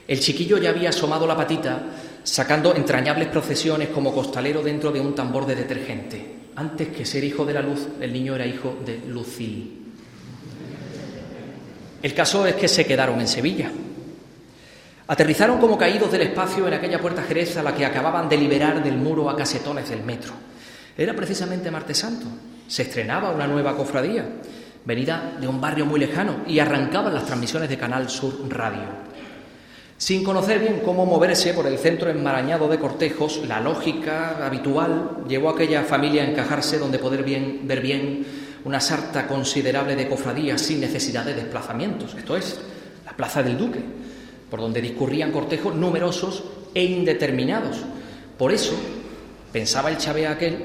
el 0.07 0.21
chiquillo 0.21 0.59
ya 0.59 0.71
había 0.71 0.91
asomado 0.91 1.27
la 1.27 1.37
patita 1.37 1.83
sacando 2.23 2.75
entrañables 2.75 3.29
procesiones 3.29 3.89
como 3.89 4.15
costalero 4.15 4.63
dentro 4.63 4.93
de 4.93 5.01
un 5.01 5.15
tambor 5.15 5.47
de 5.47 5.57
detergente. 5.57 6.35
Antes 6.55 6.89
que 6.89 7.05
ser 7.05 7.25
hijo 7.25 7.45
de 7.45 7.55
la 7.55 7.63
luz, 7.63 7.89
el 8.01 8.13
niño 8.13 8.35
era 8.35 8.47
hijo 8.47 8.77
de 8.85 9.01
Lucil. 9.09 9.79
El 12.03 12.15
caso 12.15 12.47
es 12.47 12.57
que 12.57 12.69
se 12.69 12.85
quedaron 12.85 13.21
en 13.21 13.29
Sevilla. 13.29 13.71
Aterrizaron 15.09 15.59
como 15.59 15.77
caídos 15.77 16.13
del 16.13 16.23
espacio 16.23 16.67
en 16.69 16.75
aquella 16.75 17.01
puerta 17.01 17.23
jerez 17.23 17.57
a 17.57 17.63
la 17.63 17.75
que 17.75 17.85
acababan 17.85 18.29
de 18.29 18.37
liberar 18.37 18.83
del 18.83 18.97
muro 18.97 19.29
a 19.29 19.37
casetones 19.37 19.89
del 19.91 20.03
metro. 20.03 20.33
Era 20.97 21.15
precisamente 21.15 21.71
martes 21.71 21.99
santo. 21.99 22.27
Se 22.69 22.83
estrenaba 22.83 23.31
una 23.31 23.47
nueva 23.47 23.77
cofradía, 23.77 24.25
venida 24.85 25.37
de 25.41 25.49
un 25.49 25.61
barrio 25.61 25.87
muy 25.87 25.99
lejano, 25.99 26.45
y 26.47 26.61
arrancaban 26.61 27.15
las 27.15 27.27
transmisiones 27.27 27.69
de 27.69 27.79
Canal 27.79 28.09
Sur 28.09 28.35
Radio. 28.49 29.13
Sin 29.97 30.25
conocer 30.25 30.59
bien 30.59 30.81
cómo 30.85 31.07
moverse 31.07 31.55
por 31.55 31.67
el 31.67 31.79
centro 31.79 32.11
enmarañado 32.11 32.69
de 32.69 32.79
cortejos, 32.79 33.43
la 33.47 33.61
lógica 33.61 34.45
habitual 34.45 35.25
llevó 35.29 35.51
a 35.51 35.53
aquella 35.53 35.85
familia 35.85 36.23
a 36.23 36.27
encajarse 36.27 36.79
donde 36.79 36.99
poder 36.99 37.23
ver 37.23 37.81
bien 37.81 38.27
una 38.65 38.81
sarta 38.81 39.27
considerable 39.27 39.97
de 39.97 40.09
cofradías 40.09 40.61
sin 40.61 40.81
necesidad 40.81 41.25
de 41.25 41.35
desplazamientos, 41.35 42.15
esto 42.15 42.37
es, 42.37 42.61
la 43.05 43.13
Plaza 43.17 43.43
del 43.43 43.59
Duque, 43.59 43.81
por 44.53 44.61
donde 44.61 44.83
discurrían 44.83 45.33
cortejos 45.33 45.75
numerosos 45.75 46.45
e 46.75 46.85
indeterminados. 46.85 47.79
Por 48.37 48.53
eso, 48.53 48.75
pensaba 49.51 49.89
el 49.89 49.97
Chávez 49.97 50.27
aquel, 50.29 50.59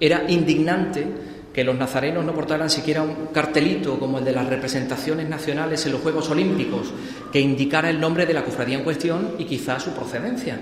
era 0.00 0.24
indignante 0.26 1.06
que 1.52 1.62
los 1.62 1.76
nazarenos 1.76 2.24
no 2.24 2.34
portaran 2.34 2.70
siquiera 2.70 3.02
un 3.02 3.26
cartelito 3.34 3.98
como 3.98 4.20
el 4.20 4.24
de 4.24 4.32
las 4.32 4.48
representaciones 4.48 5.28
nacionales 5.28 5.84
en 5.84 5.92
los 5.92 6.00
Juegos 6.00 6.30
Olímpicos, 6.30 6.94
que 7.30 7.38
indicara 7.38 7.90
el 7.90 8.00
nombre 8.00 8.24
de 8.24 8.32
la 8.32 8.42
cofradía 8.42 8.78
en 8.78 8.84
cuestión 8.84 9.34
y 9.38 9.44
quizá 9.44 9.78
su 9.78 9.90
procedencia. 9.90 10.58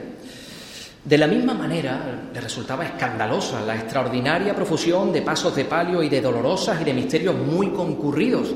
De 1.05 1.17
la 1.17 1.29
misma 1.29 1.55
manera, 1.55 2.29
le 2.35 2.41
resultaba 2.41 2.85
escandalosa 2.85 3.61
la 3.61 3.77
extraordinaria 3.77 4.53
profusión 4.53 5.13
de 5.13 5.23
pasos 5.23 5.55
de 5.55 5.67
palio 5.67 6.03
y 6.03 6.09
de 6.09 6.21
dolorosas 6.21 6.81
y 6.81 6.85
de 6.85 6.93
misterios 6.93 7.37
muy 7.37 7.69
concurridos, 7.69 8.53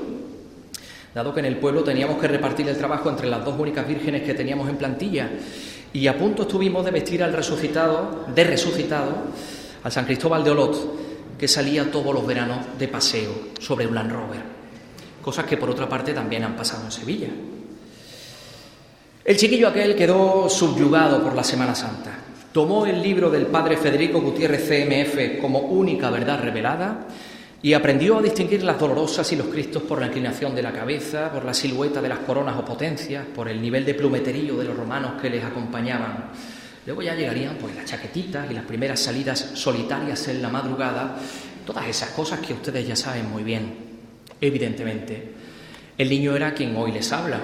dado 1.19 1.35
que 1.35 1.41
en 1.41 1.47
el 1.47 1.57
pueblo 1.57 1.83
teníamos 1.83 2.19
que 2.19 2.29
repartir 2.29 2.69
el 2.69 2.79
trabajo 2.79 3.11
entre 3.11 3.29
las 3.29 3.45
dos 3.45 3.59
únicas 3.59 3.89
vírgenes 3.89 4.23
que 4.23 4.35
teníamos 4.35 4.69
en 4.69 4.77
plantilla, 4.77 5.29
y 5.93 6.07
a 6.07 6.17
punto 6.17 6.43
estuvimos 6.43 6.85
de 6.85 6.93
vestir 6.93 7.25
al 7.25 7.33
resucitado, 7.33 8.27
de 8.33 8.45
resucitado, 8.45 9.15
al 9.83 9.91
San 9.91 10.05
Cristóbal 10.05 10.45
de 10.45 10.51
Olot, 10.51 11.37
que 11.37 11.49
salía 11.49 11.91
todos 11.91 12.15
los 12.15 12.25
veranos 12.25 12.59
de 12.79 12.87
paseo 12.87 13.33
sobre 13.59 13.89
un 13.89 13.97
Land 13.97 14.13
Rover, 14.13 14.43
cosas 15.21 15.45
que 15.45 15.57
por 15.57 15.69
otra 15.69 15.89
parte 15.89 16.15
también 16.15 16.45
han 16.45 16.55
pasado 16.55 16.85
en 16.85 16.93
Sevilla. 16.93 17.29
El 19.25 19.37
chiquillo 19.37 19.67
aquel 19.67 19.97
quedó 19.97 20.49
subyugado 20.49 21.21
por 21.21 21.35
la 21.35 21.43
Semana 21.43 21.75
Santa. 21.75 22.13
Tomó 22.53 22.87
el 22.87 23.03
libro 23.03 23.29
del 23.29 23.47
padre 23.47 23.77
Federico 23.77 24.21
Gutiérrez 24.21 24.69
CMF 24.69 25.41
como 25.41 25.59
única 25.59 26.11
verdad 26.11 26.41
revelada 26.41 27.09
y 27.61 27.73
aprendió 27.73 28.19
a 28.19 28.23
distinguir 28.23 28.63
las 28.63 28.79
dolorosas 28.79 29.33
y 29.33 29.37
los 29.37 29.49
cristos 29.49 29.83
por 29.83 30.01
la 30.01 30.07
inclinación 30.07 30.55
de 30.55 30.63
la 30.63 30.73
cabeza, 30.73 31.33
por 31.33 31.45
la 31.45 31.55
silueta 31.55 32.01
de 32.01 32.09
las 32.09 32.21
coronas 32.21 32.57
o 32.57 32.65
potencias, 32.65 33.27
por 33.35 33.49
el 33.49 33.61
nivel 33.61 33.85
de 33.85 33.95
plumeterío 33.95 34.57
de 34.57 34.65
los 34.65 34.77
romanos 34.77 35.21
que 35.21 35.31
les 35.31 35.45
acompañaban 35.45 36.31
Luego 36.89 37.03
ya 37.03 37.15
llegarían 37.15 37.57
pues 37.57 37.77
las 37.77 37.85
chaquetitas 37.85 38.51
y 38.51 38.55
las 38.55 38.65
primeras 38.65 38.99
salidas 38.99 39.39
solitarias 39.53 40.27
en 40.29 40.41
la 40.41 40.49
madrugada, 40.49 41.17
todas 41.67 41.87
esas 41.87 42.09
cosas 42.13 42.41
que 42.41 42.55
ustedes 42.55 42.89
ya 42.89 42.97
saben 42.97 43.29
muy 43.31 43.43
bien. 43.43 43.75
Evidentemente, 44.41 45.35
el 45.99 46.09
niño 46.09 46.35
era 46.35 46.55
quien 46.55 46.75
hoy 46.77 46.91
les 46.91 47.13
habla. 47.13 47.41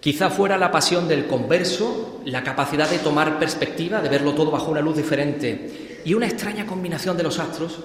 Quizá 0.00 0.30
fuera 0.30 0.56
la 0.56 0.70
pasión 0.70 1.06
del 1.08 1.26
converso, 1.26 2.22
la 2.24 2.42
capacidad 2.42 2.88
de 2.88 3.00
tomar 3.00 3.38
perspectiva, 3.38 4.00
de 4.00 4.08
verlo 4.08 4.32
todo 4.32 4.50
bajo 4.50 4.70
una 4.70 4.80
luz 4.80 4.96
diferente 4.96 6.00
y 6.02 6.14
una 6.14 6.26
extraña 6.26 6.64
combinación 6.64 7.18
de 7.18 7.24
los 7.24 7.38
astros, 7.38 7.80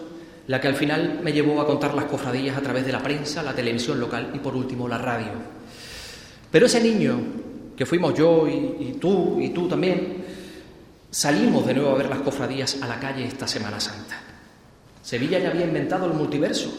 la 0.48 0.60
que 0.62 0.68
al 0.68 0.76
final 0.76 1.20
me 1.24 1.34
llevó 1.34 1.62
a 1.62 1.66
contar 1.66 1.94
las 1.94 2.06
cofradías 2.06 2.58
a 2.58 2.62
través 2.62 2.86
de 2.86 2.92
la 2.92 3.04
prensa, 3.04 3.44
la 3.44 3.54
televisión 3.54 4.00
local 4.00 4.32
y 4.34 4.40
por 4.40 4.56
último 4.56 4.88
la 4.88 4.98
radio. 4.98 5.32
Pero 6.50 6.66
ese 6.66 6.82
niño, 6.82 7.20
que 7.76 7.86
fuimos 7.86 8.14
yo 8.14 8.48
y, 8.48 8.98
tú 9.00 9.40
y 9.40 9.50
tú 9.50 9.68
también, 9.68 10.26
Salimos 11.10 11.66
de 11.66 11.74
nuevo 11.74 11.92
a 11.92 11.98
ver 11.98 12.10
las 12.10 12.20
cofradías 12.20 12.82
a 12.82 12.88
la 12.88 13.00
calle 13.00 13.26
esta 13.26 13.48
Semana 13.48 13.80
Santa. 13.80 14.20
Sevilla 15.02 15.40
ya 15.40 15.50
había 15.50 15.66
inventado 15.66 16.06
el 16.06 16.14
multiverso. 16.14 16.70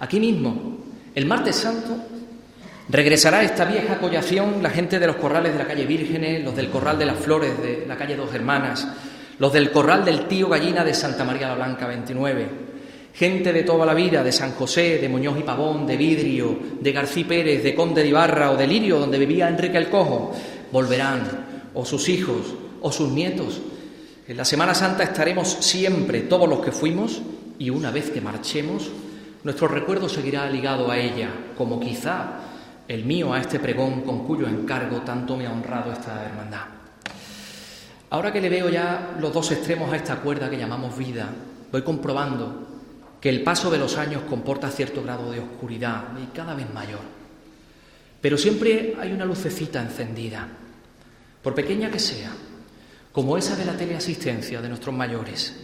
Aquí 0.00 0.18
mismo, 0.18 0.78
el 1.14 1.26
martes 1.26 1.56
santo, 1.56 1.96
regresará 2.88 3.42
esta 3.42 3.66
vieja 3.66 3.98
collación 3.98 4.62
la 4.62 4.70
gente 4.70 4.98
de 4.98 5.06
los 5.06 5.16
corrales 5.16 5.52
de 5.52 5.58
la 5.58 5.66
calle 5.66 5.86
Vírgenes, 5.86 6.42
los 6.42 6.56
del 6.56 6.70
corral 6.70 6.98
de 6.98 7.06
las 7.06 7.18
flores 7.18 7.60
de 7.62 7.84
la 7.86 7.96
calle 7.96 8.16
Dos 8.16 8.34
Hermanas, 8.34 8.88
los 9.38 9.52
del 9.52 9.70
corral 9.70 10.04
del 10.04 10.26
tío 10.26 10.48
Gallina 10.48 10.82
de 10.82 10.94
Santa 10.94 11.22
María 11.24 11.48
la 11.48 11.54
Blanca 11.54 11.86
29, 11.86 12.48
gente 13.14 13.52
de 13.52 13.62
toda 13.62 13.86
la 13.86 13.94
vida, 13.94 14.24
de 14.24 14.32
San 14.32 14.52
José, 14.52 14.98
de 14.98 15.08
Muñoz 15.08 15.38
y 15.38 15.44
Pavón, 15.44 15.86
de 15.86 15.96
Vidrio, 15.96 16.58
de 16.80 16.92
García 16.92 17.26
Pérez, 17.26 17.62
de 17.62 17.74
Conde 17.74 18.02
de 18.02 18.08
Ibarra 18.08 18.50
o 18.50 18.56
de 18.56 18.66
Lirio, 18.66 18.98
donde 18.98 19.18
vivía 19.18 19.48
Enrique 19.48 19.78
el 19.78 19.88
Cojo, 19.88 20.32
volverán, 20.72 21.70
o 21.74 21.84
sus 21.84 22.08
hijos, 22.08 22.54
o 22.82 22.90
sus 22.90 23.10
nietos. 23.10 23.60
En 24.26 24.36
la 24.36 24.44
Semana 24.44 24.74
Santa 24.74 25.04
estaremos 25.04 25.48
siempre 25.48 26.22
todos 26.22 26.48
los 26.48 26.58
que 26.58 26.72
fuimos 26.72 27.22
y 27.56 27.70
una 27.70 27.92
vez 27.92 28.10
que 28.10 28.20
marchemos, 28.20 28.90
nuestro 29.44 29.68
recuerdo 29.68 30.08
seguirá 30.08 30.50
ligado 30.50 30.90
a 30.90 30.98
ella, 30.98 31.28
como 31.56 31.78
quizá 31.78 32.40
el 32.88 33.04
mío 33.04 33.32
a 33.32 33.40
este 33.40 33.60
pregón 33.60 34.00
con 34.00 34.26
cuyo 34.26 34.48
encargo 34.48 35.02
tanto 35.02 35.36
me 35.36 35.46
ha 35.46 35.52
honrado 35.52 35.92
esta 35.92 36.24
hermandad. 36.24 36.64
Ahora 38.10 38.32
que 38.32 38.40
le 38.40 38.48
veo 38.48 38.68
ya 38.70 39.16
los 39.20 39.32
dos 39.32 39.52
extremos 39.52 39.92
a 39.92 39.96
esta 39.96 40.16
cuerda 40.16 40.50
que 40.50 40.58
llamamos 40.58 40.96
vida, 40.98 41.28
voy 41.70 41.82
comprobando 41.82 42.73
que 43.24 43.30
el 43.30 43.42
paso 43.42 43.70
de 43.70 43.78
los 43.78 43.96
años 43.96 44.24
comporta 44.28 44.70
cierto 44.70 45.02
grado 45.02 45.30
de 45.30 45.40
oscuridad 45.40 46.08
y 46.22 46.26
cada 46.36 46.54
vez 46.54 46.70
mayor. 46.74 47.00
Pero 48.20 48.36
siempre 48.36 48.96
hay 49.00 49.12
una 49.12 49.24
lucecita 49.24 49.80
encendida, 49.80 50.46
por 51.42 51.54
pequeña 51.54 51.90
que 51.90 51.98
sea, 51.98 52.30
como 53.12 53.38
esa 53.38 53.56
de 53.56 53.64
la 53.64 53.78
teleasistencia 53.78 54.60
de 54.60 54.68
nuestros 54.68 54.94
mayores. 54.94 55.56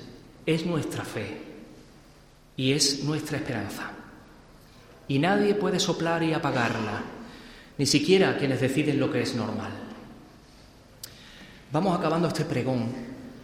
Es 0.46 0.64
nuestra 0.64 1.04
fe 1.04 1.36
y 2.56 2.72
es 2.72 3.04
nuestra 3.04 3.36
esperanza. 3.36 3.90
Y 5.06 5.18
nadie 5.18 5.52
puede 5.52 5.78
soplar 5.78 6.22
y 6.22 6.32
apagarla, 6.32 7.02
ni 7.76 7.84
siquiera 7.84 8.38
quienes 8.38 8.62
deciden 8.62 8.98
lo 8.98 9.12
que 9.12 9.20
es 9.20 9.34
normal. 9.34 9.72
Vamos 11.72 11.98
acabando 11.98 12.28
este 12.28 12.46
pregón, 12.46 12.86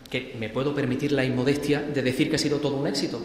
que 0.08 0.34
me 0.38 0.48
puedo 0.48 0.74
permitir 0.74 1.12
la 1.12 1.22
inmodestia 1.22 1.82
de 1.82 2.00
decir 2.00 2.30
que 2.30 2.36
ha 2.36 2.38
sido 2.38 2.60
todo 2.60 2.76
un 2.76 2.86
éxito, 2.86 3.20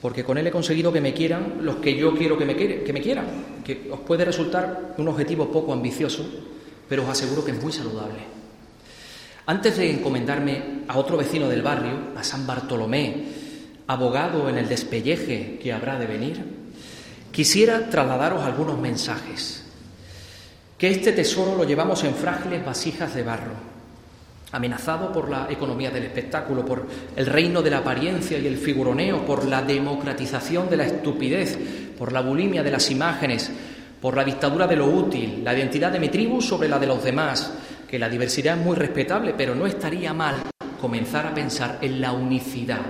porque 0.00 0.24
con 0.24 0.38
él 0.38 0.46
he 0.46 0.50
conseguido 0.50 0.92
que 0.92 1.00
me 1.00 1.12
quieran 1.12 1.58
los 1.62 1.76
que 1.76 1.94
yo 1.94 2.14
quiero 2.14 2.38
que 2.38 2.44
me, 2.46 2.56
que 2.56 2.92
me 2.92 3.02
quieran, 3.02 3.26
que 3.64 3.88
os 3.90 4.00
puede 4.00 4.24
resultar 4.24 4.94
un 4.96 5.08
objetivo 5.08 5.50
poco 5.50 5.72
ambicioso, 5.72 6.24
pero 6.88 7.02
os 7.02 7.08
aseguro 7.08 7.44
que 7.44 7.52
es 7.52 7.62
muy 7.62 7.72
saludable. 7.72 8.40
Antes 9.46 9.76
de 9.76 9.90
encomendarme 9.90 10.84
a 10.88 10.98
otro 10.98 11.16
vecino 11.16 11.48
del 11.48 11.62
barrio, 11.62 12.12
a 12.16 12.22
San 12.22 12.46
Bartolomé, 12.46 13.24
abogado 13.86 14.48
en 14.48 14.56
el 14.56 14.68
despelleje 14.68 15.58
que 15.60 15.72
habrá 15.72 15.98
de 15.98 16.06
venir, 16.06 16.44
quisiera 17.32 17.90
trasladaros 17.90 18.42
algunos 18.42 18.78
mensajes. 18.78 19.64
Que 20.78 20.90
este 20.90 21.12
tesoro 21.12 21.56
lo 21.56 21.64
llevamos 21.64 22.04
en 22.04 22.14
frágiles 22.14 22.64
vasijas 22.64 23.14
de 23.14 23.22
barro, 23.22 23.69
amenazado 24.52 25.12
por 25.12 25.30
la 25.30 25.46
economía 25.50 25.90
del 25.90 26.04
espectáculo, 26.04 26.64
por 26.64 26.86
el 27.14 27.26
reino 27.26 27.62
de 27.62 27.70
la 27.70 27.78
apariencia 27.78 28.38
y 28.38 28.46
el 28.46 28.56
figuroneo, 28.56 29.24
por 29.24 29.44
la 29.46 29.62
democratización 29.62 30.68
de 30.68 30.76
la 30.76 30.86
estupidez, 30.86 31.58
por 31.96 32.12
la 32.12 32.20
bulimia 32.20 32.62
de 32.62 32.70
las 32.70 32.90
imágenes, 32.90 33.50
por 34.00 34.16
la 34.16 34.24
dictadura 34.24 34.66
de 34.66 34.76
lo 34.76 34.86
útil, 34.86 35.42
la 35.44 35.54
identidad 35.54 35.92
de 35.92 36.00
mi 36.00 36.08
tribu 36.08 36.40
sobre 36.40 36.68
la 36.68 36.78
de 36.78 36.86
los 36.86 37.04
demás, 37.04 37.52
que 37.88 37.98
la 37.98 38.08
diversidad 38.08 38.58
es 38.58 38.64
muy 38.64 38.76
respetable, 38.76 39.34
pero 39.36 39.54
no 39.54 39.66
estaría 39.66 40.12
mal 40.12 40.36
comenzar 40.80 41.26
a 41.26 41.34
pensar 41.34 41.78
en 41.82 42.00
la 42.00 42.12
unicidad, 42.12 42.80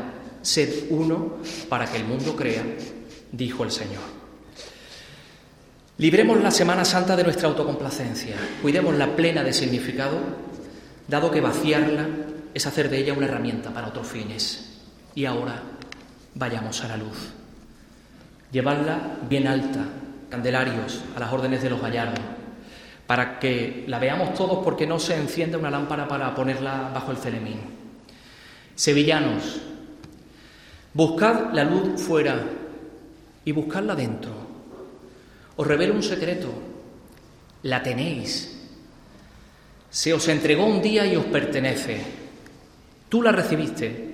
ser 0.40 0.68
uno 0.90 1.38
para 1.68 1.86
que 1.86 1.96
el 1.98 2.04
mundo 2.04 2.36
crea, 2.36 2.62
dijo 3.32 3.64
el 3.64 3.70
Señor. 3.70 4.20
Libremos 5.98 6.40
la 6.40 6.50
Semana 6.50 6.84
Santa 6.84 7.16
de 7.16 7.24
nuestra 7.24 7.48
autocomplacencia, 7.48 8.36
cuidemos 8.62 8.94
la 8.94 9.14
plena 9.14 9.42
de 9.42 9.52
significado 9.52 10.49
dado 11.10 11.30
que 11.30 11.40
vaciarla 11.40 12.06
es 12.54 12.66
hacer 12.66 12.88
de 12.88 12.98
ella 12.98 13.12
una 13.12 13.26
herramienta 13.26 13.70
para 13.74 13.88
otros 13.88 14.06
fines. 14.06 14.78
Y 15.14 15.24
ahora 15.24 15.60
vayamos 16.36 16.82
a 16.84 16.88
la 16.88 16.96
luz. 16.96 17.32
Llevarla 18.52 19.18
bien 19.28 19.48
alta, 19.48 19.84
candelarios, 20.28 21.02
a 21.16 21.20
las 21.20 21.32
órdenes 21.32 21.62
de 21.62 21.70
los 21.70 21.82
gallardos, 21.82 22.24
para 23.08 23.40
que 23.40 23.84
la 23.88 23.98
veamos 23.98 24.34
todos 24.34 24.64
porque 24.64 24.86
no 24.86 25.00
se 25.00 25.16
enciende 25.16 25.56
una 25.56 25.70
lámpara 25.70 26.06
para 26.06 26.32
ponerla 26.34 26.90
bajo 26.94 27.10
el 27.10 27.16
celemín. 27.16 27.58
Sevillanos, 28.76 29.60
buscad 30.94 31.52
la 31.52 31.64
luz 31.64 32.00
fuera 32.00 32.40
y 33.44 33.50
buscadla 33.50 33.96
dentro. 33.96 34.32
Os 35.56 35.66
revelo 35.66 35.94
un 35.94 36.02
secreto, 36.02 36.50
la 37.64 37.82
tenéis 37.82 38.59
se 39.90 40.14
os 40.14 40.28
entregó 40.28 40.64
un 40.64 40.80
día 40.80 41.04
y 41.04 41.16
os 41.16 41.24
pertenece. 41.26 42.00
Tú 43.08 43.22
la 43.22 43.32
recibiste. 43.32 44.10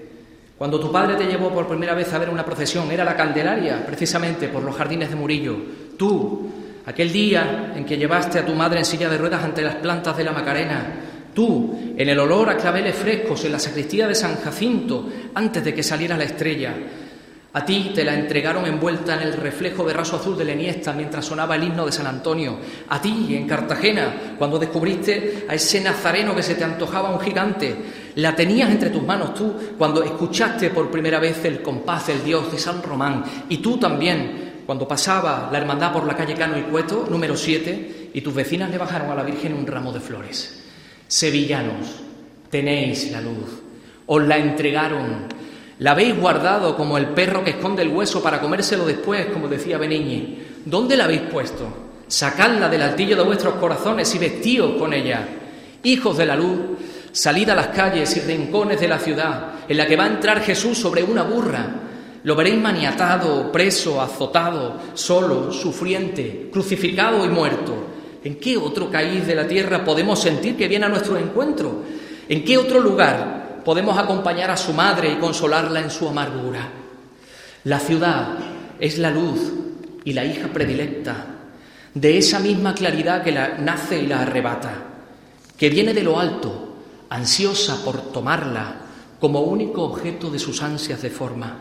Cuando 0.56 0.80
tu 0.80 0.90
padre 0.90 1.16
te 1.16 1.26
llevó 1.26 1.50
por 1.50 1.68
primera 1.68 1.94
vez 1.94 2.10
a 2.14 2.18
ver 2.18 2.30
una 2.30 2.44
procesión, 2.44 2.90
era 2.90 3.04
la 3.04 3.14
Candelaria, 3.14 3.84
precisamente 3.84 4.48
por 4.48 4.62
los 4.62 4.74
jardines 4.74 5.10
de 5.10 5.16
Murillo. 5.16 5.54
Tú, 5.98 6.50
aquel 6.86 7.12
día 7.12 7.74
en 7.76 7.84
que 7.84 7.98
llevaste 7.98 8.38
a 8.38 8.46
tu 8.46 8.54
madre 8.54 8.78
en 8.78 8.86
silla 8.86 9.10
de 9.10 9.18
ruedas 9.18 9.44
ante 9.44 9.60
las 9.60 9.74
plantas 9.76 10.16
de 10.16 10.24
la 10.24 10.32
Macarena. 10.32 10.94
Tú, 11.34 11.94
en 11.94 12.08
el 12.08 12.18
olor 12.18 12.48
a 12.48 12.56
claveles 12.56 12.96
frescos 12.96 13.44
en 13.44 13.52
la 13.52 13.58
sacristía 13.58 14.08
de 14.08 14.14
San 14.14 14.36
Jacinto, 14.36 15.06
antes 15.34 15.62
de 15.62 15.74
que 15.74 15.82
saliera 15.82 16.16
la 16.16 16.24
estrella. 16.24 16.74
A 17.56 17.64
ti 17.64 17.90
te 17.94 18.04
la 18.04 18.12
entregaron 18.12 18.66
envuelta 18.66 19.14
en 19.14 19.22
el 19.22 19.32
reflejo 19.32 19.82
de 19.82 19.94
raso 19.94 20.16
azul 20.16 20.36
de 20.36 20.44
la 20.44 20.52
Iniesta 20.52 20.92
mientras 20.92 21.24
sonaba 21.24 21.56
el 21.56 21.64
himno 21.64 21.86
de 21.86 21.92
San 21.92 22.06
Antonio. 22.06 22.58
A 22.90 23.00
ti, 23.00 23.34
en 23.34 23.48
Cartagena, 23.48 24.34
cuando 24.36 24.58
descubriste 24.58 25.46
a 25.48 25.54
ese 25.54 25.80
nazareno 25.80 26.34
que 26.36 26.42
se 26.42 26.54
te 26.54 26.64
antojaba 26.64 27.08
un 27.08 27.18
gigante. 27.18 27.74
La 28.16 28.36
tenías 28.36 28.68
entre 28.68 28.90
tus 28.90 29.02
manos 29.02 29.32
tú 29.32 29.54
cuando 29.78 30.02
escuchaste 30.02 30.68
por 30.68 30.90
primera 30.90 31.18
vez 31.18 31.42
el 31.46 31.62
compás 31.62 32.08
del 32.08 32.22
Dios 32.22 32.52
de 32.52 32.58
San 32.58 32.82
Román. 32.82 33.24
Y 33.48 33.56
tú 33.56 33.78
también, 33.78 34.64
cuando 34.66 34.86
pasaba 34.86 35.48
la 35.50 35.56
hermandad 35.56 35.94
por 35.94 36.06
la 36.06 36.14
calle 36.14 36.34
Cano 36.34 36.58
y 36.58 36.64
Cueto, 36.64 37.06
número 37.08 37.34
7, 37.34 38.10
y 38.12 38.20
tus 38.20 38.34
vecinas 38.34 38.68
le 38.70 38.76
bajaron 38.76 39.10
a 39.10 39.14
la 39.14 39.22
Virgen 39.22 39.54
un 39.54 39.66
ramo 39.66 39.94
de 39.94 40.00
flores. 40.00 40.62
Sevillanos, 41.08 42.02
tenéis 42.50 43.10
la 43.12 43.22
luz. 43.22 43.62
Os 44.04 44.22
la 44.22 44.36
entregaron 44.36 45.45
la 45.78 45.90
habéis 45.90 46.18
guardado 46.18 46.74
como 46.74 46.96
el 46.96 47.08
perro 47.08 47.44
que 47.44 47.50
esconde 47.50 47.82
el 47.82 47.90
hueso 47.90 48.22
para 48.22 48.40
comérselo 48.40 48.86
después, 48.86 49.26
como 49.26 49.46
decía 49.46 49.76
Beniñi. 49.76 50.38
¿Dónde 50.64 50.96
la 50.96 51.04
habéis 51.04 51.22
puesto? 51.22 51.68
Sacadla 52.08 52.68
del 52.68 52.80
altillo 52.80 53.16
de 53.16 53.24
vuestros 53.24 53.56
corazones 53.56 54.14
y 54.14 54.18
vestíos 54.18 54.72
con 54.78 54.94
ella. 54.94 55.28
Hijos 55.82 56.16
de 56.16 56.24
la 56.24 56.34
luz, 56.34 56.60
salid 57.12 57.50
a 57.50 57.54
las 57.54 57.68
calles 57.68 58.16
y 58.16 58.20
rincones 58.20 58.80
de 58.80 58.88
la 58.88 58.98
ciudad, 58.98 59.50
en 59.68 59.76
la 59.76 59.86
que 59.86 59.96
va 59.96 60.04
a 60.04 60.08
entrar 60.08 60.40
Jesús 60.40 60.78
sobre 60.78 61.02
una 61.02 61.24
burra. 61.24 61.66
Lo 62.22 62.34
veréis 62.34 62.58
maniatado, 62.58 63.52
preso, 63.52 64.00
azotado, 64.00 64.80
solo, 64.94 65.52
sufriente, 65.52 66.48
crucificado 66.50 67.24
y 67.24 67.28
muerto. 67.28 67.74
¿En 68.24 68.36
qué 68.36 68.56
otro 68.56 68.90
caíz 68.90 69.26
de 69.26 69.34
la 69.34 69.46
tierra 69.46 69.84
podemos 69.84 70.20
sentir 70.20 70.56
que 70.56 70.68
viene 70.68 70.86
a 70.86 70.88
nuestro 70.88 71.18
encuentro? 71.18 71.82
¿En 72.28 72.44
qué 72.44 72.56
otro 72.56 72.80
lugar 72.80 73.45
podemos 73.66 73.98
acompañar 73.98 74.48
a 74.52 74.56
su 74.56 74.72
madre 74.72 75.10
y 75.10 75.16
consolarla 75.16 75.80
en 75.80 75.90
su 75.90 76.08
amargura. 76.08 76.68
La 77.64 77.80
ciudad 77.80 78.28
es 78.78 78.96
la 78.96 79.10
luz 79.10 79.40
y 80.04 80.12
la 80.12 80.24
hija 80.24 80.46
predilecta 80.52 81.26
de 81.92 82.16
esa 82.16 82.38
misma 82.38 82.76
claridad 82.76 83.24
que 83.24 83.32
la 83.32 83.58
nace 83.58 84.00
y 84.00 84.06
la 84.06 84.22
arrebata, 84.22 84.72
que 85.58 85.68
viene 85.68 85.94
de 85.94 86.04
lo 86.04 86.20
alto, 86.20 86.76
ansiosa 87.10 87.84
por 87.84 88.12
tomarla 88.12 88.82
como 89.18 89.40
único 89.40 89.82
objeto 89.82 90.30
de 90.30 90.38
sus 90.38 90.62
ansias 90.62 91.02
de 91.02 91.10
forma. 91.10 91.56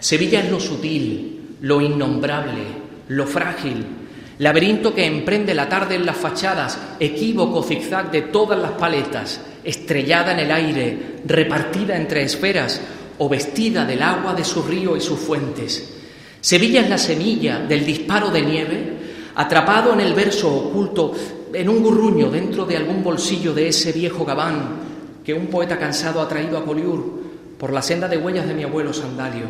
Sevilla 0.00 0.40
es 0.40 0.50
lo 0.50 0.58
sutil, 0.58 1.56
lo 1.60 1.80
innombrable, 1.80 2.64
lo 3.06 3.28
frágil, 3.28 4.05
laberinto 4.38 4.94
que 4.94 5.06
emprende 5.06 5.54
la 5.54 5.68
tarde 5.68 5.94
en 5.94 6.06
las 6.06 6.16
fachadas, 6.16 6.78
equívoco 7.00 7.62
zigzag 7.62 8.10
de 8.10 8.22
todas 8.22 8.58
las 8.58 8.72
paletas, 8.72 9.40
estrellada 9.64 10.32
en 10.32 10.40
el 10.40 10.50
aire, 10.50 10.98
repartida 11.24 11.96
entre 11.96 12.22
esferas 12.22 12.80
o 13.18 13.28
vestida 13.28 13.84
del 13.84 14.02
agua 14.02 14.34
de 14.34 14.44
su 14.44 14.62
río 14.62 14.96
y 14.96 15.00
sus 15.00 15.18
fuentes. 15.18 15.94
Sevilla 16.40 16.82
es 16.82 16.90
la 16.90 16.98
semilla 16.98 17.58
del 17.58 17.84
disparo 17.84 18.30
de 18.30 18.42
nieve, 18.42 18.96
atrapado 19.34 19.92
en 19.92 20.00
el 20.00 20.14
verso 20.14 20.54
oculto 20.54 21.14
en 21.52 21.68
un 21.68 21.82
gurruño 21.82 22.30
dentro 22.30 22.64
de 22.66 22.76
algún 22.76 23.02
bolsillo 23.02 23.54
de 23.54 23.68
ese 23.68 23.92
viejo 23.92 24.24
gabán 24.24 24.86
que 25.24 25.34
un 25.34 25.46
poeta 25.46 25.78
cansado 25.78 26.20
ha 26.20 26.28
traído 26.28 26.56
a 26.56 26.64
Poliur 26.64 27.24
por 27.58 27.72
la 27.72 27.82
senda 27.82 28.06
de 28.06 28.18
huellas 28.18 28.46
de 28.46 28.54
mi 28.54 28.62
abuelo 28.62 28.92
Sandalio. 28.92 29.46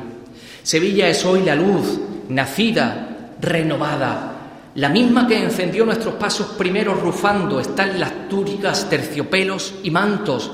Sevilla 0.63 1.09
es 1.09 1.25
hoy 1.25 1.43
la 1.43 1.55
luz, 1.55 1.99
nacida, 2.29 3.35
renovada, 3.41 4.36
la 4.77 4.91
misma 4.91 5.27
que 5.27 5.43
encendió 5.43 5.87
nuestros 5.87 6.17
pasos 6.17 6.49
primeros 6.49 7.01
rufando 7.01 7.59
está 7.59 7.85
en 7.85 7.99
las 7.99 8.29
túnicas, 8.29 8.91
terciopelos 8.91 9.77
y 9.83 9.91
mantos, 9.91 10.51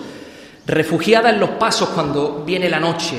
refugiada 0.65 1.31
en 1.31 1.41
los 1.41 1.51
pasos 1.51 1.89
cuando 1.89 2.45
viene 2.45 2.71
la 2.71 2.79
noche, 2.79 3.17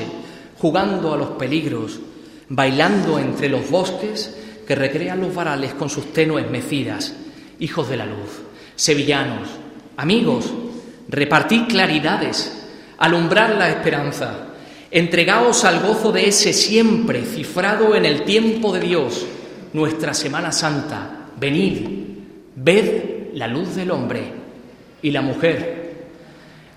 jugando 0.58 1.12
a 1.12 1.18
los 1.18 1.30
peligros, 1.32 2.00
bailando 2.48 3.18
entre 3.18 3.50
los 3.50 3.68
bosques 3.68 4.34
que 4.66 4.74
recrean 4.74 5.20
los 5.20 5.34
varales 5.34 5.74
con 5.74 5.90
sus 5.90 6.10
tenues 6.14 6.50
mecidas, 6.50 7.12
hijos 7.58 7.90
de 7.90 7.98
la 7.98 8.06
luz, 8.06 8.40
sevillanos, 8.74 9.50
amigos, 9.98 10.54
repartid 11.10 11.64
claridades, 11.68 12.64
alumbrar 12.96 13.56
la 13.56 13.68
esperanza, 13.68 14.46
entregaos 14.90 15.66
al 15.66 15.80
gozo 15.80 16.12
de 16.12 16.28
ese 16.28 16.54
siempre 16.54 17.26
cifrado 17.26 17.94
en 17.94 18.06
el 18.06 18.22
tiempo 18.22 18.72
de 18.72 18.80
Dios, 18.80 19.26
nuestra 19.74 20.14
Semana 20.14 20.50
Santa. 20.50 21.28
Venid, 21.38 21.86
ved 22.56 23.34
la 23.34 23.46
luz 23.46 23.74
del 23.74 23.90
hombre 23.90 24.22
y 25.02 25.10
la 25.10 25.20
mujer, 25.20 25.94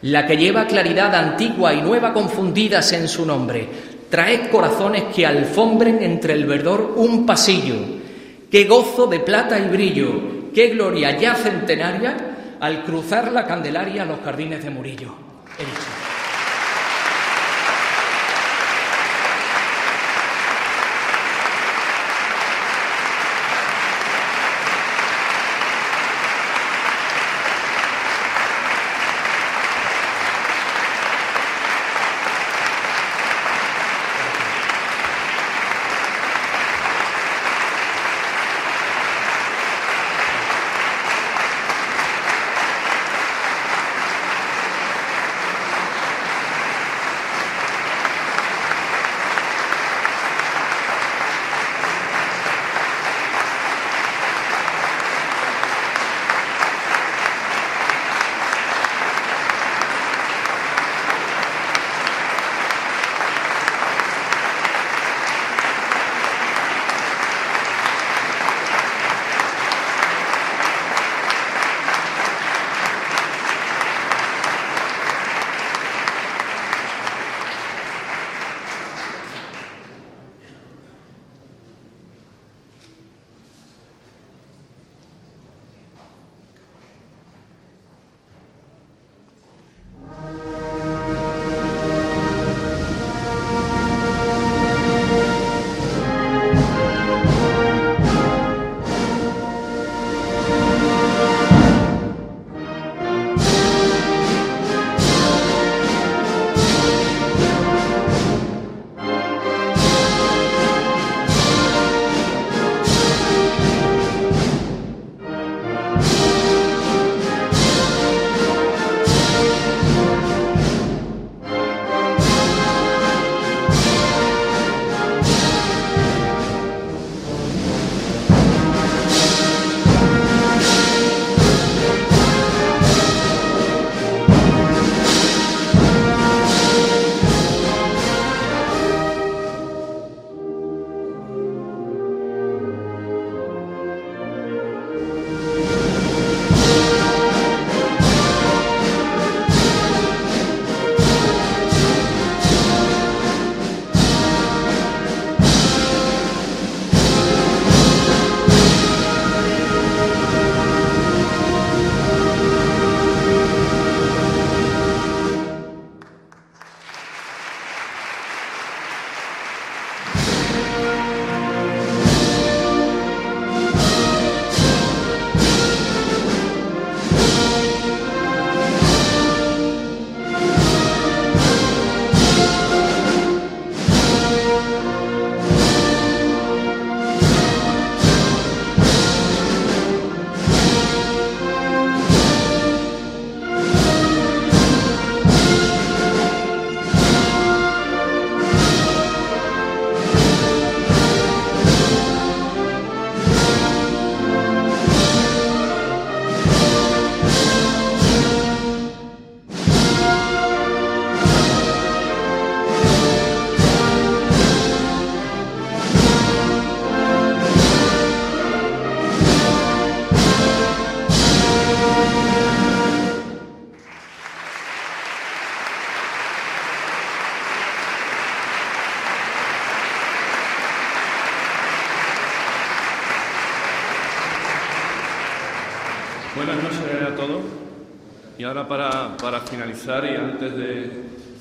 la 0.01 0.25
que 0.25 0.35
lleva 0.35 0.67
claridad 0.67 1.15
antigua 1.15 1.73
y 1.73 1.81
nueva 1.81 2.11
confundidas 2.11 2.91
en 2.93 3.07
su 3.07 3.25
nombre. 3.25 3.67
Traed 4.09 4.49
corazones 4.49 5.05
que 5.15 5.25
alfombren 5.25 6.01
entre 6.01 6.33
el 6.33 6.45
verdor 6.45 6.93
un 6.97 7.25
pasillo. 7.25 7.75
Qué 8.49 8.65
gozo 8.65 9.07
de 9.07 9.19
plata 9.19 9.59
y 9.59 9.67
brillo, 9.69 10.51
qué 10.53 10.69
gloria 10.69 11.17
ya 11.17 11.35
centenaria 11.35 12.57
al 12.59 12.83
cruzar 12.83 13.31
la 13.31 13.45
Candelaria 13.45 14.03
a 14.03 14.05
los 14.05 14.19
jardines 14.21 14.63
de 14.63 14.69
Murillo. 14.69 15.13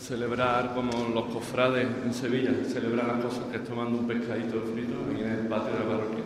Celebrar 0.07 0.73
como 0.73 1.09
los 1.13 1.25
cofrades 1.27 1.87
en 2.05 2.15
Sevilla, 2.15 2.53
celebrar 2.65 3.09
las 3.09 3.25
cosas 3.25 3.45
que 3.51 3.57
es 3.57 3.65
tomando 3.65 3.99
un 3.99 4.07
pescadito 4.07 4.63
frito 4.63 4.95
aquí 5.11 5.23
en 5.23 5.31
el 5.31 5.47
patio 5.49 5.73
de 5.73 5.79
la 5.81 5.85
parroquia, 5.85 6.25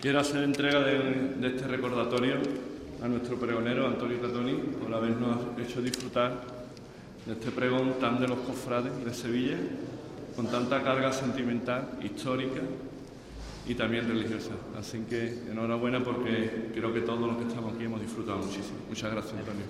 quiero 0.00 0.20
hacer 0.20 0.44
entrega 0.44 0.80
de, 0.80 1.34
de 1.40 1.48
este 1.48 1.66
recordatorio 1.66 2.36
a 3.02 3.08
nuestro 3.08 3.36
pregonero 3.36 3.86
Antonio 3.86 4.18
Tatoni 4.18 4.52
por 4.52 4.94
habernos 4.94 5.38
hecho 5.58 5.82
disfrutar 5.82 6.44
de 7.26 7.32
este 7.32 7.50
pregón 7.50 7.94
tan 8.00 8.20
de 8.20 8.28
los 8.28 8.38
cofrades 8.40 8.92
de 9.04 9.14
Sevilla, 9.14 9.56
con 10.36 10.46
tanta 10.46 10.82
carga 10.82 11.12
sentimental, 11.12 11.98
histórica 12.02 12.60
y 13.66 13.74
también 13.74 14.06
religiosa. 14.06 14.52
Así 14.78 15.00
que 15.08 15.42
enhorabuena 15.50 16.02
porque 16.04 16.70
creo 16.72 16.92
que 16.94 17.00
todos 17.00 17.20
los 17.20 17.36
que 17.36 17.48
estamos 17.48 17.74
aquí 17.74 17.84
hemos 17.84 18.00
disfrutado 18.00 18.38
muchísimo. 18.38 18.78
Muchas 18.88 19.10
gracias, 19.10 19.34
Antonio. 19.34 19.64